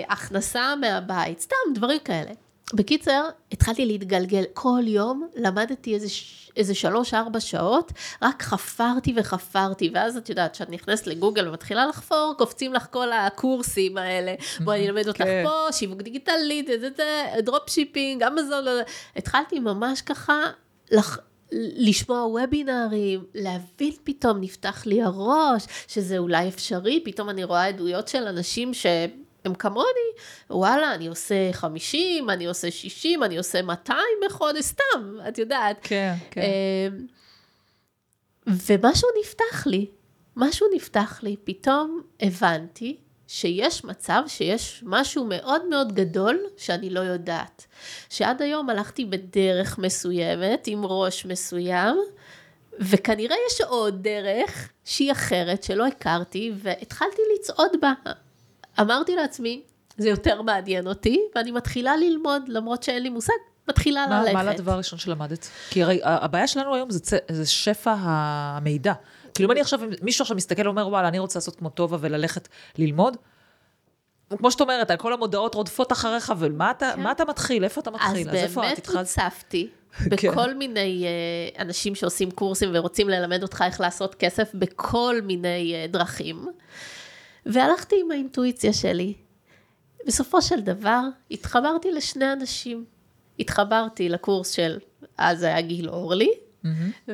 הכנסה 0.09 0.75
מהבית, 0.75 1.39
סתם 1.39 1.55
דברים 1.75 1.99
כאלה. 1.99 2.31
בקיצר, 2.73 3.29
התחלתי 3.51 3.85
להתגלגל. 3.85 4.43
כל 4.53 4.81
יום 4.83 5.27
למדתי 5.35 5.93
איזה, 5.93 6.07
איזה 6.57 6.75
שלוש-ארבע 6.75 7.39
שעות, 7.39 7.91
רק 8.21 8.43
חפרתי 8.43 9.13
וחפרתי, 9.17 9.91
ואז 9.93 10.17
את 10.17 10.29
יודעת, 10.29 10.53
כשאת 10.53 10.69
נכנסת 10.69 11.07
לגוגל 11.07 11.47
ומתחילה 11.47 11.85
לחפור, 11.85 12.33
קופצים 12.37 12.73
לך 12.73 12.87
כל 12.91 13.11
הקורסים 13.11 13.97
האלה. 13.97 14.35
בואי 14.59 14.79
אני 14.79 14.89
אלמד 14.89 15.07
אותך 15.07 15.23
כן. 15.23 15.43
פה, 15.45 15.71
שיווק 15.71 16.01
דיגיטלי, 16.01 16.69
dropshipping, 17.39 18.23
אמזון, 18.23 18.65
התחלתי 19.15 19.59
ממש 19.59 20.01
ככה 20.01 20.41
לח... 20.91 21.19
לשמוע 21.77 22.25
וובינארים, 22.25 23.25
להבין 23.35 23.93
פתאום, 24.03 24.41
נפתח 24.41 24.85
לי 24.85 25.01
הראש, 25.01 25.65
שזה 25.87 26.17
אולי 26.17 26.47
אפשרי, 26.47 27.01
פתאום 27.05 27.29
אני 27.29 27.43
רואה 27.43 27.65
עדויות 27.65 28.07
של 28.07 28.27
אנשים 28.27 28.73
ש... 28.73 28.85
הם 29.45 29.55
כמוני, 29.55 30.09
וואלה, 30.49 30.95
אני 30.95 31.07
עושה 31.07 31.53
50, 31.53 32.29
אני 32.29 32.45
עושה 32.45 32.71
60, 32.71 33.23
אני 33.23 33.37
עושה 33.37 33.61
200 33.61 33.99
בחודש, 34.25 34.63
סתם, 34.65 35.17
את 35.27 35.37
יודעת. 35.37 35.77
כן, 35.81 36.13
כן. 36.31 36.41
אמ, 36.41 37.05
ומשהו 38.47 39.09
נפתח 39.21 39.67
לי, 39.67 39.85
משהו 40.35 40.67
נפתח 40.75 41.19
לי, 41.23 41.35
פתאום 41.43 42.01
הבנתי 42.21 42.97
שיש 43.27 43.83
מצב 43.83 44.23
שיש 44.27 44.83
משהו 44.85 45.25
מאוד 45.25 45.67
מאוד 45.69 45.93
גדול 45.93 46.39
שאני 46.57 46.89
לא 46.89 46.99
יודעת. 46.99 47.65
שעד 48.09 48.41
היום 48.41 48.69
הלכתי 48.69 49.05
בדרך 49.05 49.77
מסוימת, 49.77 50.67
עם 50.67 50.85
ראש 50.85 51.25
מסוים, 51.25 51.97
וכנראה 52.79 53.35
יש 53.51 53.61
עוד 53.61 54.03
דרך 54.03 54.69
שהיא 54.85 55.11
אחרת, 55.11 55.63
שלא 55.63 55.87
הכרתי, 55.87 56.51
והתחלתי 56.55 57.21
לצעוד 57.35 57.71
בה. 57.81 57.93
אמרתי 58.81 59.15
לעצמי, 59.15 59.61
זה 59.97 60.09
יותר 60.09 60.41
מעניין 60.41 60.87
אותי, 60.87 61.19
ואני 61.35 61.51
מתחילה 61.51 61.97
ללמוד, 61.97 62.43
למרות 62.47 62.83
שאין 62.83 63.03
לי 63.03 63.09
מושג, 63.09 63.33
מתחילה 63.69 64.07
מה, 64.07 64.21
ללכת. 64.21 64.33
מה 64.33 64.43
לדבר 64.43 64.71
הראשון 64.71 64.99
שלמדת? 64.99 65.49
כי 65.69 65.83
הרי 65.83 65.99
הבעיה 66.03 66.47
שלנו 66.47 66.75
היום 66.75 66.89
זה, 66.89 67.17
זה 67.31 67.45
שפע 67.45 67.95
המידע. 67.99 68.93
כאילו 69.33 69.47
אם 69.47 69.51
אני 69.51 69.61
עכשיו, 69.61 69.79
מישהו 70.01 70.23
עכשיו 70.23 70.37
מסתכל 70.37 70.67
ואומר, 70.67 70.87
וואלה, 70.87 71.07
אני 71.07 71.19
רוצה 71.19 71.39
לעשות 71.39 71.55
כמו 71.55 71.69
טובה 71.69 71.97
וללכת 71.99 72.47
ללמוד, 72.77 73.17
כמו 74.37 74.51
שאת 74.51 74.61
אומרת, 74.61 74.91
על 74.91 74.97
כל 74.97 75.13
המודעות 75.13 75.55
רודפות 75.55 75.91
אחריך, 75.91 76.33
ומה 76.37 76.71
אתה, 76.71 76.91
כן. 76.95 77.11
אתה 77.11 77.25
מתחיל? 77.25 77.63
איפה 77.63 77.81
אתה 77.81 77.91
מתחיל? 77.91 78.29
אז, 78.29 78.35
אז 78.35 78.55
באמת 78.55 78.89
הוצפתי 78.89 79.67
כן. 80.17 80.31
בכל 80.31 80.53
מיני 80.53 81.05
uh, 81.57 81.61
אנשים 81.61 81.95
שעושים 81.95 82.31
קורסים 82.31 82.69
ורוצים 82.73 83.09
ללמד 83.09 83.43
אותך 83.43 83.63
איך 83.67 83.81
לעשות 83.81 84.15
כסף 84.15 84.51
בכל 84.53 85.15
מיני 85.23 85.73
uh, 85.73 85.91
דרכים. 85.91 86.47
והלכתי 87.45 87.95
עם 88.01 88.11
האינטואיציה 88.11 88.73
שלי. 88.73 89.13
בסופו 90.07 90.41
של 90.41 90.61
דבר, 90.61 91.01
התחברתי 91.31 91.91
לשני 91.91 92.33
אנשים. 92.33 92.85
התחברתי 93.39 94.09
לקורס 94.09 94.51
של, 94.51 94.79
אז 95.17 95.43
היה 95.43 95.61
גיל 95.61 95.89
אורלי, 95.89 96.31
mm-hmm. 96.65 97.11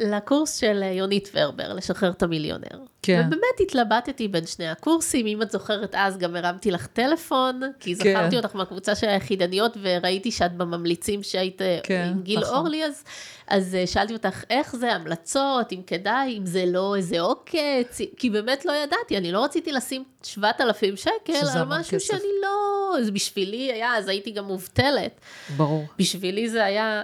ולקורס 0.00 0.56
של 0.56 0.82
יונית 0.82 1.30
ורבר, 1.34 1.72
לשחרר 1.72 2.10
את 2.10 2.22
המיליונר. 2.22 2.78
כן. 3.02 3.22
ובאמת 3.26 3.60
התלבטתי 3.60 4.28
בין 4.28 4.46
שני 4.46 4.68
הקורסים, 4.68 5.26
אם 5.26 5.42
את 5.42 5.50
זוכרת 5.50 5.94
אז 5.94 6.18
גם 6.18 6.36
הרמתי 6.36 6.70
לך 6.70 6.86
טלפון, 6.86 7.60
כי 7.80 7.96
כן. 7.96 7.98
זכרתי 7.98 8.30
כן. 8.30 8.36
אותך 8.36 8.56
מהקבוצה 8.56 8.94
של 8.94 9.08
היחידניות, 9.08 9.76
וראיתי 9.82 10.30
שאת 10.30 10.56
בממליצים 10.56 11.22
שהיית 11.22 11.62
אה, 11.62 11.78
כן, 11.82 12.08
עם 12.10 12.22
גיל 12.22 12.40
נכון. 12.40 12.56
אורלי, 12.56 12.84
אז, 12.84 13.04
אז 13.48 13.74
אה, 13.74 13.86
שאלתי 13.86 14.12
אותך 14.12 14.44
איך 14.50 14.76
זה, 14.76 14.92
המלצות, 14.92 15.72
אם 15.72 15.82
כדאי, 15.86 16.38
אם 16.38 16.46
זה 16.46 16.64
לא 16.66 16.96
איזה 16.96 17.20
עוקץ, 17.20 17.98
כי 18.16 18.30
באמת 18.30 18.64
לא 18.64 18.72
ידעתי, 18.72 19.16
אני 19.16 19.32
לא 19.32 19.44
רציתי 19.44 19.72
לשים 19.72 20.04
7,000 20.22 20.96
שקל 20.96 21.32
על 21.54 21.64
משהו 21.64 21.96
כסף. 21.96 22.06
שאני 22.06 22.28
לא, 22.42 22.96
זה 23.02 23.12
בשבילי 23.12 23.72
היה, 23.72 23.96
אז 23.96 24.08
הייתי 24.08 24.30
גם 24.30 24.44
מובטלת. 24.44 25.20
ברור. 25.56 25.86
בשבילי 25.98 26.48
זה 26.48 26.64
היה... 26.64 27.02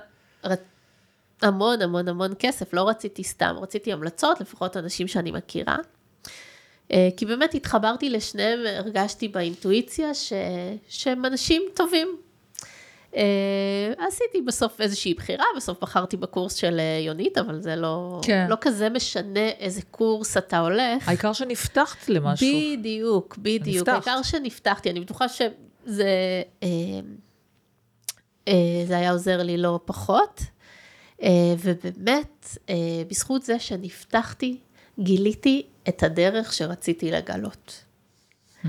המון 1.42 1.82
המון 1.82 2.08
המון 2.08 2.32
כסף, 2.38 2.74
לא 2.74 2.88
רציתי 2.88 3.24
סתם, 3.24 3.56
רציתי 3.62 3.92
המלצות, 3.92 4.40
לפחות 4.40 4.76
אנשים 4.76 5.08
שאני 5.08 5.30
מכירה. 5.30 5.76
אה, 6.92 7.08
כי 7.16 7.26
באמת 7.26 7.54
התחברתי 7.54 8.10
לשניהם, 8.10 8.60
הרגשתי 8.66 9.28
באינטואיציה 9.28 10.14
ש... 10.14 10.32
שהם 10.88 11.24
אנשים 11.24 11.62
טובים. 11.74 12.16
אה, 13.16 13.92
עשיתי 14.06 14.40
בסוף 14.40 14.80
איזושהי 14.80 15.14
בחירה, 15.14 15.44
בסוף 15.56 15.82
בחרתי 15.82 16.16
בקורס 16.16 16.54
של 16.54 16.80
אה, 16.80 17.00
יונית, 17.06 17.38
אבל 17.38 17.60
זה 17.60 17.76
לא, 17.76 18.20
כן. 18.22 18.46
לא 18.50 18.56
כזה 18.60 18.88
משנה 18.88 19.48
איזה 19.58 19.82
קורס 19.90 20.36
אתה 20.36 20.58
הולך. 20.58 21.08
העיקר 21.08 21.32
שנפתחת 21.32 22.08
למשהו. 22.08 22.46
בדיוק, 22.76 23.36
בדיוק. 23.38 23.88
נפתחת. 23.88 24.06
העיקר 24.06 24.22
שנפתחתי, 24.22 24.90
אני 24.90 25.00
בטוחה 25.00 25.26
שזה 25.28 26.42
זה 28.86 28.96
היה 28.96 29.12
עוזר 29.12 29.42
לי 29.42 29.56
לא 29.56 29.80
פחות. 29.84 30.40
אה, 31.24 31.54
ובאמת, 31.58 32.56
אה, 32.68 32.74
בזכות 33.08 33.42
זה 33.42 33.58
שנפתחתי, 33.58 34.58
גיליתי 35.00 35.66
את 35.88 36.02
הדרך 36.02 36.52
שרציתי 36.52 37.10
לגלות. 37.10 37.84
Mm-hmm. 38.62 38.68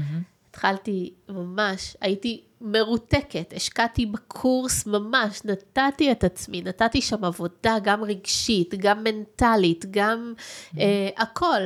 התחלתי 0.50 1.14
ממש, 1.30 1.98
הייתי 2.02 2.42
מרותקת, 2.62 3.54
השקעתי 3.56 4.06
בקורס 4.06 4.86
ממש, 4.86 5.42
נתתי 5.46 6.12
את 6.12 6.24
עצמי, 6.24 6.62
נתתי 6.62 7.02
שם 7.02 7.24
עבודה 7.24 7.78
גם 7.84 8.04
רגשית, 8.04 8.74
גם 8.78 9.04
מנטלית, 9.04 9.86
גם 9.92 10.34
mm-hmm. 10.38 10.80
אה, 10.80 11.10
הכל. 11.18 11.62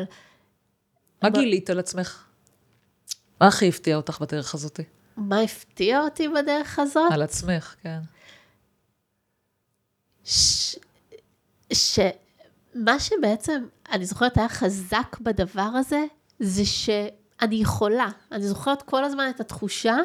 מה 1.23 1.29
גילית 1.29 1.69
על 1.69 1.79
עצמך? 1.79 2.23
מה 3.41 3.47
הכי 3.47 3.69
הפתיע 3.69 3.95
אותך 3.95 4.19
בדרך 4.21 4.53
הזאת? 4.53 4.79
מה 5.17 5.41
הפתיע 5.41 6.01
אותי 6.01 6.27
בדרך 6.27 6.79
הזאת? 6.79 7.11
על 7.11 7.21
עצמך, 7.21 7.75
כן. 7.81 7.99
ש... 10.29 10.75
שמה 11.73 12.99
שבעצם, 12.99 13.65
אני 13.91 14.05
זוכרת, 14.05 14.37
היה 14.37 14.49
חזק 14.49 15.17
בדבר 15.21 15.61
הזה, 15.61 16.05
זה 16.39 16.65
שאני 16.65 17.55
יכולה. 17.55 18.09
אני 18.31 18.47
זוכרת 18.47 18.81
כל 18.81 19.03
הזמן 19.03 19.29
את 19.35 19.39
התחושה 19.39 19.97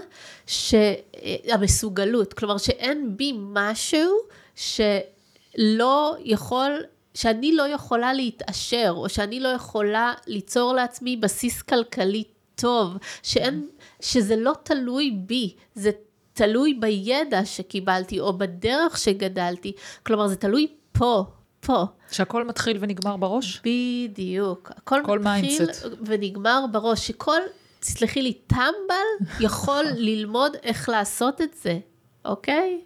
שהמסוגלות, 0.46 2.32
כלומר 2.32 2.58
שאין 2.58 3.16
בי 3.16 3.32
משהו 3.36 4.16
שלא 4.54 6.16
יכול, 6.24 6.82
שאני 7.14 7.56
לא 7.56 7.68
יכולה 7.68 8.12
להתעשר, 8.12 8.94
או 8.96 9.08
שאני 9.08 9.40
לא 9.40 9.48
יכולה 9.48 10.14
ליצור 10.26 10.72
לעצמי 10.72 11.16
בסיס 11.16 11.62
כלכלי 11.62 12.24
טוב, 12.54 12.96
שאין, 13.22 13.68
שזה 14.00 14.36
לא 14.36 14.52
תלוי 14.62 15.10
בי, 15.10 15.54
זה 15.74 15.90
תלוי 16.34 16.74
בידע 16.74 17.44
שקיבלתי 17.44 18.20
או 18.20 18.38
בדרך 18.38 18.98
שגדלתי. 18.98 19.72
כלומר, 20.06 20.26
זה 20.28 20.36
תלוי 20.36 20.66
פה, 20.92 21.24
פה. 21.60 21.84
שהכל 22.10 22.44
מתחיל 22.44 22.76
ונגמר 22.80 23.16
בראש? 23.16 23.60
בדיוק. 23.64 24.70
הכל 24.76 25.00
כל 25.04 25.18
מתחיל 25.18 25.66
mindset. 25.68 25.86
ונגמר 26.06 26.64
בראש, 26.72 27.06
שכל, 27.06 27.40
תסלחי 27.80 28.22
לי, 28.22 28.32
טמבל 28.32 29.30
יכול 29.40 29.84
ללמוד 30.08 30.52
איך 30.62 30.88
לעשות 30.88 31.40
את 31.40 31.54
זה, 31.62 31.78
אוקיי? 32.24 32.80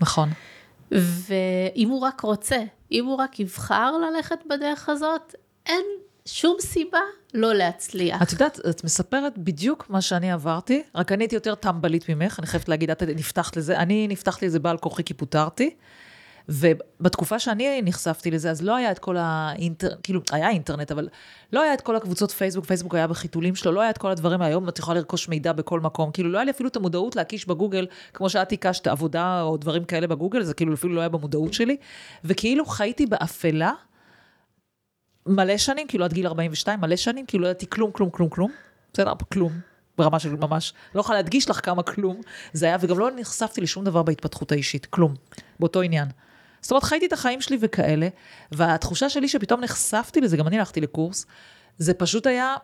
נכון. 0.00 0.28
ואם 0.90 1.88
הוא 1.88 2.00
רק 2.00 2.20
רוצה, 2.20 2.58
אם 2.92 3.06
הוא 3.06 3.16
רק 3.16 3.40
יבחר 3.40 3.92
ללכת 3.98 4.38
בדרך 4.50 4.88
הזאת, 4.88 5.34
אין 5.66 5.84
שום 6.26 6.56
סיבה 6.60 6.98
לא 7.34 7.54
להצליח. 7.54 8.22
את 8.22 8.32
יודעת, 8.32 8.58
את 8.70 8.84
מספרת 8.84 9.38
בדיוק 9.38 9.90
מה 9.90 10.00
שאני 10.00 10.32
עברתי, 10.32 10.82
רק 10.94 11.12
אני 11.12 11.24
הייתי 11.24 11.34
יותר 11.34 11.54
טמבלית 11.54 12.08
ממך, 12.08 12.38
אני 12.38 12.46
חייבת 12.46 12.68
להגיד, 12.68 12.90
את 12.90 13.02
נפתחת 13.02 13.56
לזה, 13.56 13.78
אני 13.78 14.08
נפתחתי 14.08 14.46
לזה 14.46 14.58
בעל 14.58 14.78
כורחי 14.78 15.04
כי 15.04 15.14
פוטרתי, 15.14 15.74
ובתקופה 16.48 17.38
שאני 17.38 17.82
נחשפתי 17.82 18.30
לזה, 18.30 18.50
אז 18.50 18.62
לא 18.62 18.76
היה 18.76 18.90
את 18.90 18.98
כל 18.98 19.16
האינטרנט, 19.18 19.94
כאילו, 20.02 20.20
היה 20.32 20.48
אינטרנט, 20.48 20.92
אבל 20.92 21.08
לא 21.52 21.62
היה 21.62 21.74
את 21.74 21.80
כל 21.80 21.96
הקבוצות 21.96 22.30
פייסבוק, 22.30 22.64
פייסבוק 22.64 22.94
היה 22.94 23.06
בחיתולים 23.06 23.54
שלו, 23.54 23.72
לא 23.72 23.80
היה 23.80 23.90
את 23.90 23.98
כל 23.98 24.10
הדברים, 24.10 24.42
היום 24.42 24.68
את 24.68 24.78
יכולה 24.78 25.00
לרכוש 25.00 25.28
מידע 25.28 25.52
בכל 25.52 25.80
מקום, 25.80 26.10
כאילו, 26.10 26.30
לא 26.30 26.38
היה 26.38 26.44
לי 26.44 26.50
אפילו 26.50 26.68
את 26.68 26.76
המודעות 26.76 27.16
להקיש 27.16 27.48
בגוגל, 27.48 27.86
כמו 28.14 28.30
שאת 28.30 28.52
הקשת 28.52 28.86
עבודה 28.86 29.42
או 29.42 29.56
דברים 29.56 29.84
כאלה 29.84 30.06
בגוגל, 30.06 30.42
זה 30.42 30.54
כאילו 30.54 30.74
אפילו 30.74 30.94
לא 30.94 31.00
היה 31.00 31.08
במודעות 31.08 31.54
שלי, 31.54 31.76
וכאילו 32.24 32.66
חייתי 32.66 33.06
באפלה, 33.06 33.72
מלא 35.26 35.56
שנים, 35.56 35.86
כאילו 35.86 36.04
עד 36.04 36.12
גיל 36.12 36.26
42, 36.26 36.80
מלא 36.80 36.96
שנים, 36.96 37.26
כאילו 37.26 37.44
לא 37.44 37.48
ידעתי 37.48 37.66
כלום, 37.70 37.92
כלום, 37.92 38.10
כלום, 38.10 38.28
כלום. 38.28 38.50
בסדר, 38.92 39.12
כלום. 39.32 39.52
ברמה 39.98 40.18
של 40.18 40.36
ממש, 40.36 40.72
לא 40.94 41.00
יכולה 41.00 41.18
להדגיש 41.18 41.50
לך 41.50 41.64
כמה 41.64 41.82
כלום 41.82 42.20
זה 42.52 42.66
היה, 42.66 42.76
וגם 42.80 42.98
לא 42.98 43.10
נחשפתי 43.16 43.60
לשום 43.60 43.84
דבר 43.84 44.02
בהתפתחות 44.02 44.52
האישית, 44.52 44.86
כלום, 44.86 45.14
באותו 45.60 45.82
עניין. 45.82 46.08
זאת 46.60 46.70
אומרת, 46.70 46.84
חייתי 46.84 47.06
את 47.06 47.12
החיים 47.12 47.40
שלי 47.40 47.58
וכאלה, 47.60 48.08
והתחושה 48.52 49.08
שלי 49.08 49.28
שפתאום 49.28 49.60
נחשפתי 49.60 50.20
לזה, 50.20 50.36
גם 50.36 50.46
אני 50.46 50.58
הלכתי 50.58 50.80
לקורס, 50.80 51.26
זה 51.78 51.94
פשוט 51.94 52.26
היה 52.26 52.54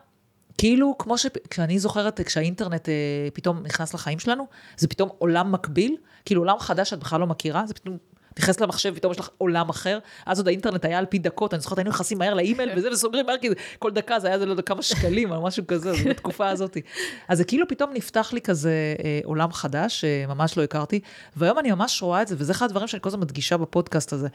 כאילו, 0.57 0.95
כמו 0.99 1.17
ש... 1.17 1.25
כשאני 1.49 1.79
זוכרת, 1.79 2.21
כשהאינטרנט 2.21 2.89
אה, 2.89 2.93
פתאום 3.33 3.63
נכנס 3.63 3.93
לחיים 3.93 4.19
שלנו, 4.19 4.47
זה 4.77 4.87
פתאום 4.87 5.09
עולם 5.17 5.51
מקביל, 5.51 5.95
כאילו 6.25 6.41
עולם 6.41 6.59
חדש 6.59 6.89
שאת 6.89 6.99
בכלל 6.99 7.19
לא 7.19 7.27
מכירה, 7.27 7.65
זה 7.65 7.73
פתאום 7.73 7.97
נכנס 8.39 8.59
למחשב, 8.59 8.95
פתאום 8.95 9.11
יש 9.11 9.19
לך 9.19 9.29
עולם 9.37 9.69
אחר. 9.69 9.99
אז 10.25 10.39
עוד 10.39 10.47
האינטרנט 10.47 10.85
היה 10.85 10.97
על 10.97 11.05
פי 11.05 11.19
דקות, 11.19 11.53
אני 11.53 11.61
זוכרת, 11.61 11.77
היינו 11.77 11.89
נכנסים 11.89 12.17
מהר 12.17 12.33
לאימייל 12.33 12.69
וזה, 12.75 12.91
וסוגרים 12.91 13.25
מהר, 13.25 13.37
כי 13.37 13.47
כל 13.79 13.91
דקה 13.91 14.19
זה 14.19 14.27
היה, 14.27 14.37
לא 14.37 14.51
יודע, 14.51 14.61
כמה 14.61 14.81
שקלים 14.81 15.31
או 15.31 15.43
משהו 15.43 15.67
כזה, 15.67 15.93
זה 15.93 16.09
בתקופה 16.09 16.49
הזאת. 16.49 16.77
אז 17.27 17.37
זה 17.37 17.43
כאילו 17.43 17.67
פתאום 17.67 17.91
נפתח 17.93 18.29
לי 18.33 18.41
כזה 18.41 18.95
אה, 19.03 19.19
עולם 19.23 19.51
חדש, 19.51 20.01
שממש 20.01 20.57
לא 20.57 20.63
הכרתי, 20.63 20.99
והיום 21.35 21.59
אני 21.59 21.71
ממש 21.71 22.01
רואה 22.01 22.21
את 22.21 22.27
זה, 22.27 22.35
וזה 22.37 22.51
אחד 22.51 22.65
הדברים 22.65 22.87
שאני 22.87 23.01
כל 23.01 23.09
הזמן 23.09 23.21
מדגישה 23.21 23.57
בפודקאסט 23.57 24.13
הזה. 24.13 24.27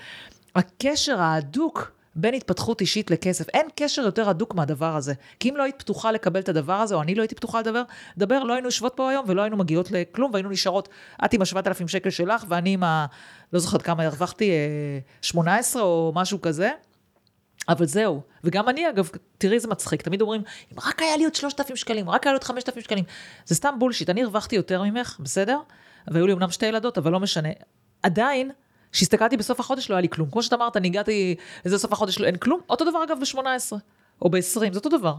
הקשר 0.55 1.21
ההדוק 1.21 1.93
בין 2.17 2.35
התפתחות 2.35 2.81
אישית 2.81 3.11
לכסף. 3.11 3.49
אין 3.49 3.67
קשר 3.77 4.03
יותר 4.03 4.29
הדוק 4.29 4.55
מהדבר 4.55 4.97
הזה. 4.97 5.15
כי 5.41 5.51
אם 5.51 5.57
לא 5.57 5.63
היית 5.63 5.79
פתוחה 5.79 6.13
לקבל 6.13 6.41
את 6.41 6.49
הדבר 6.49 6.73
הזה, 6.73 6.95
או 6.95 7.03
אני 7.03 7.15
לא 7.15 7.23
הייתי 7.23 7.35
פתוחה 7.35 7.61
לדבר, 7.61 7.83
דבר, 8.19 8.45
לא 8.45 8.53
היינו 8.53 8.69
יושבות 8.69 8.93
פה 8.97 9.11
היום 9.11 9.25
ולא 9.29 9.43
היינו 9.43 9.57
מגיעות 9.57 9.91
לכלום, 9.91 10.31
והיינו 10.33 10.51
נשארות, 10.51 10.89
את 11.25 11.33
עם 11.33 11.43
ה-7,000 11.43 11.89
שקל 11.89 12.11
שלך, 12.11 12.45
ואני 12.49 12.71
עם 12.71 12.85
ה... 12.85 13.07
לא 13.53 13.59
זוכרת 13.59 13.83
כמה 13.83 14.05
הרווחתי, 14.05 14.51
18 15.23 15.83
או 15.83 16.13
משהו 16.15 16.41
כזה. 16.41 16.71
אבל 17.69 17.87
זהו, 17.87 18.21
וגם 18.45 18.69
אני 18.69 18.89
אגב, 18.89 19.09
תראי 19.39 19.55
איזה 19.55 19.69
מצחיק, 19.69 20.03
תמיד 20.03 20.21
אומרים, 20.21 20.43
אם 20.73 20.79
רק 20.87 21.03
היה 21.03 21.17
לי 21.17 21.25
עוד 21.25 21.35
3,000 21.35 21.77
שקלים, 21.77 22.11
רק 22.11 22.27
היה 22.27 22.33
לי 22.33 22.37
עוד 22.37 22.45
5,000 22.45 22.83
שקלים, 22.83 23.05
זה 23.45 23.55
סתם 23.55 23.75
בולשיט, 23.79 24.11
אני 24.11 24.23
הרווחתי 24.23 24.57
יותר 24.57 24.83
ממך, 24.83 25.17
בסדר? 25.21 25.59
והיו 26.09 26.27
לי 26.27 26.33
אמנם 26.33 26.51
שתי 26.51 26.67
ילדות, 26.67 26.99
אבל 26.99 27.13
לא 27.13 27.21
משנה. 27.21 27.49
עדיין, 28.03 28.51
כשהסתכלתי 28.95 29.37
בסוף 29.37 29.61
החודש 29.61 29.91
לא 29.91 29.95
היה 29.95 30.01
לי 30.01 30.09
כלום. 30.09 30.31
כמו 30.31 30.43
שאת 30.43 30.53
אמרת, 30.53 30.77
אני 30.77 30.89
הגעתי 30.89 31.35
לזה 31.65 31.79
סוף 31.79 31.93
החודש, 31.93 32.19
לא, 32.19 32.27
אין 32.27 32.37
כלום. 32.37 32.61
אותו 32.71 32.85
דבר 32.85 33.05
אגב 33.05 33.19
ב-18 33.21 33.73
או 34.23 34.31
ב-20, 34.31 34.41
זה 34.55 34.67
אותו 34.75 34.89
דבר. 34.89 35.15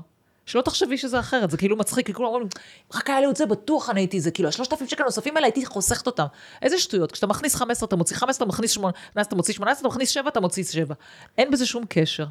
שלא 0.45 0.61
תחשבי 0.61 0.97
שזה 0.97 1.19
אחרת, 1.19 1.51
זה 1.51 1.57
כאילו 1.57 1.77
מצחיק, 1.77 2.05
כי 2.05 2.13
כולם 2.13 2.27
אומרים, 2.29 2.47
רק 2.93 3.09
היה 3.09 3.21
לי 3.21 3.27
את 3.29 3.35
זה, 3.35 3.45
בטוח 3.45 3.89
אני 3.89 4.01
הייתי 4.01 4.21
זה, 4.21 4.31
כאילו, 4.31 4.49
השלושת 4.49 4.73
אלפים 4.73 4.87
שקל 4.87 5.03
נוספים 5.03 5.37
האלה 5.37 5.47
הייתי 5.47 5.65
חוסכת 5.65 6.07
אותם. 6.07 6.25
איזה 6.61 6.79
שטויות, 6.79 7.11
כשאתה 7.11 7.27
מכניס 7.27 7.55
15 7.55 7.87
אתה 7.87 7.95
מוציא 7.95 8.15
15, 8.15 8.45
אתה 8.45 8.53
מכניס 8.53 8.71
18, 8.71 9.23
אתה 9.23 9.35
מוציא 9.35 9.53
18, 9.53 9.79
אתה 9.81 9.87
מכניס 9.87 10.09
7, 10.09 10.29
אתה 10.29 10.39
מוציא 10.39 10.63
7. 10.63 10.95
אין 11.37 11.51
בזה 11.51 11.65
שום 11.65 11.83
קשר. 11.89 12.25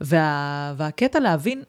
וה... 0.00 0.74
והקטע 0.76 1.20
להבין 1.20 1.62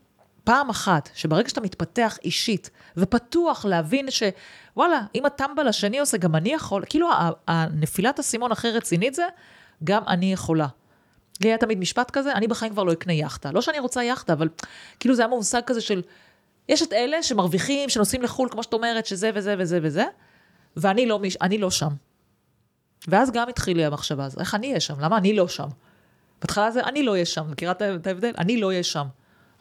פעם 0.43 0.69
אחת, 0.69 1.09
שברגע 1.13 1.49
שאתה 1.49 1.61
מתפתח 1.61 2.17
אישית, 2.23 2.69
ופתוח 2.97 3.65
להבין 3.65 4.07
שוואלה, 4.11 5.01
אם 5.15 5.25
הטמבל 5.25 5.67
השני 5.67 5.99
עושה, 5.99 6.17
גם 6.17 6.35
אני 6.35 6.53
יכול, 6.53 6.83
כאילו 6.89 7.09
הנפילת 7.47 8.19
אסימון 8.19 8.51
הכי 8.51 8.69
רצינית 8.69 9.15
זה, 9.15 9.25
גם 9.83 10.03
אני 10.07 10.33
יכולה. 10.33 10.67
לי 11.41 11.49
היה 11.49 11.57
תמיד 11.57 11.79
משפט 11.79 12.11
כזה, 12.11 12.33
אני 12.33 12.47
בחיים 12.47 12.73
כבר 12.73 12.83
לא 12.83 12.93
אקנה 12.93 13.13
יאכטה. 13.13 13.51
לא 13.51 13.61
שאני 13.61 13.79
רוצה 13.79 14.03
יאכטה, 14.03 14.33
אבל 14.33 14.49
כאילו 14.99 15.15
זה 15.15 15.21
היה 15.21 15.29
מושג 15.29 15.61
כזה 15.65 15.81
של, 15.81 16.01
יש 16.69 16.81
את 16.81 16.93
אלה 16.93 17.23
שמרוויחים, 17.23 17.89
שנוסעים 17.89 18.21
לחו"ל, 18.21 18.49
כמו 18.51 18.63
שאת 18.63 18.73
אומרת, 18.73 19.05
שזה 19.05 19.31
וזה 19.33 19.55
וזה 19.57 19.79
וזה, 19.83 20.05
ואני 20.77 21.05
לא, 21.05 21.19
לא 21.59 21.71
שם. 21.71 21.89
ואז 23.07 23.31
גם 23.31 23.49
התחיל 23.49 23.77
לי 23.77 23.85
המחשבה 23.85 24.25
הזו, 24.25 24.39
איך 24.39 24.55
אני 24.55 24.67
אהיה 24.67 24.79
שם? 24.79 24.99
למה 24.99 25.17
אני 25.17 25.33
לא 25.33 25.47
שם? 25.47 25.67
בהתחלה 26.41 26.71
זה, 26.71 26.83
אני 26.83 27.03
לא 27.03 27.11
אהיה 27.11 27.25
שם, 27.25 27.51
מכירה 27.51 27.71
את 27.71 28.07
ההבדל? 28.07 28.31
אני 28.37 28.61
לא 28.61 28.67
אהיה 28.67 28.83
שם. 28.83 29.05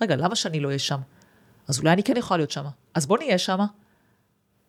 רגע, 0.00 0.16
למה 0.16 0.36
שאני 0.36 0.60
לא 0.60 0.68
אהיה 0.68 0.78
שם? 0.78 0.98
אז 1.68 1.78
אולי 1.78 1.92
אני 1.92 2.02
כן 2.02 2.16
יכולה 2.16 2.38
להיות 2.38 2.50
שם. 2.50 2.64
אז 2.94 3.06
בוא 3.06 3.18
נהיה 3.18 3.38
שם. 3.38 3.58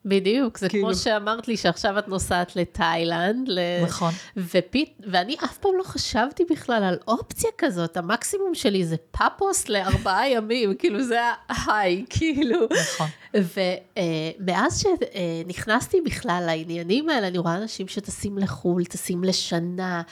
בדיוק, 0.04 0.58
זה 0.58 0.68
כאילו... 0.68 0.86
כמו 0.86 0.94
שאמרת 0.94 1.48
לי 1.48 1.56
שעכשיו 1.56 1.98
את 1.98 2.08
נוסעת 2.08 2.56
לתאילנד. 2.56 3.48
ל... 3.48 3.58
נכון. 3.82 4.12
ופית, 4.36 5.00
ואני 5.10 5.36
אף 5.44 5.58
פעם 5.58 5.72
לא 5.78 5.82
חשבתי 5.84 6.44
בכלל 6.50 6.84
על 6.84 6.98
אופציה 7.08 7.50
כזאת, 7.58 7.96
המקסימום 7.96 8.54
שלי 8.54 8.84
זה 8.84 8.96
פאפוס 9.10 9.68
לארבעה 9.68 10.30
ימים, 10.30 10.74
כאילו 10.74 11.02
זה 11.04 11.20
ההיי, 11.48 12.04
כאילו. 12.10 12.58
נכון. 12.82 13.08
ומאז 13.34 14.84
שנכנסתי 14.84 16.00
בכלל 16.00 16.42
לעניינים 16.46 17.08
האלה, 17.08 17.28
אני 17.28 17.38
רואה 17.38 17.56
אנשים 17.56 17.88
שטסים 17.88 18.38
לחו"ל, 18.38 18.84
טסים 18.84 19.24
לשנה, 19.24 20.02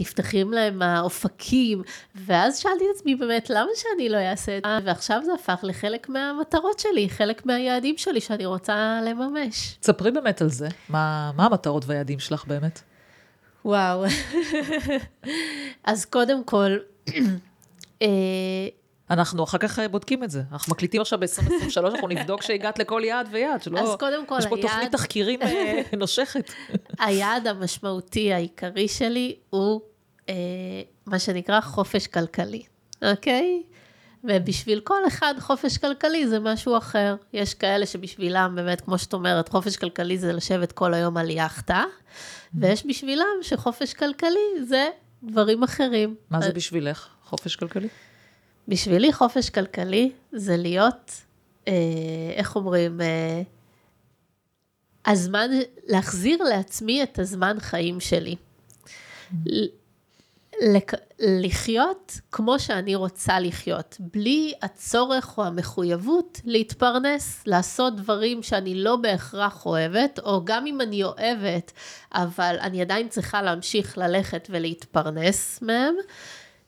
נפתחים 0.00 0.52
להם 0.52 0.82
האופקים, 0.82 1.82
ואז 2.14 2.58
שאלתי 2.58 2.84
את 2.84 2.96
עצמי 2.96 3.14
באמת, 3.14 3.50
למה 3.50 3.70
שאני 3.74 4.08
לא 4.08 4.16
אעשה 4.16 4.58
את 4.58 4.62
זה? 4.66 4.78
ועכשיו 4.84 5.20
זה 5.24 5.32
הפך 5.34 5.60
לחלק 5.62 6.08
מהמטרות 6.08 6.78
שלי, 6.78 7.08
חלק 7.08 7.46
מהיעדים 7.46 7.94
שלי 7.98 8.20
שאני 8.20 8.46
רוצה 8.46 9.00
לממש. 9.04 9.78
ספרי 9.82 10.10
באמת 10.10 10.42
על 10.42 10.48
זה, 10.48 10.68
מה, 10.88 11.30
מה 11.36 11.46
המטרות 11.46 11.84
והיעדים 11.86 12.18
שלך 12.18 12.44
באמת? 12.46 12.80
וואו, 13.64 14.04
אז 15.84 16.04
קודם 16.04 16.44
כל, 16.44 16.76
אנחנו 19.10 19.44
אחר 19.44 19.58
כך 19.58 19.78
בודקים 19.90 20.24
את 20.24 20.30
זה. 20.30 20.42
אנחנו 20.52 20.72
מקליטים 20.72 21.00
עכשיו 21.00 21.18
ב-2023, 21.20 21.80
אנחנו 21.80 22.08
נבדוק 22.08 22.42
שהגעת 22.42 22.78
לכל 22.78 23.02
יעד 23.04 23.28
ויעד, 23.30 23.62
שלא... 23.62 23.78
אז 23.80 23.96
קודם 23.98 24.26
כל, 24.26 24.36
יש 24.38 24.46
פה 24.46 24.56
היעד... 24.56 24.68
תוכנית 24.68 24.92
תחקירים 24.92 25.40
נושכת. 25.98 26.52
היעד 26.98 27.46
המשמעותי 27.46 28.32
העיקרי 28.32 28.88
שלי 28.88 29.36
הוא 29.50 29.80
אה, 30.28 30.34
מה 31.06 31.18
שנקרא 31.18 31.60
חופש 31.60 32.06
כלכלי, 32.06 32.62
אוקיי? 33.02 33.62
ובשביל 34.24 34.80
כל 34.80 35.06
אחד 35.08 35.34
חופש 35.38 35.78
כלכלי 35.78 36.28
זה 36.28 36.40
משהו 36.40 36.76
אחר. 36.76 37.16
יש 37.32 37.54
כאלה 37.54 37.86
שבשבילם 37.86 38.52
באמת, 38.56 38.80
כמו 38.80 38.98
שאת 38.98 39.12
אומרת, 39.12 39.48
חופש 39.48 39.76
כלכלי 39.76 40.18
זה 40.18 40.32
לשבת 40.32 40.72
כל 40.72 40.94
היום 40.94 41.16
על 41.16 41.30
יאכטה, 41.30 41.84
ויש 42.54 42.86
בשבילם 42.86 43.26
שחופש 43.42 43.94
כלכלי 43.94 44.64
זה 44.68 44.88
דברים 45.22 45.62
אחרים. 45.62 46.14
מה 46.30 46.40
זה 46.40 46.52
בשבילך, 46.52 47.08
חופש 47.24 47.56
כלכלי? 47.56 47.88
בשבילי 48.68 49.12
חופש 49.12 49.50
כלכלי 49.50 50.12
זה 50.32 50.56
להיות, 50.56 51.12
אה, 51.68 51.72
איך 52.34 52.56
אומרים, 52.56 53.00
אה, 53.00 53.42
הזמן, 55.06 55.50
להחזיר 55.86 56.42
לעצמי 56.42 57.02
את 57.02 57.18
הזמן 57.18 57.56
חיים 57.60 58.00
שלי. 58.00 58.36
לחיות 61.18 62.20
כמו 62.32 62.58
שאני 62.58 62.94
רוצה 62.94 63.40
לחיות, 63.40 63.96
בלי 64.00 64.52
הצורך 64.62 65.38
או 65.38 65.44
המחויבות 65.44 66.40
להתפרנס, 66.44 67.42
לעשות 67.46 67.96
דברים 67.96 68.42
שאני 68.42 68.74
לא 68.74 68.96
בהכרח 68.96 69.66
אוהבת, 69.66 70.18
או 70.18 70.44
גם 70.44 70.66
אם 70.66 70.80
אני 70.80 71.04
אוהבת, 71.04 71.72
אבל 72.12 72.56
אני 72.60 72.80
עדיין 72.82 73.08
צריכה 73.08 73.42
להמשיך 73.42 73.98
ללכת 73.98 74.48
ולהתפרנס 74.50 75.62
מהם. 75.62 75.94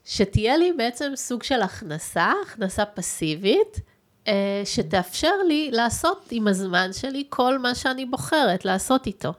שתהיה 0.05 0.57
לי 0.57 0.73
בעצם 0.77 1.11
סוג 1.15 1.43
של 1.43 1.61
הכנסה, 1.61 2.33
הכנסה 2.45 2.85
פסיבית, 2.85 3.79
אה, 4.27 4.61
שתאפשר 4.65 5.33
לי 5.47 5.71
לעשות 5.71 6.27
עם 6.31 6.47
הזמן 6.47 6.93
שלי 6.93 7.23
כל 7.29 7.59
מה 7.59 7.75
שאני 7.75 8.05
בוחרת 8.05 8.65
לעשות 8.65 9.07
איתו. 9.07 9.33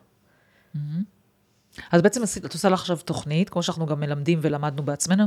אז 1.93 2.03
בעצם 2.03 2.23
את 2.47 2.53
עושה 2.53 2.69
לך 2.69 2.81
עכשיו 2.81 2.97
תוכנית, 2.97 3.51
כמו 3.51 3.63
שאנחנו 3.63 3.87
גם 3.87 4.01
מלמדים 4.01 4.39
ולמדנו 4.43 4.83
בעצמנו, 4.83 5.25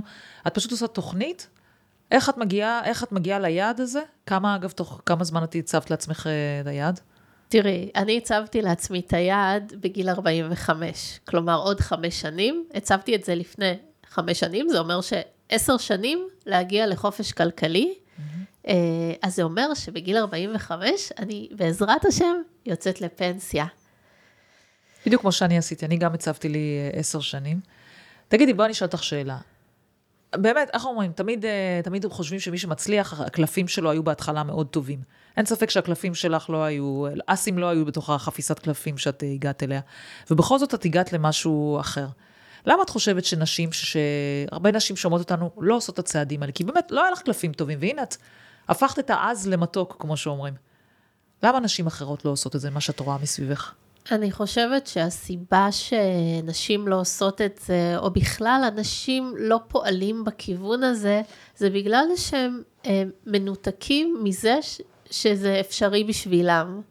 את 0.47 0.55
פשוט 0.55 0.71
עושה 0.71 0.87
תוכנית 0.87 1.47
איך 2.11 2.29
את 2.29 2.37
מגיעה, 2.37 2.81
איך 2.83 3.03
את 3.03 3.11
מגיעה 3.11 3.39
ליעד 3.39 3.81
הזה? 3.81 4.01
כמה, 4.25 4.55
אגב, 4.55 4.71
תוך 4.71 5.01
כמה 5.05 5.23
זמן 5.23 5.43
את 5.43 5.55
הצבת 5.55 5.91
לעצמך 5.91 6.27
אה, 6.27 6.61
את 6.61 6.67
היעד? 6.67 6.99
תראי, 7.49 7.91
אני 7.95 8.17
הצבתי 8.17 8.61
לעצמי 8.61 8.99
את 8.99 9.13
היעד 9.13 9.73
בגיל 9.81 10.09
45, 10.09 11.19
כלומר 11.27 11.59
עוד 11.59 11.79
חמש 11.79 12.21
שנים. 12.21 12.65
הצבתי 12.73 13.15
את 13.15 13.23
זה 13.23 13.35
לפני 13.35 13.73
חמש 14.09 14.39
שנים, 14.39 14.69
זה 14.69 14.79
אומר 14.79 14.99
שעשר 15.01 15.77
שנים 15.77 16.27
להגיע 16.45 16.87
לחופש 16.87 17.31
כלכלי. 17.31 17.93
Mm-hmm. 17.93 18.69
אז 19.21 19.35
זה 19.35 19.43
אומר 19.43 19.73
שבגיל 19.73 20.17
45 20.17 21.11
אני 21.19 21.49
בעזרת 21.51 22.05
השם 22.05 22.35
יוצאת 22.65 23.01
לפנסיה. 23.01 23.65
בדיוק 25.07 25.21
כמו 25.21 25.31
שאני 25.31 25.57
עשיתי, 25.57 25.85
אני 25.85 25.97
גם 25.97 26.13
הצבתי 26.13 26.49
לי 26.49 26.91
אה, 26.93 26.99
עשר 26.99 27.19
שנים. 27.19 27.59
תגידי, 28.27 28.53
בואי 28.53 28.65
אני 28.65 28.71
אשאל 28.71 28.87
אותך 28.87 29.03
שאלה. 29.03 29.37
באמת, 30.35 30.69
איך 30.73 30.85
אומרים, 30.85 31.11
תמיד, 31.11 31.45
אה, 31.45 31.79
תמיד 31.83 32.05
חושבים 32.05 32.39
שמי 32.39 32.57
שמצליח, 32.57 33.21
הקלפים 33.21 33.67
שלו 33.67 33.91
היו 33.91 34.03
בהתחלה 34.03 34.43
מאוד 34.43 34.67
טובים. 34.67 34.99
אין 35.37 35.45
ספק 35.45 35.69
שהקלפים 35.69 36.15
שלך 36.15 36.49
לא 36.49 36.63
היו, 36.63 37.05
אסים 37.25 37.57
לא 37.57 37.69
היו 37.69 37.85
בתוך 37.85 38.09
החפיסת 38.09 38.59
קלפים 38.59 38.97
שאת 38.97 39.23
אה, 39.23 39.31
הגעת 39.31 39.63
אליה. 39.63 39.81
ובכל 40.31 40.59
זאת 40.59 40.73
את 40.73 40.85
הגעת 40.85 41.13
למשהו 41.13 41.77
אחר. 41.79 42.07
למה 42.67 42.83
את 42.83 42.89
חושבת 42.89 43.25
שנשים, 43.25 43.69
שהרבה 43.71 44.71
נשים 44.71 44.95
שומעות 44.95 45.21
אותנו, 45.21 45.51
לא 45.57 45.75
עושות 45.75 45.93
את 45.93 45.99
הצעדים 45.99 46.41
האלה? 46.41 46.51
כי 46.51 46.63
באמת, 46.63 46.91
לא 46.91 47.03
היה 47.03 47.11
לך 47.11 47.21
קלפים 47.21 47.53
טובים, 47.53 47.79
והנה 47.81 48.03
את 48.03 48.15
הפכת 48.67 48.99
את 48.99 49.09
העז 49.09 49.47
למתוק, 49.47 49.95
כמו 49.99 50.17
שאומרים. 50.17 50.53
למה 51.43 51.59
נשים 51.59 51.87
אחרות 51.87 52.25
לא 52.25 52.31
עושות 52.31 52.55
את 52.55 52.61
זה, 52.61 52.69
מה 52.69 52.81
שאת 52.81 52.99
רואה 52.99 53.17
מסביבך? 53.21 53.73
אני 54.11 54.31
חושבת 54.31 54.87
שהסיבה 54.87 55.67
שנשים 55.71 56.87
לא 56.87 56.99
עושות 56.99 57.41
את 57.41 57.59
זה, 57.65 57.97
או 57.97 58.11
בכלל 58.11 58.71
אנשים 58.77 59.33
לא 59.37 59.59
פועלים 59.67 60.23
בכיוון 60.23 60.83
הזה, 60.83 61.21
זה 61.57 61.69
בגלל 61.69 62.05
שהם 62.15 62.61
אה, 62.85 63.03
מנותקים 63.25 64.19
מזה 64.23 64.57
ש, 64.61 64.81
שזה 65.11 65.59
אפשרי 65.59 66.03
בשבילם. 66.03 66.81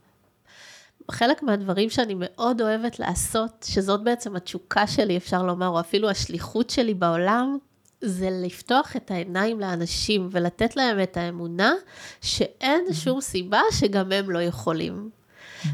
חלק 1.10 1.42
מהדברים 1.42 1.90
שאני 1.90 2.14
מאוד 2.18 2.60
אוהבת 2.60 2.98
לעשות, 2.98 3.66
שזאת 3.68 4.02
בעצם 4.02 4.36
התשוקה 4.36 4.86
שלי, 4.86 5.16
אפשר 5.16 5.42
לומר, 5.42 5.68
או 5.68 5.80
אפילו 5.80 6.10
השליחות 6.10 6.70
שלי 6.70 6.94
בעולם, 6.94 7.58
זה 8.00 8.28
לפתוח 8.30 8.96
את 8.96 9.10
העיניים 9.10 9.60
לאנשים 9.60 10.28
ולתת 10.32 10.76
להם 10.76 11.02
את 11.02 11.16
האמונה 11.16 11.74
שאין 12.20 12.92
שום 12.92 13.20
סיבה 13.20 13.60
שגם 13.72 14.12
הם 14.12 14.30
לא 14.30 14.42
יכולים. 14.42 15.10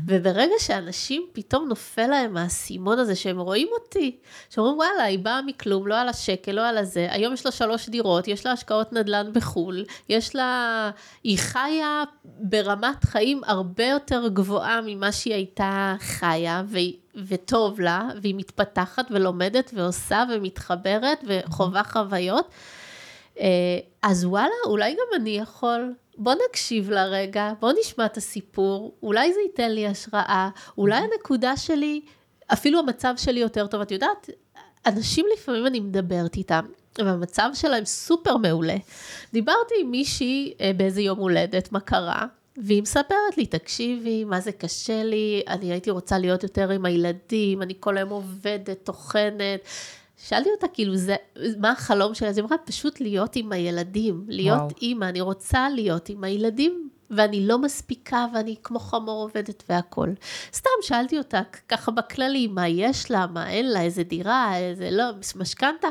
וברגע 0.06 0.54
שאנשים 0.58 1.26
פתאום 1.32 1.68
נופל 1.68 2.06
להם 2.06 2.36
האסימון 2.36 2.98
הזה, 2.98 3.16
שהם 3.16 3.38
רואים 3.38 3.68
אותי, 3.72 4.16
שאומרים 4.50 4.76
וואלה, 4.76 5.02
היא 5.02 5.18
באה 5.18 5.42
מכלום, 5.42 5.86
לא 5.86 6.00
על 6.00 6.08
השקל, 6.08 6.52
לא 6.52 6.68
על 6.68 6.78
הזה, 6.78 7.06
היום 7.10 7.34
יש 7.34 7.46
לה 7.46 7.52
שלוש 7.52 7.88
דירות, 7.88 8.28
יש 8.28 8.46
לה 8.46 8.52
השקעות 8.52 8.92
נדל"ן 8.92 9.32
בחו"ל, 9.32 9.84
יש 10.08 10.36
לה, 10.36 10.90
היא 11.24 11.38
חיה 11.38 12.04
ברמת 12.24 13.04
חיים 13.04 13.40
הרבה 13.44 13.86
יותר 13.86 14.28
גבוהה 14.28 14.80
ממה 14.86 15.12
שהיא 15.12 15.34
הייתה 15.34 15.94
חיה, 16.00 16.62
והיא... 16.66 16.94
וטוב 17.14 17.80
לה, 17.80 18.08
והיא 18.22 18.34
מתפתחת 18.34 19.06
ולומדת 19.10 19.70
ועושה 19.74 20.24
ומתחברת 20.30 21.24
וחווה 21.26 21.84
חוויות. 21.84 22.50
אה, 23.40 23.78
אז 24.02 24.24
וואלה, 24.24 24.54
אולי 24.66 24.92
גם 24.92 25.20
אני 25.20 25.30
יכול. 25.30 25.94
בוא 26.18 26.34
נקשיב 26.48 26.90
לרגע, 26.90 27.52
בוא 27.60 27.72
נשמע 27.80 28.06
את 28.06 28.16
הסיפור, 28.16 28.94
אולי 29.02 29.32
זה 29.32 29.40
ייתן 29.40 29.72
לי 29.72 29.86
השראה, 29.86 30.48
אולי 30.78 30.96
הנקודה 30.96 31.56
שלי, 31.56 32.00
אפילו 32.52 32.78
המצב 32.78 33.14
שלי 33.16 33.40
יותר 33.40 33.66
טוב. 33.66 33.80
את 33.80 33.90
יודעת, 33.90 34.30
אנשים 34.86 35.26
לפעמים 35.34 35.66
אני 35.66 35.80
מדברת 35.80 36.36
איתם, 36.36 36.64
והמצב 36.98 37.50
שלהם 37.54 37.84
סופר 37.84 38.36
מעולה. 38.36 38.76
דיברתי 39.32 39.74
עם 39.80 39.90
מישהי 39.90 40.54
אה, 40.60 40.70
באיזה 40.76 41.00
יום 41.02 41.18
הולדת, 41.18 41.72
מה 41.72 41.80
קרה? 41.80 42.26
והיא 42.56 42.82
מספרת 42.82 43.36
לי, 43.36 43.46
תקשיבי, 43.46 44.24
מה 44.24 44.40
זה 44.40 44.52
קשה 44.52 45.04
לי, 45.04 45.42
אני 45.48 45.72
הייתי 45.72 45.90
רוצה 45.90 46.18
להיות 46.18 46.42
יותר 46.42 46.70
עם 46.70 46.84
הילדים, 46.84 47.62
אני 47.62 47.74
כל 47.80 47.96
היום 47.96 48.10
עובדת, 48.10 48.78
טוחנת. 48.84 49.60
שאלתי 50.28 50.48
אותה, 50.50 50.68
כאילו, 50.68 50.96
זה, 50.96 51.16
מה 51.58 51.70
החלום 51.70 52.14
שלה? 52.14 52.28
אז 52.28 52.38
היא 52.38 52.44
אמרה, 52.44 52.58
פשוט 52.58 53.00
להיות 53.00 53.36
עם 53.36 53.52
הילדים, 53.52 54.24
להיות 54.28 54.58
וואו. 54.58 54.70
אימא, 54.82 55.04
אני 55.04 55.20
רוצה 55.20 55.68
להיות 55.68 56.08
עם 56.08 56.24
הילדים, 56.24 56.88
ואני 57.10 57.46
לא 57.46 57.58
מספיקה, 57.58 58.26
ואני 58.34 58.56
כמו 58.62 58.78
חמור 58.78 59.22
עובדת 59.22 59.62
והכול. 59.68 60.14
סתם 60.54 60.70
שאלתי 60.82 61.18
אותה, 61.18 61.40
ככה 61.68 61.90
בכללי, 61.90 62.46
מה 62.46 62.68
יש 62.68 63.10
לה, 63.10 63.26
מה 63.26 63.50
אין 63.50 63.70
לה, 63.70 63.82
איזה 63.82 64.02
דירה, 64.02 64.56
איזה 64.56 64.88
לא, 64.90 65.04
משכנתה. 65.36 65.88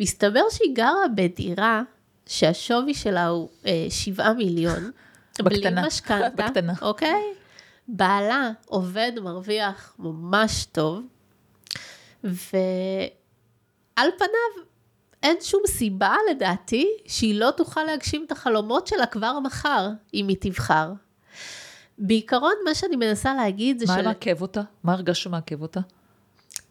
מסתבר 0.00 0.42
שהיא 0.50 0.74
גרה 0.74 1.08
בדירה 1.14 1.82
שהשווי 2.26 2.94
שלה 2.94 3.26
הוא 3.26 3.48
אה, 3.66 3.86
שבעה 3.90 4.32
מיליון. 4.32 4.90
בקטנה. 5.38 5.70
בלי 5.70 5.86
משכנתה. 5.86 6.48
בקטנה. 6.48 6.72
אוקיי? 6.82 7.22
בעלה 7.88 8.50
עובד, 8.66 9.12
מרוויח 9.22 9.94
ממש 9.98 10.64
טוב, 10.72 11.02
ו... 12.24 12.56
על 13.96 14.08
פניו, 14.18 14.64
אין 15.22 15.36
שום 15.40 15.62
סיבה 15.66 16.14
לדעתי 16.30 16.88
שהיא 17.06 17.40
לא 17.40 17.50
תוכל 17.50 17.84
להגשים 17.84 18.24
את 18.26 18.32
החלומות 18.32 18.86
שלה 18.86 19.06
כבר 19.06 19.38
מחר, 19.38 19.88
אם 20.14 20.28
היא 20.28 20.36
תבחר. 20.40 20.92
בעיקרון, 21.98 22.54
מה 22.64 22.74
שאני 22.74 22.96
מנסה 22.96 23.34
להגיד 23.34 23.78
זה 23.78 23.84
מה 23.88 23.94
של... 23.94 24.02
מה 24.02 24.08
מעכב 24.08 24.42
אותה? 24.42 24.62
מה 24.84 24.92
הרגש 24.92 25.22
שמעכב 25.22 25.62
אותה? 25.62 25.80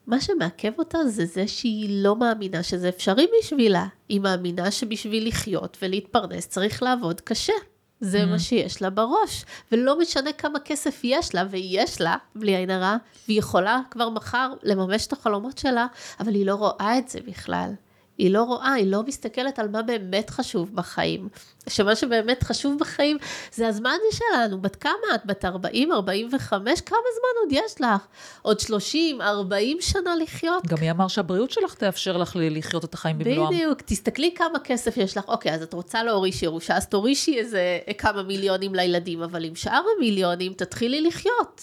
מה 0.08 0.22
שמעכב 0.22 0.72
אותה 0.78 1.06
זה 1.06 1.26
זה 1.26 1.48
שהיא 1.48 2.04
לא 2.04 2.16
מאמינה 2.16 2.64
שזה 2.64 2.90
אפשרי 2.90 3.28
בשבילה. 3.40 3.88
היא 4.10 4.20
מאמינה 4.20 4.72
שבשביל 4.72 5.28
לחיות 5.28 5.78
ולהתפרנס 5.82 6.48
צריך 6.48 6.84
לעבוד 6.84 7.22
קשה. 7.22 7.54
זה 8.02 8.24
mm. 8.24 8.26
מה 8.26 8.40
שיש 8.40 8.82
לה 8.82 8.90
בראש. 8.90 9.46
ולא 9.72 10.00
משנה 10.00 10.34
כמה 10.34 10.60
כסף 10.60 11.00
יש 11.04 11.36
לה, 11.36 11.44
ויש 11.50 12.02
לה, 12.02 12.16
בלי 12.36 12.56
עין 12.56 12.70
הרע, 12.70 12.98
והיא 13.28 13.40
יכולה 13.40 13.80
כבר 13.92 14.10
מחר 14.10 14.54
לממש 14.64 15.08
את 15.08 15.14
החלומות 15.14 15.58
שלה, 15.58 15.88
אבל 16.20 16.34
היא 16.34 16.46
לא 16.46 16.56
רואה 16.56 16.98
את 16.98 17.10
זה 17.10 17.20
בכלל. 17.28 17.74
היא 18.18 18.32
לא 18.32 18.44
רואה, 18.44 18.74
היא 18.74 18.92
לא 18.92 19.04
מסתכלת 19.04 19.60
על 19.60 19.68
מה 19.68 19.82
באמת 19.82 20.30
חשוב 20.30 20.76
בחיים. 20.76 21.30
שמה 21.70 21.96
שבאמת 21.96 22.44
חשוב 22.44 22.80
בחיים 22.80 23.18
זה 23.54 23.68
הזמן 23.68 23.98
שלנו. 24.12 24.62
בת 24.62 24.76
כמה 24.76 25.16
את? 25.16 25.26
בת 25.26 25.46
40, 25.46 25.92
45? 25.92 26.82
כמה 26.82 26.98
זמן 26.98 27.42
עוד 27.44 27.66
יש 27.66 27.82
לך? 27.82 28.08
עוד 28.42 28.60
30, 28.60 29.22
40 29.22 29.78
שנה 29.82 30.16
לחיות? 30.16 30.68
גם 30.68 30.78
מי 30.82 30.92
אמר 30.92 31.08
שהבריאות 31.08 31.52
שלך 31.52 31.74
תאפשר 31.74 32.18
לך 32.18 32.38
לחיות 32.40 32.86
את 32.86 32.94
החיים 32.94 33.18
במלואם. 33.18 33.48
בדיוק, 33.54 33.82
תסתכלי 33.82 34.34
כמה 34.36 34.60
כסף 34.64 34.98
יש 34.98 35.18
לך. 35.18 35.28
אוקיי, 35.28 35.54
אז 35.54 35.62
את 35.62 35.74
רוצה 35.74 36.04
להוריש 36.04 36.44
ירושה, 36.44 36.78
אז 36.78 36.88
תורישי 36.88 37.40
איזה 37.40 37.80
כמה 37.98 38.24
מיליונים 38.24 38.76
לילדים, 38.76 39.24
אבל 39.24 39.46
עם 39.46 39.56
שאר 39.56 39.82
המיליונים 39.98 40.54
תתחילי 40.54 41.02
לחיות. 41.02 41.62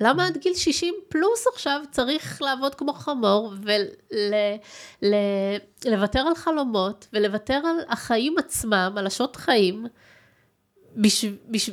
למה 0.00 0.26
עד 0.26 0.36
גיל 0.36 0.54
60 0.54 0.94
פלוס 1.08 1.46
עכשיו 1.52 1.80
צריך 1.90 2.42
לעבוד 2.42 2.74
כמו 2.74 2.92
חמור 2.92 3.52
ולוותר 5.84 6.20
על 6.20 6.34
חלומות 6.34 7.08
ולוותר 7.12 7.54
על 7.54 7.76
החיים 7.88 8.34
עצמם, 8.38 8.94
על 8.96 9.06
השעות 9.06 9.36
חיים, 9.36 9.86
בש, 10.96 11.24
בש, 11.48 11.70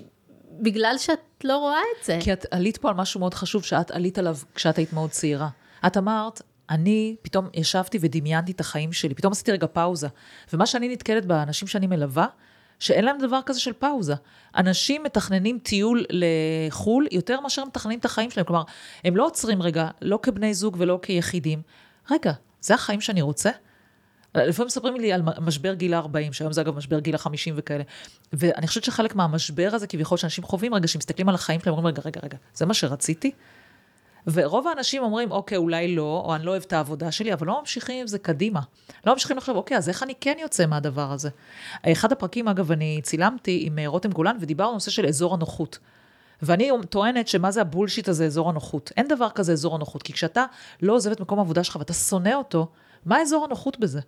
בגלל 0.52 0.96
שאת 0.98 1.20
לא 1.44 1.58
רואה 1.58 1.82
את 2.00 2.06
זה. 2.06 2.20
כי 2.22 2.34
את 2.34 2.46
עלית 2.52 2.78
פה 2.78 2.90
על 2.90 2.96
משהו 2.96 3.20
מאוד 3.20 3.34
חשוב 3.34 3.64
שאת 3.64 3.92
עלית 3.92 4.18
עליו 4.18 4.38
כשאת 4.56 4.78
היית 4.78 4.94
מאוד 4.94 5.10
צעירה. 5.10 5.50
את 5.88 5.98
אמרת, 5.98 6.42
אני 6.70 7.16
פתאום 7.22 7.50
ישבתי 7.54 7.98
ודמיינתי 8.02 8.52
את 8.52 8.60
החיים 8.60 8.94
שלי, 8.94 9.16
פתאום 9.16 9.32
עשיתי 9.32 9.52
רגע 9.52 9.68
פאוזה. 9.68 10.08
ומה 10.54 10.66
שאני 10.66 10.90
נתקלת 10.90 11.26
באנשים 11.26 11.68
שאני 11.68 11.88
מלווה, 11.88 12.28
שאין 12.80 13.06
להם 13.06 13.18
דבר 13.18 13.40
כזה 13.46 13.60
של 13.60 13.74
פאוזה. 13.74 14.16
אנשים 14.58 15.04
מתכננים 15.04 15.60
טיול 15.64 16.06
לחו"ל 16.10 17.08
יותר 17.12 17.40
מאשר 17.40 17.62
הם 17.62 17.68
מתכננים 17.68 18.00
את 18.00 18.06
החיים 18.06 18.32
שלהם. 18.32 18.46
כלומר, 18.46 18.64
הם 19.04 19.18
לא 19.18 19.26
עוצרים 19.26 19.62
רגע, 19.62 19.88
לא 20.02 20.20
כבני 20.22 20.54
זוג 20.54 20.76
ולא 20.80 21.00
כיחידים. 21.02 21.62
רגע, 22.12 22.32
זה 22.62 22.74
החיים 22.74 23.02
שאני 23.02 23.22
רוצה? 23.22 23.50
לפעמים 24.36 24.68
מספרים 24.68 24.96
לי 24.96 25.14
על 25.14 25.22
משבר 25.42 25.74
גיל 25.74 25.94
ה-40, 25.94 26.34
שהיום 26.34 26.54
זה 26.54 26.62
אגב 26.62 26.78
משבר 26.78 27.00
גיל 27.00 27.16
ה-50 27.16 27.52
וכאלה. 27.56 27.84
ואני 28.34 28.68
חושבת 28.68 28.84
שחלק 28.84 29.16
מהמשבר 29.16 29.70
הזה, 29.74 29.88
כביכול, 29.88 30.18
שאנשים 30.18 30.44
חווים 30.44 30.74
רגע, 30.74 30.88
שמסתכלים 30.88 31.30
על 31.30 31.36
החיים 31.36 31.60
שלהם, 31.60 31.76
אומרים, 31.76 31.88
רגע, 31.96 32.02
רגע, 32.06 32.22
רגע, 32.24 32.38
זה 32.54 32.66
מה 32.66 32.74
שרציתי? 32.74 33.32
ורוב 34.28 34.68
האנשים 34.68 35.04
אומרים, 35.04 35.32
אוקיי, 35.32 35.58
אולי 35.58 35.96
לא, 35.96 36.24
או 36.26 36.36
אני 36.36 36.46
לא 36.46 36.52
אוהב 36.52 36.64
את 36.68 36.74
העבודה 36.74 37.12
שלי, 37.12 37.34
אבל 37.34 37.48
לא 37.48 37.60
ממשיכים 37.60 38.02
עם 38.02 38.08
זה 38.08 38.20
קדימה. 38.20 38.60
לא 39.06 39.14
ממשיכים 39.14 39.38
לחשוב, 39.38 39.56
אוקיי, 39.56 39.78
אז 39.78 39.90
איך 39.90 40.04
אני 40.04 40.14
כן 40.22 40.38
יוצא 40.40 40.66
מהדבר 40.66 41.12
הזה? 41.12 41.30
אחד 41.86 42.12
הפרקים, 42.12 42.48
אגב, 42.48 42.72
אני 42.72 43.00
צילמתי 43.04 43.64
עם 43.66 43.80
אה, 43.80 43.88
רותם 43.88 44.12
גולן, 44.12 44.38
ודיברנו 44.40 44.70
על 44.70 44.76
נושא 44.76 44.92
של 44.92 45.06
אזור 45.06 45.34
הנוחות. 45.34 45.80
ואני 46.42 46.72
טוענת 46.90 47.28
שמה 47.28 47.52
זה 47.52 47.62
הבולשיט 47.62 48.10
הזה, 48.10 48.26
אזור 48.26 48.50
הנוחות. 48.50 48.92
אין 48.98 49.08
דבר 49.08 49.30
כזה 49.30 49.52
אזור 49.52 49.76
הנוחות, 49.76 50.04
כי 50.04 50.14
כשאתה 50.14 50.46
לא 50.82 50.94
עוזב 50.94 51.12
את 51.12 51.20
מקום 51.20 51.40
העבודה 51.40 51.64
שלך 51.64 51.76
ואתה 51.76 51.94
שונא 51.94 52.34
אותו, 52.34 52.68
מה 53.06 53.22
אזור 53.22 53.46
הנוחות 53.46 53.80
בזה? 53.80 54.00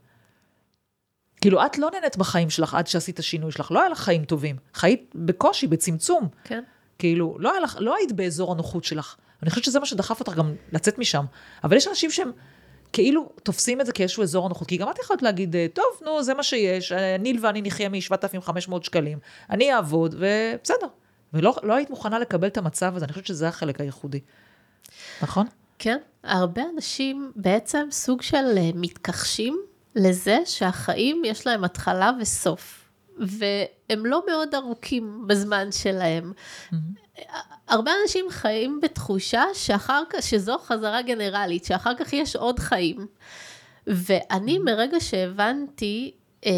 כאילו, 1.42 1.66
את 1.66 1.78
לא 1.78 1.90
נהנית 1.94 2.18
בחיים 2.18 2.50
שלך 2.50 2.74
עד 2.74 2.88
שעשית 2.88 3.20
שינוי 3.22 3.52
שלך, 3.52 3.72
לא 3.72 3.80
היה 3.80 3.90
לך 3.90 4.00
חיים 4.00 4.26
טובים. 4.26 4.56
חיית 4.74 5.12
בקושי, 5.16 5.68
בצמצום. 5.68 6.28
כן. 6.44 6.64
כאילו, 7.00 7.38
לא, 7.40 7.52
היה 7.52 7.60
לך, 7.60 7.78
לא 7.80 7.96
היית 7.96 8.12
באזור 8.12 8.52
הנוחות 8.52 8.84
שלך. 8.84 9.16
אני 9.44 9.50
חושבת 9.50 9.64
שזה 9.64 9.80
מה 9.80 9.86
שדחף 9.86 10.20
אותך 10.20 10.34
גם 10.34 10.56
לצאת 10.72 10.98
משם. 10.98 11.26
אבל 11.64 11.78
יש 11.78 11.88
אנשים 11.88 12.12
שהם 12.12 12.32
כאילו 12.94 13.30
תופסים 13.44 13.82
את 13.82 13.86
זה 13.86 13.92
כאיזשהו 13.92 14.24
אזור 14.24 14.46
הנוחות, 14.46 14.68
כי 14.68 14.78
גם 14.78 14.90
את 14.90 15.00
יכולת 15.00 15.22
להגיד, 15.22 15.56
אה, 15.56 15.66
טוב, 15.74 15.86
נו, 16.06 16.24
זה 16.24 16.34
מה 16.34 16.44
שיש, 16.44 16.92
אה, 16.92 17.18
ניל 17.18 17.46
ואני 17.46 17.62
נחיה 17.62 17.90
מ-7,500 17.90 18.84
שקלים, 18.84 19.20
אני 19.50 19.74
אעבוד, 19.74 20.16
ובסדר. 20.20 20.88
ולא 21.34 21.56
לא 21.64 21.74
היית 21.74 21.90
מוכנה 21.90 22.20
לקבל 22.20 22.48
את 22.48 22.58
המצב 22.58 22.96
הזה, 22.96 23.06
אני 23.06 23.14
חושבת 23.14 23.28
שזה 23.28 23.48
החלק 23.48 23.82
הייחודי. 23.82 24.20
נכון? 25.22 25.48
כן, 25.80 25.98
הרבה 26.24 26.62
אנשים 26.76 27.32
בעצם 27.36 27.88
סוג 27.92 28.22
של 28.22 28.58
אה, 28.58 28.70
מתכחשים 28.76 29.60
לזה 29.96 30.38
שהחיים 30.46 31.22
יש 31.26 31.48
להם 31.48 31.64
התחלה 31.64 32.12
וסוף. 32.22 32.90
והם 33.90 34.06
לא 34.06 34.22
מאוד 34.28 34.56
ארוכים 34.56 35.24
בזמן 35.28 35.72
שלהם. 35.72 36.32
Mm-hmm. 36.36 36.76
הרבה 37.68 37.92
אנשים 38.04 38.26
חיים 38.30 38.80
בתחושה 38.82 39.44
שאחר 39.54 40.04
כך, 40.10 40.24
שזו 40.24 40.58
חזרה 40.58 41.02
גנרלית, 41.02 41.66
שאחר 41.66 41.96
כך 41.96 42.14
יש 42.14 42.36
עוד 42.36 42.60
חיים. 42.60 43.08
ואני 43.88 44.60
מרגע 44.60 45.00
שהבנתי 45.00 46.12
אה, 46.46 46.52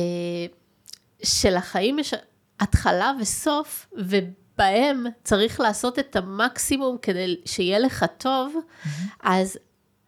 שלחיים 1.23 1.99
יש 1.99 2.13
התחלה 2.59 3.11
וסוף, 3.19 3.87
ובהם 3.93 5.05
צריך 5.23 5.59
לעשות 5.59 5.99
את 5.99 6.15
המקסימום 6.15 6.97
כדי 7.01 7.41
שיהיה 7.45 7.79
לך 7.79 8.05
טוב, 8.17 8.55
mm-hmm. 8.55 8.87
אז 9.21 9.57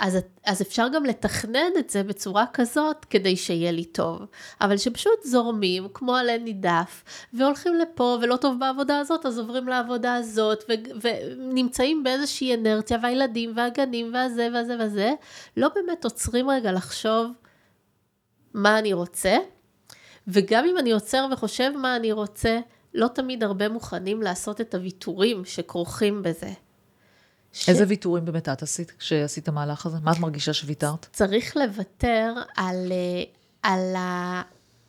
אז, 0.01 0.17
אז 0.45 0.61
אפשר 0.61 0.87
גם 0.93 1.05
לתכנן 1.05 1.71
את 1.79 1.89
זה 1.89 2.03
בצורה 2.03 2.45
כזאת 2.53 3.05
כדי 3.05 3.35
שיהיה 3.35 3.71
לי 3.71 3.85
טוב. 3.85 4.19
אבל 4.61 4.77
שפשוט 4.77 5.23
זורמים 5.23 5.87
כמו 5.93 6.15
עלה 6.15 6.37
נידף, 6.37 7.03
והולכים 7.33 7.75
לפה 7.75 8.17
ולא 8.21 8.35
טוב 8.35 8.59
בעבודה 8.59 8.99
הזאת, 8.99 9.25
אז 9.25 9.39
עוברים 9.39 9.67
לעבודה 9.67 10.15
הזאת, 10.15 10.63
ו, 10.69 10.73
ונמצאים 11.01 12.03
באיזושהי 12.03 12.53
אנרציה, 12.53 12.97
והילדים 13.03 13.53
והגנים 13.55 14.13
והזה 14.13 14.47
והזה 14.53 14.75
וזה, 14.79 15.11
לא 15.57 15.69
באמת 15.75 16.03
עוצרים 16.03 16.49
רגע 16.49 16.71
לחשוב 16.71 17.31
מה 18.53 18.79
אני 18.79 18.93
רוצה, 18.93 19.37
וגם 20.27 20.65
אם 20.65 20.77
אני 20.77 20.91
עוצר 20.91 21.27
וחושב 21.31 21.71
מה 21.75 21.95
אני 21.95 22.11
רוצה, 22.11 22.59
לא 22.93 23.07
תמיד 23.07 23.43
הרבה 23.43 23.69
מוכנים 23.69 24.21
לעשות 24.21 24.61
את 24.61 24.75
הוויתורים 24.75 25.45
שכרוכים 25.45 26.23
בזה. 26.23 26.49
ש... 27.53 27.69
איזה 27.69 27.85
ויתורים 27.87 28.25
באמת 28.25 28.49
את 28.49 28.61
עשית 28.63 28.91
כשעשית 28.91 29.47
המהלך 29.47 29.85
הזה? 29.85 29.97
מה 30.03 30.11
את 30.11 30.19
מרגישה 30.19 30.53
שוויתרת? 30.53 31.07
צריך 31.13 31.57
לוותר 31.57 32.33
על, 32.55 32.91
אה, 32.91 33.23
על, 33.63 33.95
ה, 33.95 34.41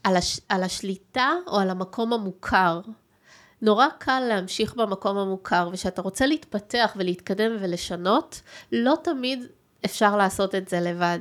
על, 0.04 0.16
הש, 0.16 0.40
על 0.48 0.62
השליטה 0.62 1.30
או 1.46 1.58
על 1.58 1.70
המקום 1.70 2.12
המוכר. 2.12 2.80
נורא 3.62 3.86
קל 3.98 4.20
להמשיך 4.28 4.74
במקום 4.74 5.18
המוכר, 5.18 5.68
וכשאתה 5.72 6.02
רוצה 6.02 6.26
להתפתח 6.26 6.92
ולהתקדם 6.96 7.56
ולשנות, 7.60 8.40
לא 8.72 8.94
תמיד 9.04 9.46
אפשר 9.84 10.16
לעשות 10.16 10.54
את 10.54 10.68
זה 10.68 10.80
לבד. 10.80 11.18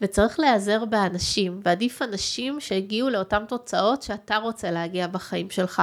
וצריך 0.00 0.40
להיעזר 0.40 0.84
באנשים, 0.84 1.60
ועדיף 1.64 2.02
אנשים 2.02 2.60
שהגיעו 2.60 3.10
לאותן 3.10 3.44
תוצאות 3.48 4.02
שאתה 4.02 4.36
רוצה 4.36 4.70
להגיע 4.70 5.06
בחיים 5.06 5.50
שלך. 5.50 5.82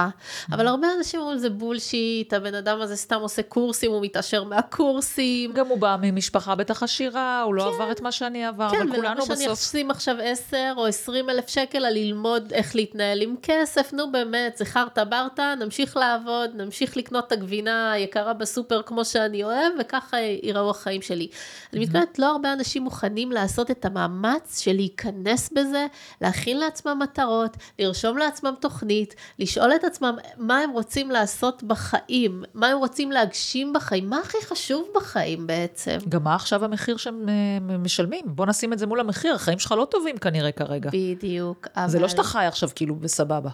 אבל 0.52 0.66
הרבה 0.66 0.88
אנשים 0.98 1.20
אומרים 1.20 1.38
זה 1.38 1.50
בולשיט, 1.50 2.32
הבן 2.32 2.54
אדם 2.54 2.80
הזה 2.80 2.96
סתם 2.96 3.20
עושה 3.20 3.42
קורסים, 3.42 3.90
הוא 3.90 4.02
מתעשר 4.02 4.44
מהקורסים. 4.44 5.52
גם 5.52 5.66
הוא 5.66 5.78
בא 5.78 5.96
ממשפחה 6.02 6.54
בטח 6.54 6.82
עשירה, 6.82 7.42
הוא 7.42 7.54
לא 7.54 7.62
כן. 7.62 7.68
עבר 7.68 7.92
את 7.92 8.00
מה 8.00 8.12
שאני 8.12 8.44
עבר, 8.44 8.70
כן, 8.70 8.80
אבל 8.80 8.96
כולנו 8.96 9.16
בסוף... 9.16 9.28
כן, 9.28 9.32
ולמה 9.32 9.44
שאני 9.44 9.52
אשים 9.52 9.90
עכשיו 9.90 10.16
10 10.22 10.72
או 10.76 10.86
20 10.86 11.30
אלף 11.30 11.48
שקל 11.48 11.84
על 11.84 11.94
ללמוד 11.94 12.52
איך 12.52 12.76
להתנהל 12.76 13.22
עם 13.22 13.34
כסף, 13.42 13.92
נו 13.92 14.12
באמת, 14.12 14.56
זה 14.56 14.64
חרטה 14.64 15.04
ברטה, 15.04 15.54
נמשיך 15.60 15.96
לעבוד, 15.96 16.50
נמשיך 16.54 16.96
לקנות 16.96 17.26
את 17.26 17.32
הגבינה 17.32 17.92
היקרה 17.92 18.32
בסופר 18.32 18.82
כמו 18.82 19.04
שאני 19.04 19.44
אוהב, 19.44 19.72
וככה 19.80 20.16
ייראו 20.42 20.70
החיים 20.70 21.02
שלי. 21.02 21.28
אני 21.72 21.80
מתכוונת 21.80 22.13
לא 22.18 22.30
הרבה 22.30 22.52
אנשים 22.52 22.82
מוכנים 22.82 23.32
לעשות 23.32 23.70
את 23.70 23.84
המאמץ 23.84 24.60
של 24.60 24.72
להיכנס 24.72 25.52
בזה, 25.52 25.86
להכין 26.20 26.58
לעצמם 26.58 26.98
מטרות, 27.02 27.56
לרשום 27.78 28.18
לעצמם 28.18 28.54
תוכנית, 28.60 29.14
לשאול 29.38 29.72
את 29.74 29.84
עצמם 29.84 30.16
מה 30.36 30.58
הם 30.58 30.70
רוצים 30.70 31.10
לעשות 31.10 31.62
בחיים, 31.62 32.42
מה 32.54 32.66
הם 32.66 32.78
רוצים 32.78 33.12
להגשים 33.12 33.72
בחיים, 33.72 34.10
מה 34.10 34.18
הכי 34.18 34.38
חשוב 34.46 34.88
בחיים 34.94 35.46
בעצם. 35.46 35.98
גם 36.08 36.24
מה 36.24 36.34
עכשיו 36.34 36.64
המחיר 36.64 36.96
שהם 36.96 37.28
אה, 37.28 37.76
משלמים? 37.78 38.24
בוא 38.26 38.46
נשים 38.46 38.72
את 38.72 38.78
זה 38.78 38.86
מול 38.86 39.00
המחיר, 39.00 39.34
החיים 39.34 39.58
שלך 39.58 39.72
לא 39.72 39.86
טובים 39.90 40.18
כנראה 40.18 40.52
כרגע. 40.52 40.90
בדיוק, 40.92 41.66
אבל... 41.76 41.88
זה 41.88 41.98
לא 41.98 42.08
שאתה 42.08 42.22
חי 42.22 42.44
עכשיו 42.46 42.68
כאילו 42.74 42.94
בסבבה. 42.94 43.50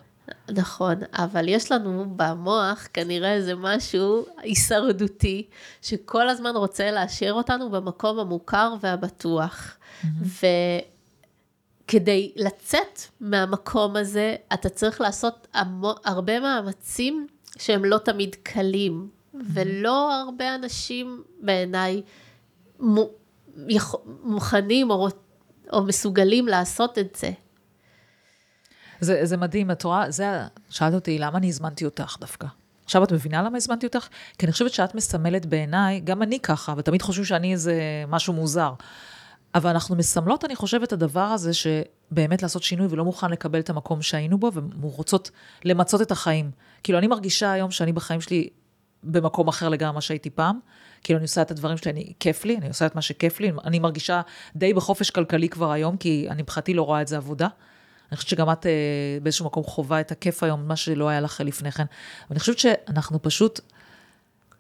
נכון, 0.51 0.95
אבל 1.13 1.49
יש 1.49 1.73
לנו 1.73 2.05
במוח 2.17 2.89
כנראה 2.95 3.33
איזה 3.33 3.55
משהו 3.55 4.27
הישרדותי, 4.37 5.47
שכל 5.83 6.29
הזמן 6.29 6.57
רוצה 6.57 6.91
להשאיר 6.91 7.33
אותנו 7.33 7.71
במקום 7.71 8.19
המוכר 8.19 8.75
והבטוח. 8.81 9.77
Mm-hmm. 10.03 10.07
וכדי 11.87 12.33
לצאת 12.37 13.01
מהמקום 13.21 13.97
הזה, 13.97 14.37
אתה 14.55 14.69
צריך 14.69 15.01
לעשות 15.01 15.47
המו, 15.55 15.95
הרבה 16.05 16.41
מאמצים 16.41 17.27
שהם 17.59 17.85
לא 17.85 17.99
תמיד 17.99 18.37
קלים, 18.43 19.09
mm-hmm. 19.09 19.39
ולא 19.55 20.15
הרבה 20.15 20.55
אנשים 20.55 21.23
בעיניי 21.41 22.03
מוכנים 24.25 24.91
או, 24.91 25.09
או 25.73 25.83
מסוגלים 25.83 26.49
לעשות 26.49 26.99
את 26.99 27.17
זה. 27.21 27.31
זה, 29.01 29.21
זה 29.27 29.37
מדהים, 29.37 29.71
את 29.71 29.85
רואה, 29.85 30.11
זה, 30.11 30.43
שאלת 30.71 30.95
אותי, 30.95 31.19
למה 31.19 31.39
אני 31.39 31.49
הזמנתי 31.49 31.85
אותך 31.85 32.17
דווקא? 32.21 32.47
עכשיו 32.85 33.05
את 33.05 33.13
מבינה 33.13 33.43
למה 33.43 33.57
הזמנתי 33.57 33.87
אותך? 33.87 34.09
כי 34.39 34.47
אני 34.47 34.53
חושבת 34.53 34.73
שאת 34.73 34.95
מסמלת 34.95 35.47
בעיניי, 35.47 36.01
גם 36.01 36.23
אני 36.23 36.41
ככה, 36.41 36.75
ותמיד 36.77 37.03
חושבים 37.03 37.25
שאני 37.25 37.53
איזה 37.53 38.05
משהו 38.09 38.33
מוזר. 38.33 38.73
אבל 39.55 39.71
אנחנו 39.71 39.97
מסמלות, 39.97 40.45
אני 40.45 40.57
חושבת, 40.57 40.89
את 40.89 40.93
הדבר 40.93 41.21
הזה 41.21 41.51
שבאמת 41.55 42.43
לעשות 42.43 42.63
שינוי 42.63 42.87
ולא 42.91 43.05
מוכן 43.05 43.31
לקבל 43.31 43.61
את 43.61 43.71
המקום 43.71 44.03
שהיינו 44.03 44.39
בו, 44.39 44.51
ורוצות 44.81 45.31
למצות 45.65 46.03
את 46.03 46.11
החיים. 46.11 46.51
כאילו, 46.83 46.99
אני 46.99 47.07
מרגישה 47.07 47.53
היום 47.53 47.71
שאני 47.71 47.93
בחיים 47.93 48.21
שלי 48.21 48.49
במקום 49.03 49.49
אחר 49.49 49.69
לגמרי 49.69 49.93
ממה 49.93 50.01
שהייתי 50.01 50.31
פעם. 50.31 50.59
כאילו, 51.03 51.17
אני 51.17 51.25
עושה 51.25 51.43
את 51.43 51.51
הדברים 51.51 51.77
שלי, 51.77 51.91
אני, 51.91 52.13
כיף 52.21 52.45
לי, 52.45 52.57
אני 52.57 52.69
עושה 52.69 52.87
את 52.87 52.95
מה 52.95 53.03
שכיף 53.03 53.41
לי. 53.41 53.53
אני 53.65 53.79
מרגישה 53.79 54.21
די 54.57 54.75
בחופש 54.75 55.11
כלכלי 55.11 55.49
כבר 55.49 55.71
היום, 55.71 55.97
כי 55.97 56.27
אני 56.31 56.43
מבחינתי 56.43 56.75
לא 56.75 56.83
רואה 56.83 57.03
את 57.03 57.09
זה 57.09 57.17
עבודה. 57.17 57.49
אני 58.11 58.17
חושבת 58.17 58.31
שגם 58.31 58.53
את 58.53 58.67
אה, 58.67 58.73
באיזשהו 59.23 59.47
מקום 59.47 59.65
חווה 59.65 60.01
את 60.01 60.13
הכיף 60.13 60.43
היום, 60.43 60.69
מה 60.69 60.77
שלא 60.77 61.09
היה 61.09 61.21
לך 61.21 61.41
לפני 61.45 61.73
כן. 61.73 61.85
ואני 62.31 62.41
חושבת 62.41 62.59
שאנחנו 62.59 63.23
פשוט, 63.23 63.61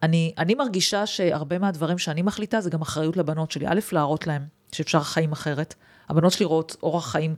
אני, 0.03 0.33
אני 0.39 0.55
מרגישה 0.55 1.07
שהרבה 1.07 1.59
מהדברים 1.59 1.99
שאני 1.99 2.23
מחליטה 2.23 2.61
זה 2.61 2.71
גם 2.71 2.83
אחריות 2.83 3.17
לבנות 3.17 3.51
שלי. 3.51 3.67
א', 3.69 3.81
להראות 3.93 4.27
להם 4.27 4.43
שאפשר 4.73 5.01
חיים 5.01 5.33
אחרת. 5.33 5.75
הבנות 6.09 6.33
שלי 6.33 6.47
רואות 6.47 6.77
אורח 6.83 7.13
חיים 7.13 7.37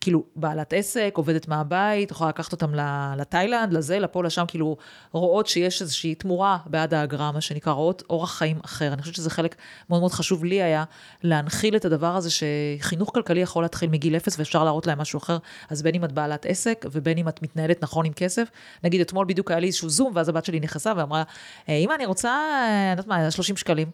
כאילו 0.00 0.24
בעלת 0.36 0.72
עסק, 0.72 1.12
עובדת 1.16 1.48
מהבית, 1.48 2.10
יכולה 2.10 2.30
לקחת 2.30 2.52
אותם 2.52 2.74
לתאילנד, 3.16 3.72
לזה, 3.72 3.98
לפה, 3.98 4.24
לשם, 4.24 4.44
כאילו 4.48 4.76
רואות 5.12 5.46
שיש 5.46 5.82
איזושהי 5.82 6.14
תמורה 6.14 6.58
בעד 6.66 6.94
האגרה, 6.94 7.32
מה 7.32 7.40
שנקרא, 7.40 7.72
רואות 7.72 8.02
אורח 8.10 8.38
חיים 8.38 8.58
אחר. 8.64 8.92
אני 8.92 9.02
חושבת 9.02 9.14
שזה 9.14 9.30
חלק 9.30 9.56
מאוד 9.90 10.00
מאוד 10.00 10.12
חשוב 10.12 10.44
לי 10.44 10.62
היה 10.62 10.84
להנחיל 11.22 11.76
את 11.76 11.84
הדבר 11.84 12.16
הזה 12.16 12.28
שחינוך 12.30 13.10
כלכלי 13.14 13.40
יכול 13.40 13.64
להתחיל 13.64 13.90
מגיל 13.90 14.16
אפס 14.16 14.38
ואפשר 14.38 14.64
להראות 14.64 14.86
להם 14.86 14.98
משהו 14.98 15.18
אחר, 15.18 15.38
אז 15.70 15.82
בין 15.82 15.94
אם 15.94 16.04
את 16.04 16.12
בעלת 16.12 16.46
עסק 16.46 16.86
ובין 16.92 17.18
אם 17.18 17.28
את 17.28 17.42
מתנהלת 17.42 17.82
נכון 17.82 18.06
עם 18.06 18.12
כסף. 18.12 18.48
נגיד 18.84 19.00
אתמול 19.00 19.26
בדיוק 19.26 19.50
היה 19.50 19.60
לי 19.60 19.66
איזשהו 19.66 19.88
זום, 19.88 20.12
ואז 20.14 20.28
הבת 20.28 20.44
שלי 20.44 20.60
נכנסה 20.60 20.92
ואמרה, 20.96 21.22
אמא, 21.68 21.94
אני 21.94 22.06
רוצה, 22.06 22.30
אני 22.66 22.90
יודעת 22.90 23.06
מה, 23.06 23.30
30 23.30 23.56
שקלים. 23.56 23.90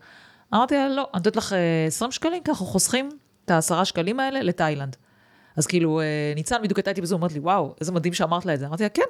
אמרתי 0.54 0.74
לה, 0.74 0.88
לא, 0.88 1.02
אני 1.14 1.18
נותנת 1.18 1.36
לך 1.36 1.54
20 1.86 2.12
שקלים, 2.12 2.42
ככה 2.42 2.64
חוסכים 2.64 3.08
את 3.44 3.50
העשרה 3.50 3.84
שקלים 3.84 4.20
האלה 4.20 4.42
לתאילנד. 4.42 4.96
אז 5.56 5.66
כאילו, 5.66 6.00
אה, 6.00 6.32
ניצן 6.36 6.62
בדיוק 6.62 6.78
הייתה 6.78 6.90
איתי 6.90 7.00
בזה, 7.00 7.14
אומרת 7.14 7.32
לי, 7.32 7.38
וואו, 7.38 7.74
איזה 7.80 7.92
מדהים 7.92 8.14
שאמרת 8.14 8.46
לה 8.46 8.54
את 8.54 8.58
זה. 8.58 8.66
אמרתי 8.66 8.82
לה, 8.82 8.88
כן, 8.88 9.02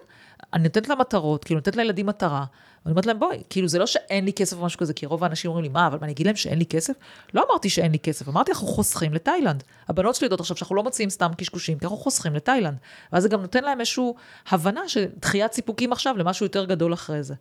אני 0.52 0.62
נותנת 0.62 0.88
לה 0.88 0.94
מטרות, 0.94 1.44
כאילו, 1.44 1.58
נותנת 1.58 1.76
לילדים 1.76 2.06
מטרה. 2.06 2.44
ואני 2.84 2.92
אומרת 2.92 3.06
להם, 3.06 3.18
בואי, 3.18 3.42
כאילו, 3.50 3.68
זה 3.68 3.78
לא 3.78 3.86
שאין 3.86 4.24
לי 4.24 4.32
כסף 4.32 4.56
או 4.56 4.64
משהו 4.64 4.78
כזה, 4.80 4.94
כי 4.94 5.06
רוב 5.06 5.24
האנשים 5.24 5.48
אומרים 5.48 5.64
לי, 5.64 5.68
מה, 5.68 5.86
אבל 5.86 5.98
מה, 5.98 6.04
אני 6.04 6.12
אגיד 6.12 6.26
להם 6.26 6.36
שאין 6.36 6.58
לי 6.58 6.66
כסף? 6.66 6.92
לא 7.34 7.44
אמרתי 7.50 7.68
שאין 7.68 7.92
לי 7.92 7.98
כסף, 7.98 8.28
אמרתי, 8.28 8.50
אנחנו 8.50 8.66
חוסכים 8.66 9.14
לתאילנד. 9.14 9.62
הבנות 9.88 10.14
שלי 10.14 10.24
יודעות 10.24 10.40
עכשיו 10.40 10.56
שאנחנו 10.56 10.76
לא 10.76 10.82
מוציאים 10.82 11.10
סתם 11.10 11.30
קשקושים, 11.36 11.78
כי 11.78 11.84
אנחנו 11.84 11.96
חוסכים 11.96 12.34
לתאילנד. 12.34 12.76
ואז 13.12 13.22
זה 13.22 13.28
גם 13.28 13.40
נותן 13.40 13.64
להם 13.64 13.80
איזושהי 13.80 14.04
הבנה 14.48 14.88
של 14.88 15.06
דחיית 15.20 15.52
סיפוקים 15.52 15.92
עכשיו 15.92 16.16
למשהו 16.16 16.46
יותר 16.46 16.64
גדול 16.64 16.94
אחרי 16.94 17.22
זה. 17.22 17.34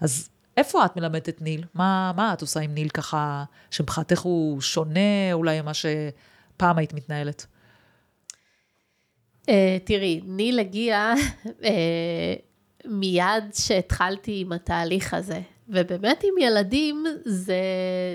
אז 0.00 0.28
איפה 0.56 0.84
את 0.84 0.96
מלמדת 0.96 1.28
את 1.28 1.42
ניל? 1.42 1.64
מה, 1.74 2.12
מה 2.16 2.32
את 2.32 2.40
עושה 2.40 2.60
עם 2.60 2.74
ניל 2.74 2.88
ככה, 2.88 3.44
שמבחינתך 3.70 4.20
הוא 4.20 4.60
שונה 4.60 5.32
אולי 5.32 5.60
ממה 5.60 5.72
שפעם 5.74 6.78
היית 6.78 6.94
מתנהלת? 6.94 7.46
Uh, 9.42 9.52
תראי, 9.84 10.20
ניל 10.24 10.58
הגיע 10.58 11.14
uh, 11.44 11.64
מיד 12.84 13.44
שהתחלתי 13.54 14.40
עם 14.40 14.52
התהליך 14.52 15.14
הזה, 15.14 15.40
ובאמת 15.68 16.24
עם 16.24 16.38
ילדים 16.38 17.04
זה, 17.24 17.60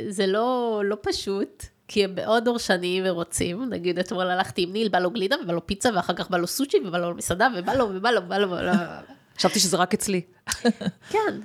זה 0.09 0.27
לא, 0.27 0.81
לא 0.85 0.97
פשוט, 1.01 1.63
כי 1.87 2.03
הם 2.03 2.15
מאוד 2.15 2.45
דורשניים 2.45 3.03
ורוצים, 3.05 3.69
נגיד 3.69 3.99
אתמול 3.99 4.29
הלכתי 4.29 4.61
עם 4.61 4.73
ניל, 4.73 4.87
בא 4.89 4.99
לו 4.99 5.11
גלידה 5.11 5.35
ובא 5.43 5.53
לו 5.53 5.67
פיצה 5.67 5.89
ואחר 5.95 6.13
כך 6.13 6.29
בא 6.29 6.37
לו 6.37 6.47
סושי 6.47 6.77
ובא 6.85 6.97
לו 6.97 7.15
מסעדה 7.15 7.47
ובא 7.55 7.73
לו 7.73 7.85
ובא 7.89 8.11
לו 8.11 8.21
ובא 8.23 8.37
לו 8.37 8.47
ובא 8.47 8.61
לו. 8.61 8.71
חשבתי 9.37 9.59
שזה 9.59 9.77
רק 9.77 9.93
אצלי. 9.93 10.21
כן, 11.11 11.39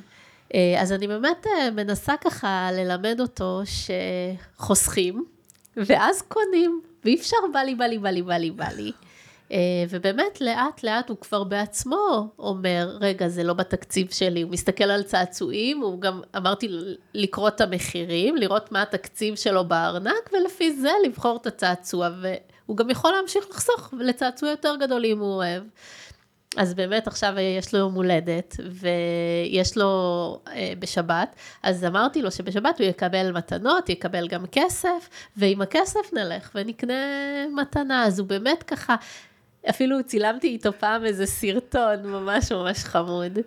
אה, 0.55 0.77
אז 0.81 0.93
אני 0.93 1.07
באמת 1.07 1.47
מנסה 1.75 2.15
ככה 2.21 2.69
ללמד 2.73 3.21
אותו 3.21 3.63
שחוסכים, 4.57 5.25
ואז 5.77 6.23
קונים, 6.23 6.81
ואי 7.05 7.15
אפשר 7.15 7.37
בא 7.53 7.61
לי, 7.61 7.75
בא 7.75 7.85
לי, 7.85 7.99
בא 7.99 8.11
לי, 8.11 8.23
בא 8.23 8.35
לי, 8.35 8.51
בא 8.51 8.69
לי. 8.69 8.93
אה, 9.53 9.59
ובאמת, 9.89 10.41
לאט 10.41 10.83
לאט 10.83 11.09
הוא 11.09 11.17
כבר 11.21 11.45
בעצמו 11.45 12.29
אומר, 12.39 12.97
רגע, 13.01 13.29
זה 13.29 13.43
לא 13.43 13.55
בתקציב 13.55 14.11
שלי, 14.11 14.43
הוא 14.43 14.51
מסתכל 14.51 14.85
על 14.85 15.03
צעצועים, 15.03 15.81
הוא 15.81 16.01
גם, 16.01 16.21
אמרתי 16.37 16.69
לקרוא 17.15 17.49
את 17.49 17.61
המחירים, 17.61 18.37
לראות 18.37 18.73
מה 18.73 18.83
התקציב 18.83 19.37
שלו 19.37 19.65
בארנק, 19.65 20.31
ולפי 20.33 20.73
זה 20.73 20.91
לבחור 21.07 21.39
את 21.41 21.47
הצעצוע, 21.47 22.09
והוא 22.21 22.77
גם 22.77 22.91
יכול 22.91 23.13
להמשיך 23.13 23.47
לחסוך 23.51 23.95
לצעצוע 23.99 24.51
יותר 24.51 24.75
גדול 24.81 25.05
אם 25.05 25.19
הוא 25.19 25.35
אוהב. 25.35 25.63
אז 26.57 26.75
באמת 26.75 27.07
עכשיו 27.07 27.35
יש 27.59 27.75
לו 27.75 27.79
יום 27.79 27.95
הולדת, 27.95 28.57
ויש 28.71 29.77
לו 29.77 30.41
אה, 30.49 30.73
בשבת, 30.79 31.37
אז 31.63 31.85
אמרתי 31.85 32.23
לו 32.23 32.31
שבשבת 32.31 32.81
הוא 32.81 32.87
יקבל 32.87 33.33
מתנות, 33.33 33.89
יקבל 33.89 34.29
גם 34.29 34.45
כסף, 34.53 35.09
ועם 35.37 35.63
הכסף 35.63 36.13
נלך 36.13 36.51
ונקנה 36.55 36.95
מתנה, 37.57 38.05
אז 38.05 38.19
הוא 38.19 38.29
באמת 38.29 38.63
ככה... 38.63 38.97
אפילו 39.71 39.97
צילמתי 40.07 40.49
איתו 40.49 40.73
פעם 40.73 41.05
איזה 41.05 41.27
סרטון 41.27 42.03
ממש 42.07 42.53
ממש 42.53 42.79
חמוד, 42.85 43.39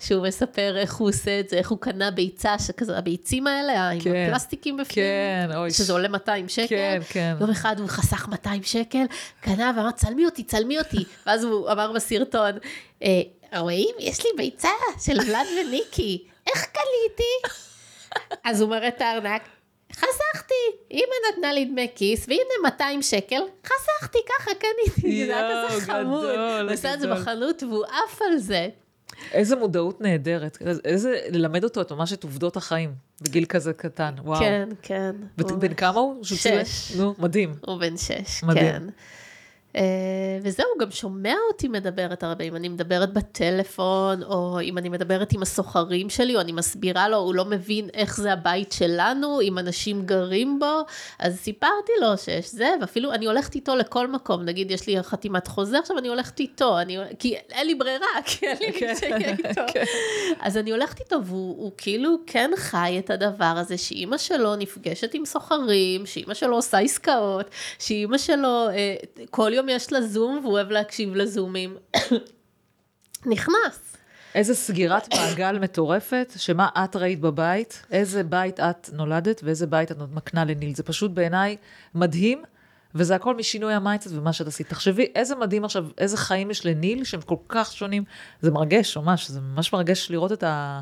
שהוא 0.00 0.26
מספר 0.26 0.74
איך 0.76 0.94
הוא 0.94 1.08
עושה 1.08 1.40
את 1.40 1.48
זה, 1.48 1.56
איך 1.56 1.70
הוא 1.70 1.78
קנה 1.78 2.10
ביצה, 2.10 2.58
שכזה, 2.58 2.98
הביצים 2.98 3.46
האלה, 3.46 3.90
עם 3.90 4.00
כן, 4.00 4.26
הפלסטיקים 4.28 4.76
בפנים, 4.76 4.94
כן, 5.06 5.50
אוי. 5.56 5.70
שזה 5.70 5.92
עולה 5.92 6.08
200 6.08 6.48
שקל. 6.48 6.66
כן, 6.68 7.00
כן. 7.08 7.36
יום 7.40 7.50
אחד 7.50 7.80
הוא 7.80 7.88
חסך 7.88 8.28
200 8.28 8.62
שקל, 8.62 9.04
קנה 9.40 9.72
ואמר, 9.76 9.90
צלמי 9.90 10.24
אותי, 10.24 10.44
צלמי 10.44 10.78
אותי. 10.78 11.04
ואז 11.26 11.44
הוא 11.44 11.70
אמר 11.72 11.92
בסרטון, 11.92 12.52
"אה, 13.02 13.22
רואים, 13.58 13.94
יש 13.98 14.24
לי 14.24 14.30
ביצה 14.36 14.68
של 15.04 15.18
ולד 15.26 15.46
וניקי, 15.66 16.24
איך 16.46 16.64
קניתי? 16.64 17.56
אז 18.50 18.60
הוא 18.60 18.70
מראה 18.70 18.88
את 18.88 19.00
הארנק, 19.00 19.42
חסכתי, 19.92 20.54
אמא 20.90 21.02
נתנה 21.32 21.52
לי 21.52 21.64
דמי 21.64 21.88
כיס, 21.94 22.28
והנה 22.28 22.42
200 22.62 23.02
שקל, 23.02 23.40
חסכתי, 23.66 24.18
ככה 24.28 24.50
קניתי, 24.54 25.26
זה 25.26 25.36
היה 25.36 25.68
כזה 25.68 25.80
חמוד. 25.86 26.22
גדול, 26.22 26.38
הוא 26.68 26.72
עושה 26.72 26.94
את 26.94 27.00
זה. 27.00 27.14
בחנות 27.14 27.62
והוא 27.62 27.84
עף 27.84 28.22
על 28.22 28.38
זה. 28.38 28.68
איזה 29.32 29.56
מודעות 29.56 30.00
נהדרת, 30.00 30.58
איזה, 30.84 31.20
ללמד 31.30 31.64
אותו 31.64 31.80
את 31.80 31.92
ממש 31.92 32.12
את 32.12 32.24
עובדות 32.24 32.56
החיים, 32.56 32.94
בגיל 33.20 33.44
כזה 33.44 33.72
קטן, 33.72 34.14
וואו. 34.24 34.40
כן, 34.40 34.68
כן. 34.82 35.16
בן 35.36 35.74
כמה 35.74 36.00
הוא? 36.00 36.24
שש. 36.24 36.92
נו, 36.96 37.14
מדהים. 37.18 37.54
הוא 37.66 37.80
בן 37.80 37.96
שש, 37.96 38.42
מדהים. 38.42 38.64
כן. 38.64 38.82
אה, 39.76 39.82
וזהו, 40.42 40.66
גם 40.80 40.90
שומע 40.90 41.34
אותי 41.48 41.68
מדברת 41.68 42.22
הרבה, 42.22 42.44
אם 42.44 42.56
אני 42.56 42.68
מדברת 42.68 43.12
בטלפון, 43.12 44.22
או 44.22 44.60
אם 44.62 44.78
אני 44.78 44.88
מדברת 44.88 45.32
עם 45.32 45.42
הסוחרים 45.42 46.10
שלי, 46.10 46.36
או 46.36 46.40
אני 46.40 46.52
מסבירה 46.52 47.08
לו, 47.08 47.16
הוא 47.16 47.34
לא 47.34 47.44
מבין 47.44 47.88
איך 47.94 48.16
זה 48.16 48.32
הבית 48.32 48.72
שלנו, 48.72 49.40
אם 49.40 49.58
אנשים 49.58 50.06
גרים 50.06 50.58
בו, 50.58 50.80
אז 51.18 51.38
סיפרתי 51.38 51.92
לו 52.00 52.18
שיש 52.18 52.50
זה, 52.50 52.70
ואפילו 52.80 53.12
אני 53.12 53.26
הולכת 53.26 53.54
איתו 53.54 53.76
לכל 53.76 54.08
מקום, 54.08 54.42
נגיד 54.42 54.70
יש 54.70 54.86
לי 54.86 55.02
חתימת 55.02 55.46
חוזה, 55.46 55.78
עכשיו 55.78 55.98
אני 55.98 56.08
הולכת 56.08 56.40
איתו, 56.40 56.80
אני, 56.80 56.98
כי 57.18 57.36
אין 57.50 57.66
לי 57.66 57.74
ברירה, 57.74 58.06
כי 58.26 58.46
אין 58.46 58.56
לי 58.60 58.72
כן, 58.72 58.88
מי 58.88 58.96
שיהיה 58.96 59.34
איתו. 59.48 59.62
כן. 59.72 59.84
אז 60.40 60.56
אני 60.56 60.70
הולכת 60.70 61.00
איתו, 61.00 61.16
והוא 61.24 61.62
הוא 61.62 61.72
כאילו 61.76 62.16
כן 62.26 62.50
חי 62.56 62.96
את 62.98 63.10
הדבר 63.10 63.44
הזה, 63.44 63.78
שאימא 63.78 64.18
שלו 64.18 64.56
נפגשת 64.56 65.14
עם 65.14 65.24
סוחרים, 65.24 66.06
שאימא 66.06 66.34
שלו 66.34 66.56
עושה 66.56 66.78
עסקאות, 66.78 67.50
שאימא 67.78 68.18
שלו, 68.18 68.68
אה, 68.68 68.94
כל 69.30 69.50
יום 69.54 69.61
יש 69.68 69.92
לה 69.92 70.02
זום, 70.02 70.38
והוא 70.42 70.52
אוהב 70.52 70.70
להקשיב 70.70 71.14
לזומים. 71.14 71.76
נכנס. 73.32 73.96
איזה 74.34 74.54
סגירת 74.54 75.14
מעגל 75.14 75.58
מטורפת, 75.58 76.32
שמה 76.36 76.68
את 76.84 76.96
ראית 76.96 77.20
בבית, 77.20 77.86
איזה 77.90 78.24
בית 78.24 78.60
את 78.60 78.90
נולדת 78.92 79.40
ואיזה 79.44 79.66
בית 79.66 79.92
את 79.92 79.96
מקנה 80.12 80.44
לניל. 80.44 80.74
זה 80.74 80.82
פשוט 80.82 81.10
בעיניי 81.10 81.56
מדהים, 81.94 82.42
וזה 82.94 83.14
הכל 83.14 83.36
משינוי 83.36 83.74
ה 83.74 83.78
mindset 83.78 84.10
ומה 84.12 84.32
שאת 84.32 84.46
עשית. 84.46 84.68
תחשבי 84.68 85.06
איזה 85.14 85.34
מדהים 85.36 85.64
עכשיו, 85.64 85.86
איזה 85.98 86.16
חיים 86.16 86.50
יש 86.50 86.66
לניל 86.66 87.04
שהם 87.04 87.20
כל 87.20 87.36
כך 87.48 87.72
שונים. 87.72 88.04
זה 88.40 88.50
מרגש 88.50 88.96
ממש, 88.96 89.28
זה 89.30 89.40
ממש 89.40 89.72
מרגש 89.72 90.10
לראות 90.10 90.32
את 90.32 90.42
ה... 90.42 90.80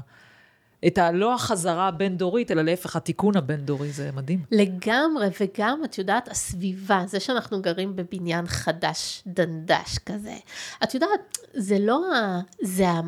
את 0.87 0.99
הלא 0.99 1.35
החזרה 1.35 1.89
הבין-דורית, 1.89 2.51
אלא 2.51 2.63
להפך, 2.63 2.97
התיקון 2.97 3.37
הבין-דורי, 3.37 3.93
זה 3.93 4.11
מדהים. 4.13 4.45
לגמרי, 4.51 5.29
וגם, 5.41 5.81
את 5.85 5.99
יודעת, 5.99 6.29
הסביבה, 6.29 7.03
זה 7.07 7.21
שאנחנו 7.21 7.63
גרים 7.63 7.97
בבניין 7.97 8.47
חדש, 8.47 9.23
דנדש 9.27 9.99
כזה. 10.07 10.35
את 10.83 10.95
יודעת, 10.95 11.39
זה 11.55 11.79
לא 11.79 12.15
ה... 12.15 12.41
זה 12.63 12.89
ה... 12.89 13.01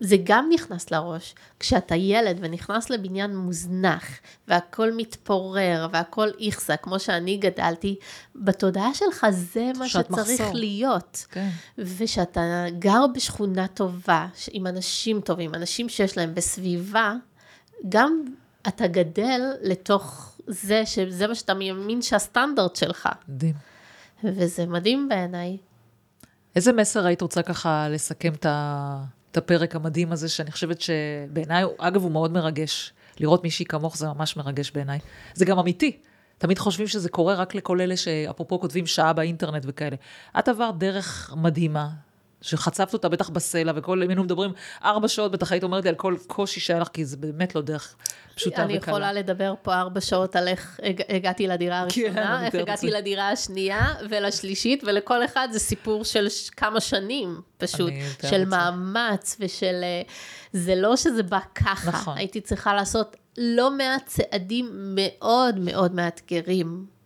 זה 0.00 0.16
גם 0.24 0.48
נכנס 0.54 0.90
לראש. 0.90 1.34
כשאתה 1.60 1.94
ילד 1.94 2.36
ונכנס 2.40 2.90
לבניין 2.90 3.36
מוזנח, 3.36 4.04
והכל 4.48 4.92
מתפורר, 4.92 5.88
והכל 5.92 6.28
איכסה, 6.40 6.76
כמו 6.76 6.98
שאני 6.98 7.36
גדלתי, 7.36 7.96
בתודעה 8.36 8.94
שלך 8.94 9.26
זה 9.30 9.70
מה 9.78 9.88
שצריך 9.88 10.10
מחסור. 10.10 10.54
להיות. 10.54 11.26
כן. 11.30 11.48
ושאתה 11.78 12.40
גר 12.78 13.06
בשכונה 13.14 13.66
טובה, 13.68 14.26
עם 14.52 14.66
אנשים 14.66 15.20
טובים, 15.20 15.54
אנשים 15.54 15.88
שיש 15.88 16.16
להם 16.16 16.34
בסביבה, 16.34 17.14
גם 17.88 18.22
אתה 18.68 18.86
גדל 18.86 19.40
לתוך 19.62 20.32
זה, 20.46 20.86
שזה 20.86 21.26
מה 21.26 21.34
שאתה 21.34 21.54
מאמין 21.54 22.02
שהסטנדרט 22.02 22.76
שלך. 22.76 23.08
מדהים. 23.28 23.54
וזה 24.24 24.66
מדהים 24.66 25.08
בעיניי. 25.08 25.56
איזה 26.56 26.72
מסר 26.72 27.06
היית 27.06 27.20
רוצה 27.20 27.42
ככה 27.42 27.88
לסכם 27.88 28.32
את 28.34 28.46
ה- 28.46 29.04
הפרק 29.38 29.76
המדהים 29.76 30.12
הזה, 30.12 30.28
שאני 30.28 30.50
חושבת 30.50 30.80
שבעיניי, 30.80 31.64
אגב, 31.78 32.02
הוא 32.02 32.10
מאוד 32.10 32.32
מרגש. 32.32 32.92
לראות 33.20 33.44
מישהי 33.44 33.66
כמוך 33.66 33.96
זה 33.96 34.06
ממש 34.08 34.36
מרגש 34.36 34.70
בעיניי. 34.70 34.98
זה 35.34 35.44
גם 35.44 35.58
אמיתי. 35.58 35.98
תמיד 36.38 36.58
חושבים 36.58 36.86
שזה 36.86 37.08
קורה 37.08 37.34
רק 37.34 37.54
לכל 37.54 37.80
אלה 37.80 37.96
שאפרופו 37.96 38.60
כותבים 38.60 38.86
שעה 38.86 39.12
באינטרנט 39.12 39.62
וכאלה. 39.66 39.96
את 40.38 40.48
עברת 40.48 40.78
דרך 40.78 41.34
מדהימה, 41.36 41.88
שחצבת 42.42 42.92
אותה 42.92 43.08
בטח 43.08 43.28
בסלע, 43.28 43.72
וכל, 43.76 44.02
אם 44.02 44.08
היינו 44.08 44.24
מדברים 44.24 44.50
ארבע 44.84 45.08
שעות, 45.08 45.32
בטח 45.32 45.52
היית 45.52 45.62
אומרת 45.62 45.84
לי 45.84 45.90
על 45.90 45.96
כל 45.96 46.16
קושי 46.26 46.60
שהיה 46.60 46.80
לך, 46.80 46.88
כי 46.92 47.04
זה 47.04 47.16
באמת 47.16 47.54
לא 47.54 47.60
דרך 47.62 47.94
פשוטה 48.34 48.62
אני 48.64 48.78
וקלה. 48.78 48.90
יכולה 48.92 49.12
לדבר 49.12 49.54
פה 49.62 49.74
ארבע 49.74 50.00
שעות 50.00 50.36
על 50.36 50.48
איך 50.48 50.80
הג- 50.82 51.02
הגעתי 51.08 51.46
לדירה 51.46 51.84
כן, 51.90 52.00
הראשונה, 52.02 52.38
אני 52.38 52.46
איך 52.46 52.54
הגעתי. 52.54 52.90
לדירה 52.90 53.30
השנייה 53.30 53.94
ולשלישית, 54.10 54.84
ולכל 54.86 55.24
אחד 55.24 55.48
זה 55.52 55.58
סיפור 55.58 56.04
של 56.04 56.26
כמה 56.56 56.80
שנים, 56.80 57.40
פשוט, 57.58 57.90
אני 57.90 58.30
של. 58.30 58.44
מאמץ 58.44 59.36
ושל... 59.40 59.80
אה, 59.82 60.02
זה 60.52 60.74
לא 60.74 60.96
שזה 60.96 61.22
בא 61.22 61.38
ככה, 61.54 61.88
נכון. 61.90 62.16
הייתי 62.18 62.40
צריכה 62.40 62.74
לעשות 62.74 63.16
לא 63.38 63.70
מעט 63.70 64.06
צעדים 64.06 64.70
מאוד 64.94 65.58
מאוד 65.58 65.94
מאתגרים. 65.94 66.97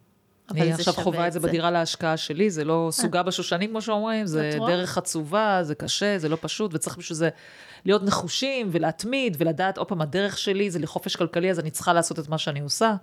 אבל 0.52 0.62
אני 0.62 0.72
עכשיו 0.72 0.94
חווה 0.94 1.28
את 1.28 1.32
זה 1.32 1.40
בדירה 1.40 1.70
להשקעה 1.70 2.16
שלי, 2.16 2.50
זה 2.50 2.64
לא 2.64 2.88
סוגה 2.92 3.22
בשושנים, 3.22 3.70
כמו 3.70 3.82
שאומרים, 3.82 4.26
זה? 4.26 4.50
דרך 4.66 4.98
עצובה, 4.98 5.58
זה 5.62 5.74
קשה, 5.74 6.18
זה 6.18 6.28
לא 6.28 6.38
פשוט, 6.40 6.74
וצריך 6.74 6.98
בשביל 6.98 7.16
זה 7.16 7.28
להיות 7.84 8.02
נחושים 8.02 8.68
ולהתמיד 8.72 9.36
ולדעת, 9.38 9.78
עוד 9.78 9.88
פעם, 9.88 10.00
הדרך 10.00 10.38
שלי 10.38 10.70
זה 10.70 10.78
לחופש 10.78 11.16
כלכלי, 11.16 11.50
אז 11.50 11.58
אני 11.58 11.70
צריכה 11.70 11.92
לעשות 11.92 12.18
את 12.18 12.28
מה 12.28 12.38
שאני 12.38 12.60
עושה. 12.60 12.94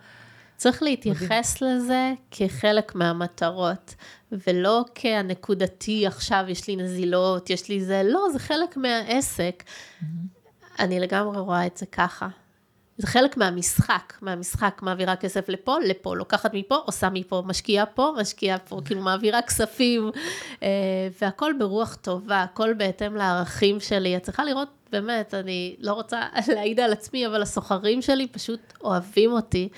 צריך 0.57 0.83
להתייחס 0.83 1.61
לזה 1.61 2.13
כחלק 2.31 2.95
מהמטרות, 2.95 3.95
ולא 4.31 4.85
כהנקודתי, 4.95 6.07
עכשיו 6.07 6.45
יש 6.47 6.67
לי 6.67 6.75
נזילות, 6.75 7.49
יש 7.49 7.69
לי 7.69 7.81
זה, 7.81 8.01
לא, 8.05 8.27
זה 8.33 8.39
חלק 8.39 8.77
מהעסק. 8.77 9.63
אני 10.79 10.99
לגמרי 10.99 11.39
רואה 11.39 11.65
את 11.65 11.77
זה 11.77 11.85
ככה. 11.85 12.27
זה 12.99 13.07
חלק 13.07 13.37
מהמשחק, 13.37 14.13
מהמשחק, 14.21 14.79
מעבירה 14.81 15.15
כסף 15.15 15.49
לפה, 15.49 15.75
לפה, 15.79 16.15
לוקחת 16.15 16.53
מפה, 16.53 16.75
עושה 16.75 17.09
מפה, 17.09 17.43
משקיעה 17.45 17.85
פה, 17.85 18.13
משקיעה 18.17 18.57
פה, 18.57 18.81
כאילו 18.85 19.01
מעבירה 19.01 19.41
כספים, 19.41 20.11
אה, 20.63 20.67
והכל 21.21 21.53
ברוח 21.59 21.95
טובה, 22.01 22.43
הכל 22.43 22.73
בהתאם 22.73 23.15
לערכים 23.15 23.79
שלי. 23.79 24.17
את 24.17 24.23
צריכה 24.23 24.43
לראות, 24.43 24.67
באמת, 24.91 25.33
אני 25.33 25.75
לא 25.79 25.93
רוצה 25.93 26.21
להעיד 26.55 26.79
על 26.79 26.91
עצמי, 26.91 27.27
אבל 27.27 27.41
הסוחרים 27.41 28.01
שלי 28.01 28.27
פשוט 28.27 28.59
אוהבים 28.83 29.31
אותי. 29.31 29.69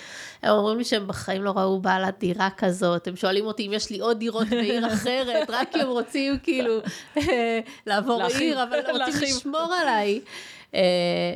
הם 0.43 0.51
אומרים 0.51 0.78
לי 0.78 0.84
שהם 0.84 1.07
בחיים 1.07 1.43
לא 1.43 1.51
ראו 1.55 1.80
בעלת 1.80 2.19
דירה 2.19 2.49
כזאת, 2.57 3.07
הם 3.07 3.15
שואלים 3.15 3.45
אותי 3.45 3.67
אם 3.67 3.74
יש 3.74 3.89
לי 3.89 3.99
עוד 3.99 4.19
דירות 4.19 4.47
בעיר 4.47 4.93
אחרת, 4.93 5.49
רק 5.49 5.72
כי 5.72 5.82
הם 5.82 5.88
רוצים 5.88 6.39
כאילו 6.43 6.78
אה, 7.17 7.59
לעבור 7.88 8.24
עיר, 8.24 8.63
אבל 8.63 8.80
רוצים. 8.91 9.24
לשמור 9.24 9.74
עליי. 9.82 10.22
Uh, 10.72 10.74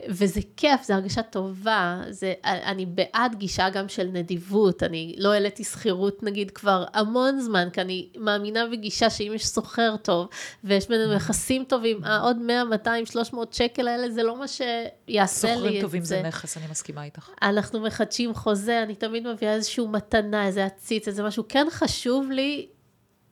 וזה 0.09 0.39
כיף, 0.57 0.83
זו 0.83 0.93
הרגשה 0.93 1.21
טובה, 1.21 2.01
זה, 2.09 2.33
אני 2.43 2.85
בעד 2.85 3.35
גישה 3.35 3.69
גם 3.69 3.89
של 3.89 4.07
נדיבות, 4.13 4.83
אני 4.83 5.15
לא 5.17 5.33
העליתי 5.33 5.63
שכירות 5.63 6.23
נגיד 6.23 6.51
כבר 6.51 6.85
המון 6.93 7.39
זמן, 7.39 7.67
כי 7.73 7.81
אני 7.81 8.09
מאמינה 8.17 8.67
בגישה 8.71 9.09
שאם 9.09 9.31
יש 9.35 9.47
סוחר 9.47 9.95
טוב, 9.97 10.27
ויש 10.63 10.89
בינינו 10.89 11.13
יחסים 11.13 11.63
טובים, 11.63 12.03
העוד 12.03 12.37
100, 12.37 12.63
200, 12.63 13.05
300 13.05 13.53
שקל 13.53 13.87
האלה, 13.87 14.11
זה 14.11 14.23
לא 14.23 14.39
מה 14.39 14.47
שיעשה 14.47 14.67
לי 15.07 15.23
את 15.23 15.27
זה. 15.27 15.57
סוחרים 15.57 15.81
טובים 15.81 16.03
זה 16.03 16.21
נכס, 16.21 16.57
אני 16.57 16.65
מסכימה 16.71 17.03
איתך. 17.03 17.29
אנחנו 17.41 17.79
מחדשים 17.79 18.33
חוזה, 18.33 18.83
אני 18.83 18.95
תמיד 18.95 19.27
מביאה 19.27 19.53
איזושהי 19.53 19.85
מתנה, 19.87 20.45
איזה 20.47 20.65
עציץ, 20.65 21.07
איזה 21.07 21.23
משהו, 21.23 21.43
כן 21.49 21.67
חשוב 21.71 22.31
לי, 22.31 22.67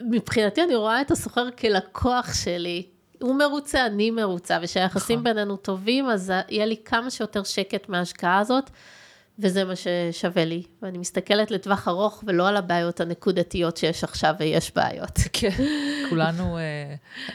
מבחינתי 0.01 0.63
אני 0.63 0.75
רואה 0.75 1.01
את 1.01 1.11
הסוחר 1.11 1.51
כלקוח 1.51 2.33
שלי. 2.33 2.92
הוא 3.23 3.35
מרוצה, 3.35 3.85
אני 3.85 4.11
מרוצה, 4.11 4.57
ושהיחסים 4.61 5.19
נכון. 5.19 5.23
בינינו 5.23 5.57
טובים, 5.57 6.09
אז 6.09 6.33
יהיה 6.49 6.65
לי 6.65 6.77
כמה 6.85 7.09
שיותר 7.09 7.43
שקט 7.43 7.89
מההשקעה 7.89 8.39
הזאת, 8.39 8.69
וזה 9.39 9.63
מה 9.63 9.73
ששווה 9.75 10.45
לי. 10.45 10.63
ואני 10.81 10.97
מסתכלת 10.97 11.51
לטווח 11.51 11.87
ארוך 11.87 12.23
ולא 12.27 12.47
על 12.47 12.57
הבעיות 12.57 12.99
הנקודתיות 12.99 13.77
שיש 13.77 14.03
עכשיו, 14.03 14.35
ויש 14.39 14.75
בעיות. 14.75 15.19
כן, 15.33 15.49
כולנו 16.09 16.57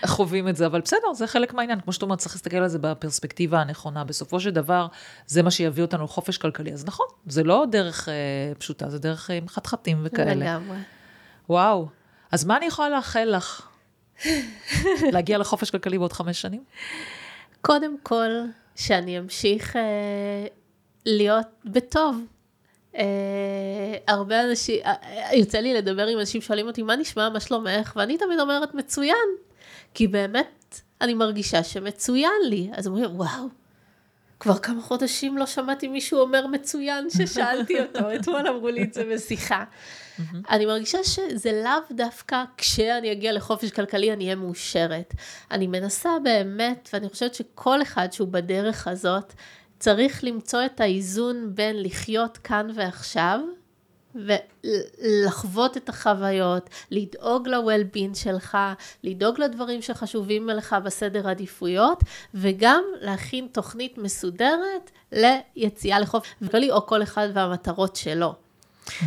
uh, 0.03 0.07
חווים 0.07 0.49
את 0.49 0.57
זה, 0.57 0.66
אבל 0.66 0.80
בסדר, 0.80 1.12
זה 1.14 1.26
חלק 1.26 1.55
מהעניין. 1.55 1.80
כמו 1.80 1.93
שאת 1.93 2.03
אומרת, 2.03 2.18
צריך 2.18 2.34
להסתכל 2.34 2.57
על 2.57 2.68
זה 2.68 2.78
בפרספקטיבה 2.78 3.61
הנכונה. 3.61 4.05
בסופו 4.05 4.41
של 4.41 4.51
דבר, 4.51 4.86
זה 5.26 5.43
מה 5.43 5.51
שיביא 5.51 5.82
אותנו 5.82 6.05
לחופש 6.05 6.39
כלכלי. 6.39 6.72
אז 6.72 6.84
נכון, 6.86 7.07
זה 7.26 7.45
לא 7.45 7.64
דרך 7.70 8.09
uh, 8.09 8.59
פשוטה, 8.59 8.91
זה 8.91 8.99
דרך 8.99 9.30
עם 9.30 9.45
uh, 9.47 9.51
חתחתים 9.51 10.01
וכאלה. 10.05 10.34
לגמרי. 10.34 10.78
וואו, 11.49 11.89
אז 12.32 12.45
מה 12.45 12.57
אני 12.57 12.66
יכולה 12.66 12.89
לאחל 12.89 13.24
לך? 13.24 13.68
להגיע 15.12 15.38
לחופש 15.38 15.70
כלכלי 15.70 15.98
בעוד 15.98 16.12
חמש 16.12 16.40
שנים? 16.40 16.64
קודם 17.60 17.96
כל, 18.02 18.30
שאני 18.76 19.18
אמשיך 19.18 19.76
אה, 19.76 20.46
להיות 21.06 21.46
בטוב. 21.64 22.24
אה, 22.96 23.04
הרבה 24.08 24.44
אנשים, 24.44 24.80
אה, 24.84 24.94
יוצא 25.34 25.58
לי 25.58 25.74
לדבר 25.74 26.06
עם 26.06 26.18
אנשים 26.18 26.40
שואלים 26.40 26.66
אותי, 26.66 26.82
מה 26.82 26.96
נשמע, 26.96 27.28
מה 27.28 27.40
שלומך? 27.40 27.92
ואני 27.96 28.18
תמיד 28.18 28.40
אומרת, 28.40 28.74
מצוין. 28.74 29.28
כי 29.94 30.08
באמת, 30.08 30.80
אני 31.00 31.14
מרגישה 31.14 31.62
שמצוין 31.62 32.40
לי. 32.48 32.70
אז 32.72 32.86
אומרים, 32.86 33.16
וואו, 33.16 33.48
כבר 34.41 34.59
כמה 34.59 34.82
חודשים 34.82 35.39
לא 35.39 35.47
שמעתי 35.47 35.89
מישהו 35.89 36.20
אומר 36.20 36.47
מצוין 36.47 37.11
ששאלתי 37.11 37.80
אותו, 37.80 37.99
אתמול 38.16 38.47
אמרו 38.49 38.68
לי 38.68 38.82
את 38.82 38.95
זה 38.95 39.05
בשיחה. 39.14 39.64
אני 40.51 40.66
מרגישה 40.66 41.05
שזה 41.05 41.62
לאו 41.64 41.97
דווקא 41.97 42.45
כשאני 42.57 43.12
אגיע 43.12 43.32
לחופש 43.32 43.70
כלכלי 43.70 44.12
אני 44.12 44.24
אהיה 44.24 44.36
מאושרת. 44.36 45.14
אני 45.51 45.66
מנסה 45.66 46.11
באמת, 46.22 46.89
ואני 46.93 47.09
חושבת 47.09 47.34
שכל 47.34 47.82
אחד 47.82 48.12
שהוא 48.12 48.28
בדרך 48.28 48.89
הזאת, 48.89 49.32
צריך 49.78 50.24
למצוא 50.24 50.64
את 50.66 50.80
האיזון 50.80 51.55
בין 51.55 51.82
לחיות 51.82 52.36
כאן 52.39 52.68
ועכשיו, 52.74 53.41
ולחוות 54.14 55.76
את 55.76 55.88
החוויות, 55.88 56.70
לדאוג 56.90 57.48
ל-well-being 57.48 58.14
שלך, 58.14 58.59
לדאוג 59.04 59.40
לדברים 59.40 59.82
שחשובים 59.82 60.48
לך 60.48 60.76
בסדר 60.84 61.28
עדיפויות, 61.28 62.02
וגם 62.34 62.84
להכין 63.00 63.48
תוכנית 63.52 63.98
מסודרת 63.98 64.90
ליציאה 65.12 65.98
לחופש 65.98 66.28
כלכלי, 66.38 66.70
או 66.70 66.86
כל 66.86 67.02
אחד 67.02 67.28
והמטרות 67.34 67.96
שלו. 67.96 68.34
Mm-hmm. 68.86 69.02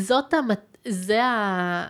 זאת 0.00 0.34
המת... 0.34 0.60
זה 0.88 1.24
ה... 1.24 1.86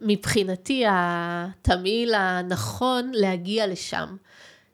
מבחינתי 0.00 0.84
התמהיל 0.88 2.14
הנכון 2.14 3.10
להגיע 3.14 3.66
לשם. 3.66 4.16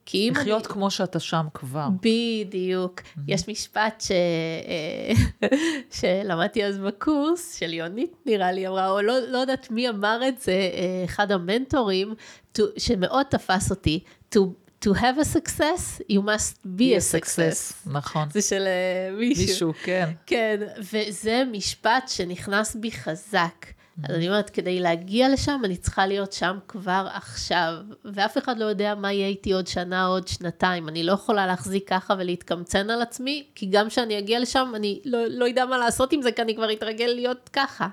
כי 0.07 0.29
אם 0.29 0.33
לחיות 0.37 0.67
אני... 0.67 0.73
כמו 0.73 0.91
שאתה 0.91 1.21
שם 1.21 1.47
כבר. 1.55 1.89
בדיוק. 2.03 3.01
Mm-hmm. 3.01 3.21
יש 3.29 3.49
משפט 3.49 4.01
ש... 4.01 4.11
אה, 4.11 5.49
שלמדתי 6.01 6.65
אז 6.65 6.79
בקורס, 6.79 7.55
של 7.59 7.73
יונית 7.73 8.13
נראה 8.27 8.53
לי 8.53 8.69
אמרה, 8.69 8.91
או 8.91 9.03
לא, 9.03 9.19
לא 9.19 9.39
יודעת 9.39 9.71
מי 9.71 9.89
אמר 9.89 10.21
את 10.29 10.41
זה, 10.41 10.53
אה, 10.53 11.05
אחד 11.05 11.33
המנטורים, 11.33 12.15
to, 12.59 12.63
שמאוד 12.79 13.27
תפס 13.31 13.71
אותי, 13.71 14.01
to, 14.35 14.39
to 14.85 14.89
have 14.89 15.19
a 15.19 15.25
success, 15.25 16.01
you 16.13 16.21
must 16.21 16.57
be, 16.65 16.79
be 16.79 16.95
a, 16.95 16.97
a 16.97 17.01
success. 17.01 17.73
success. 17.73 17.91
נכון. 17.91 18.29
זה 18.33 18.43
של 18.43 18.63
uh, 18.63 19.19
מישהו. 19.19 19.47
מישהו, 19.47 19.73
כן. 19.85 20.11
כן, 20.27 20.61
וזה 20.79 21.43
משפט 21.53 22.09
שנכנס 22.09 22.77
בי 22.77 22.91
חזק. 22.91 23.76
אז 24.05 24.15
אני 24.15 24.29
אומרת, 24.29 24.51
כדי 24.51 24.81
להגיע 24.81 25.29
לשם, 25.29 25.61
אני 25.65 25.77
צריכה 25.77 26.07
להיות 26.07 26.33
שם 26.33 26.59
כבר 26.69 27.09
עכשיו. 27.15 27.73
ואף 28.05 28.39
אחד 28.39 28.59
לא 28.59 28.65
יודע 28.65 28.95
מה 28.95 29.13
יהיה 29.13 29.29
איתי 29.29 29.53
עוד 29.53 29.67
שנה 29.67 30.07
עוד 30.07 30.29
שנתיים. 30.29 30.89
אני 30.89 31.03
לא 31.03 31.13
יכולה 31.13 31.47
להחזיק 31.47 31.89
ככה 31.89 32.15
ולהתקמצן 32.19 32.91
על 32.91 33.03
עצמי, 33.03 33.47
כי 33.55 33.67
גם 33.67 33.89
כשאני 33.89 34.19
אגיע 34.19 34.41
לשם, 34.41 34.73
אני 34.77 35.01
לא, 35.05 35.27
לא 35.27 35.49
אדע 35.49 35.65
מה 35.65 35.79
לעשות 35.79 36.13
עם 36.13 36.23
זה, 36.23 36.33
כי 36.33 36.43
אני 36.43 36.57
כבר 36.57 36.73
אתרגל 36.73 37.07
להיות 37.15 37.51
ככה. 37.53 37.89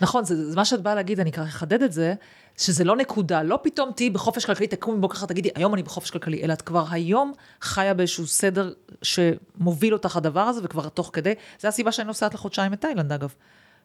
נכון, 0.00 0.24
זה, 0.24 0.50
זה 0.50 0.56
מה 0.56 0.64
שאת 0.64 0.82
באה 0.82 0.94
להגיד, 0.94 1.20
אני 1.20 1.32
ככה 1.32 1.44
אחדד 1.44 1.82
את 1.82 1.92
זה, 1.92 2.14
שזה 2.58 2.84
לא 2.84 2.96
נקודה, 2.96 3.42
לא 3.42 3.58
פתאום 3.62 3.92
תהיי 3.92 4.10
בחופש 4.10 4.44
כלכלי, 4.44 4.66
תקומי 4.66 4.98
בבוקר 4.98 5.26
תגידי, 5.26 5.48
היום 5.54 5.74
אני 5.74 5.82
בחופש 5.82 6.10
כלכלי, 6.10 6.42
אלא 6.42 6.52
את 6.52 6.62
כבר 6.62 6.84
היום 6.90 7.32
חיה 7.60 7.94
באיזשהו 7.94 8.26
סדר 8.26 8.72
שמוביל 9.02 9.92
אותך 9.92 10.16
הדבר 10.16 10.40
הזה, 10.40 10.60
וכבר 10.64 10.88
תוך 10.88 11.10
כדי, 11.12 11.34
זה 11.60 11.68
הסיבה 11.68 11.92
שאני 11.92 12.06
נוסעת 12.06 12.34
לחודשיים 12.34 12.72
מתאילנד, 12.72 13.12
אגב. 13.12 13.34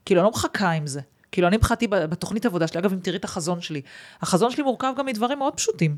כאילו, 0.05 0.21
אני 0.21 0.25
לא 0.25 0.31
מחכה 0.31 0.71
עם 0.71 0.87
זה. 0.87 1.01
כאילו, 1.33 1.47
אני 1.47 1.57
מבחינתי 1.57 1.87
בתוכנית 1.87 2.45
עבודה 2.45 2.67
שלי, 2.67 2.79
אגב, 2.79 2.93
אם 2.93 2.99
תראי 2.99 3.17
את 3.17 3.23
החזון 3.23 3.61
שלי, 3.61 3.81
החזון 4.21 4.51
שלי 4.51 4.63
מורכב 4.63 4.93
גם 4.97 5.05
מדברים 5.05 5.39
מאוד 5.39 5.53
פשוטים. 5.53 5.95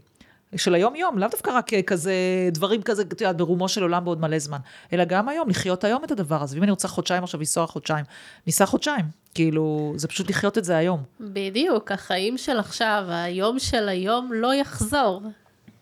של 0.55 0.75
היום-יום, 0.75 1.17
לאו 1.17 1.29
דווקא 1.29 1.49
רק 1.49 1.69
כזה, 1.87 2.13
דברים 2.51 2.81
כזה, 2.81 3.01
את 3.01 3.21
יודעת, 3.21 3.37
ברומו 3.37 3.69
של 3.69 3.81
עולם 3.81 4.05
בעוד 4.05 4.21
מלא 4.21 4.39
זמן, 4.39 4.57
אלא 4.93 5.03
גם 5.03 5.29
היום, 5.29 5.49
לחיות 5.49 5.83
היום 5.83 6.03
את 6.03 6.11
הדבר 6.11 6.43
הזה. 6.43 6.55
ואם 6.55 6.63
אני 6.63 6.71
רוצה 6.71 6.87
חודשיים 6.87 7.23
עכשיו 7.23 7.39
לנסוע 7.39 7.67
חודשיים, 7.67 8.05
ניסע 8.47 8.65
חודשיים. 8.65 9.05
כאילו, 9.33 9.93
זה 9.95 10.07
פשוט 10.07 10.29
לחיות 10.29 10.57
את 10.57 10.63
זה 10.63 10.77
היום. 10.77 11.03
בדיוק, 11.19 11.91
החיים 11.91 12.37
של 12.37 12.59
עכשיו, 12.59 13.03
היום 13.07 13.59
של 13.59 13.89
היום 13.89 14.31
לא 14.33 14.53
יחזור. 14.53 15.21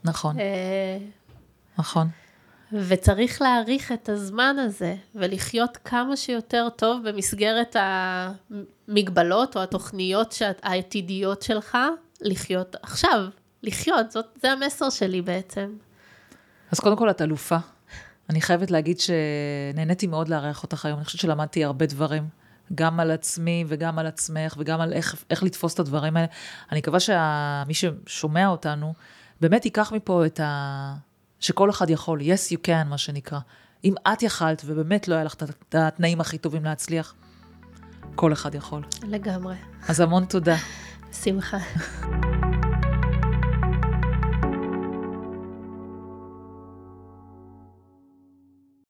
נכון. 0.03 0.39
אה... 0.39 0.97
נכון. 1.77 2.07
וצריך 2.73 3.41
להעריך 3.41 3.91
את 3.91 4.09
הזמן 4.09 4.55
הזה, 4.59 4.95
ולחיות 5.15 5.77
כמה 5.85 6.17
שיותר 6.17 6.67
טוב 6.75 7.09
במסגרת 7.09 7.75
המגבלות 8.87 9.57
או 9.57 9.63
התוכניות 9.63 10.35
העתידיות 10.63 11.41
שלך, 11.41 11.77
לחיות 12.21 12.75
עכשיו, 12.81 13.25
לחיות, 13.63 14.11
זאת, 14.11 14.25
זה 14.41 14.51
המסר 14.51 14.89
שלי 14.89 15.21
בעצם. 15.21 15.69
אז 16.71 16.79
קודם 16.79 16.97
כל 16.97 17.09
את 17.09 17.21
אלופה. 17.21 17.57
אני 18.29 18.41
חייבת 18.41 18.71
להגיד 18.71 18.97
שנהניתי 18.99 20.07
מאוד 20.07 20.29
לארח 20.29 20.63
אותך 20.63 20.85
היום, 20.85 20.97
אני 20.97 21.05
חושבת 21.05 21.21
שלמדתי 21.21 21.63
הרבה 21.63 21.85
דברים, 21.85 22.27
גם 22.75 22.99
על 22.99 23.11
עצמי 23.11 23.65
וגם 23.67 23.99
על 23.99 24.07
עצמך 24.07 24.55
וגם 24.57 24.81
על 24.81 24.93
איך, 24.93 25.23
איך 25.29 25.43
לתפוס 25.43 25.73
את 25.73 25.79
הדברים 25.79 26.17
האלה. 26.17 26.27
אני 26.71 26.79
מקווה 26.79 26.99
שמי 26.99 27.73
ששומע 27.73 28.47
אותנו, 28.47 28.93
באמת 29.41 29.65
ייקח 29.65 29.91
מפה 29.91 30.25
את 30.25 30.39
ה... 30.39 30.95
שכל 31.39 31.69
אחד 31.69 31.89
יכול, 31.89 32.19
yes 32.19 32.53
you 32.53 32.67
can, 32.67 32.83
מה 32.85 32.97
שנקרא. 32.97 33.39
אם 33.83 33.93
את 34.13 34.23
יכלת 34.23 34.61
ובאמת 34.65 35.07
לא 35.07 35.15
היה 35.15 35.23
לך 35.23 35.35
את 35.69 35.75
התנאים 35.75 36.21
הכי 36.21 36.37
טובים 36.37 36.63
להצליח, 36.63 37.15
כל 38.15 38.33
אחד 38.33 38.55
יכול. 38.55 38.81
לגמרי. 39.07 39.55
אז 39.87 39.99
המון 39.99 40.25
תודה. 40.25 40.55
שמחה. 41.23 41.57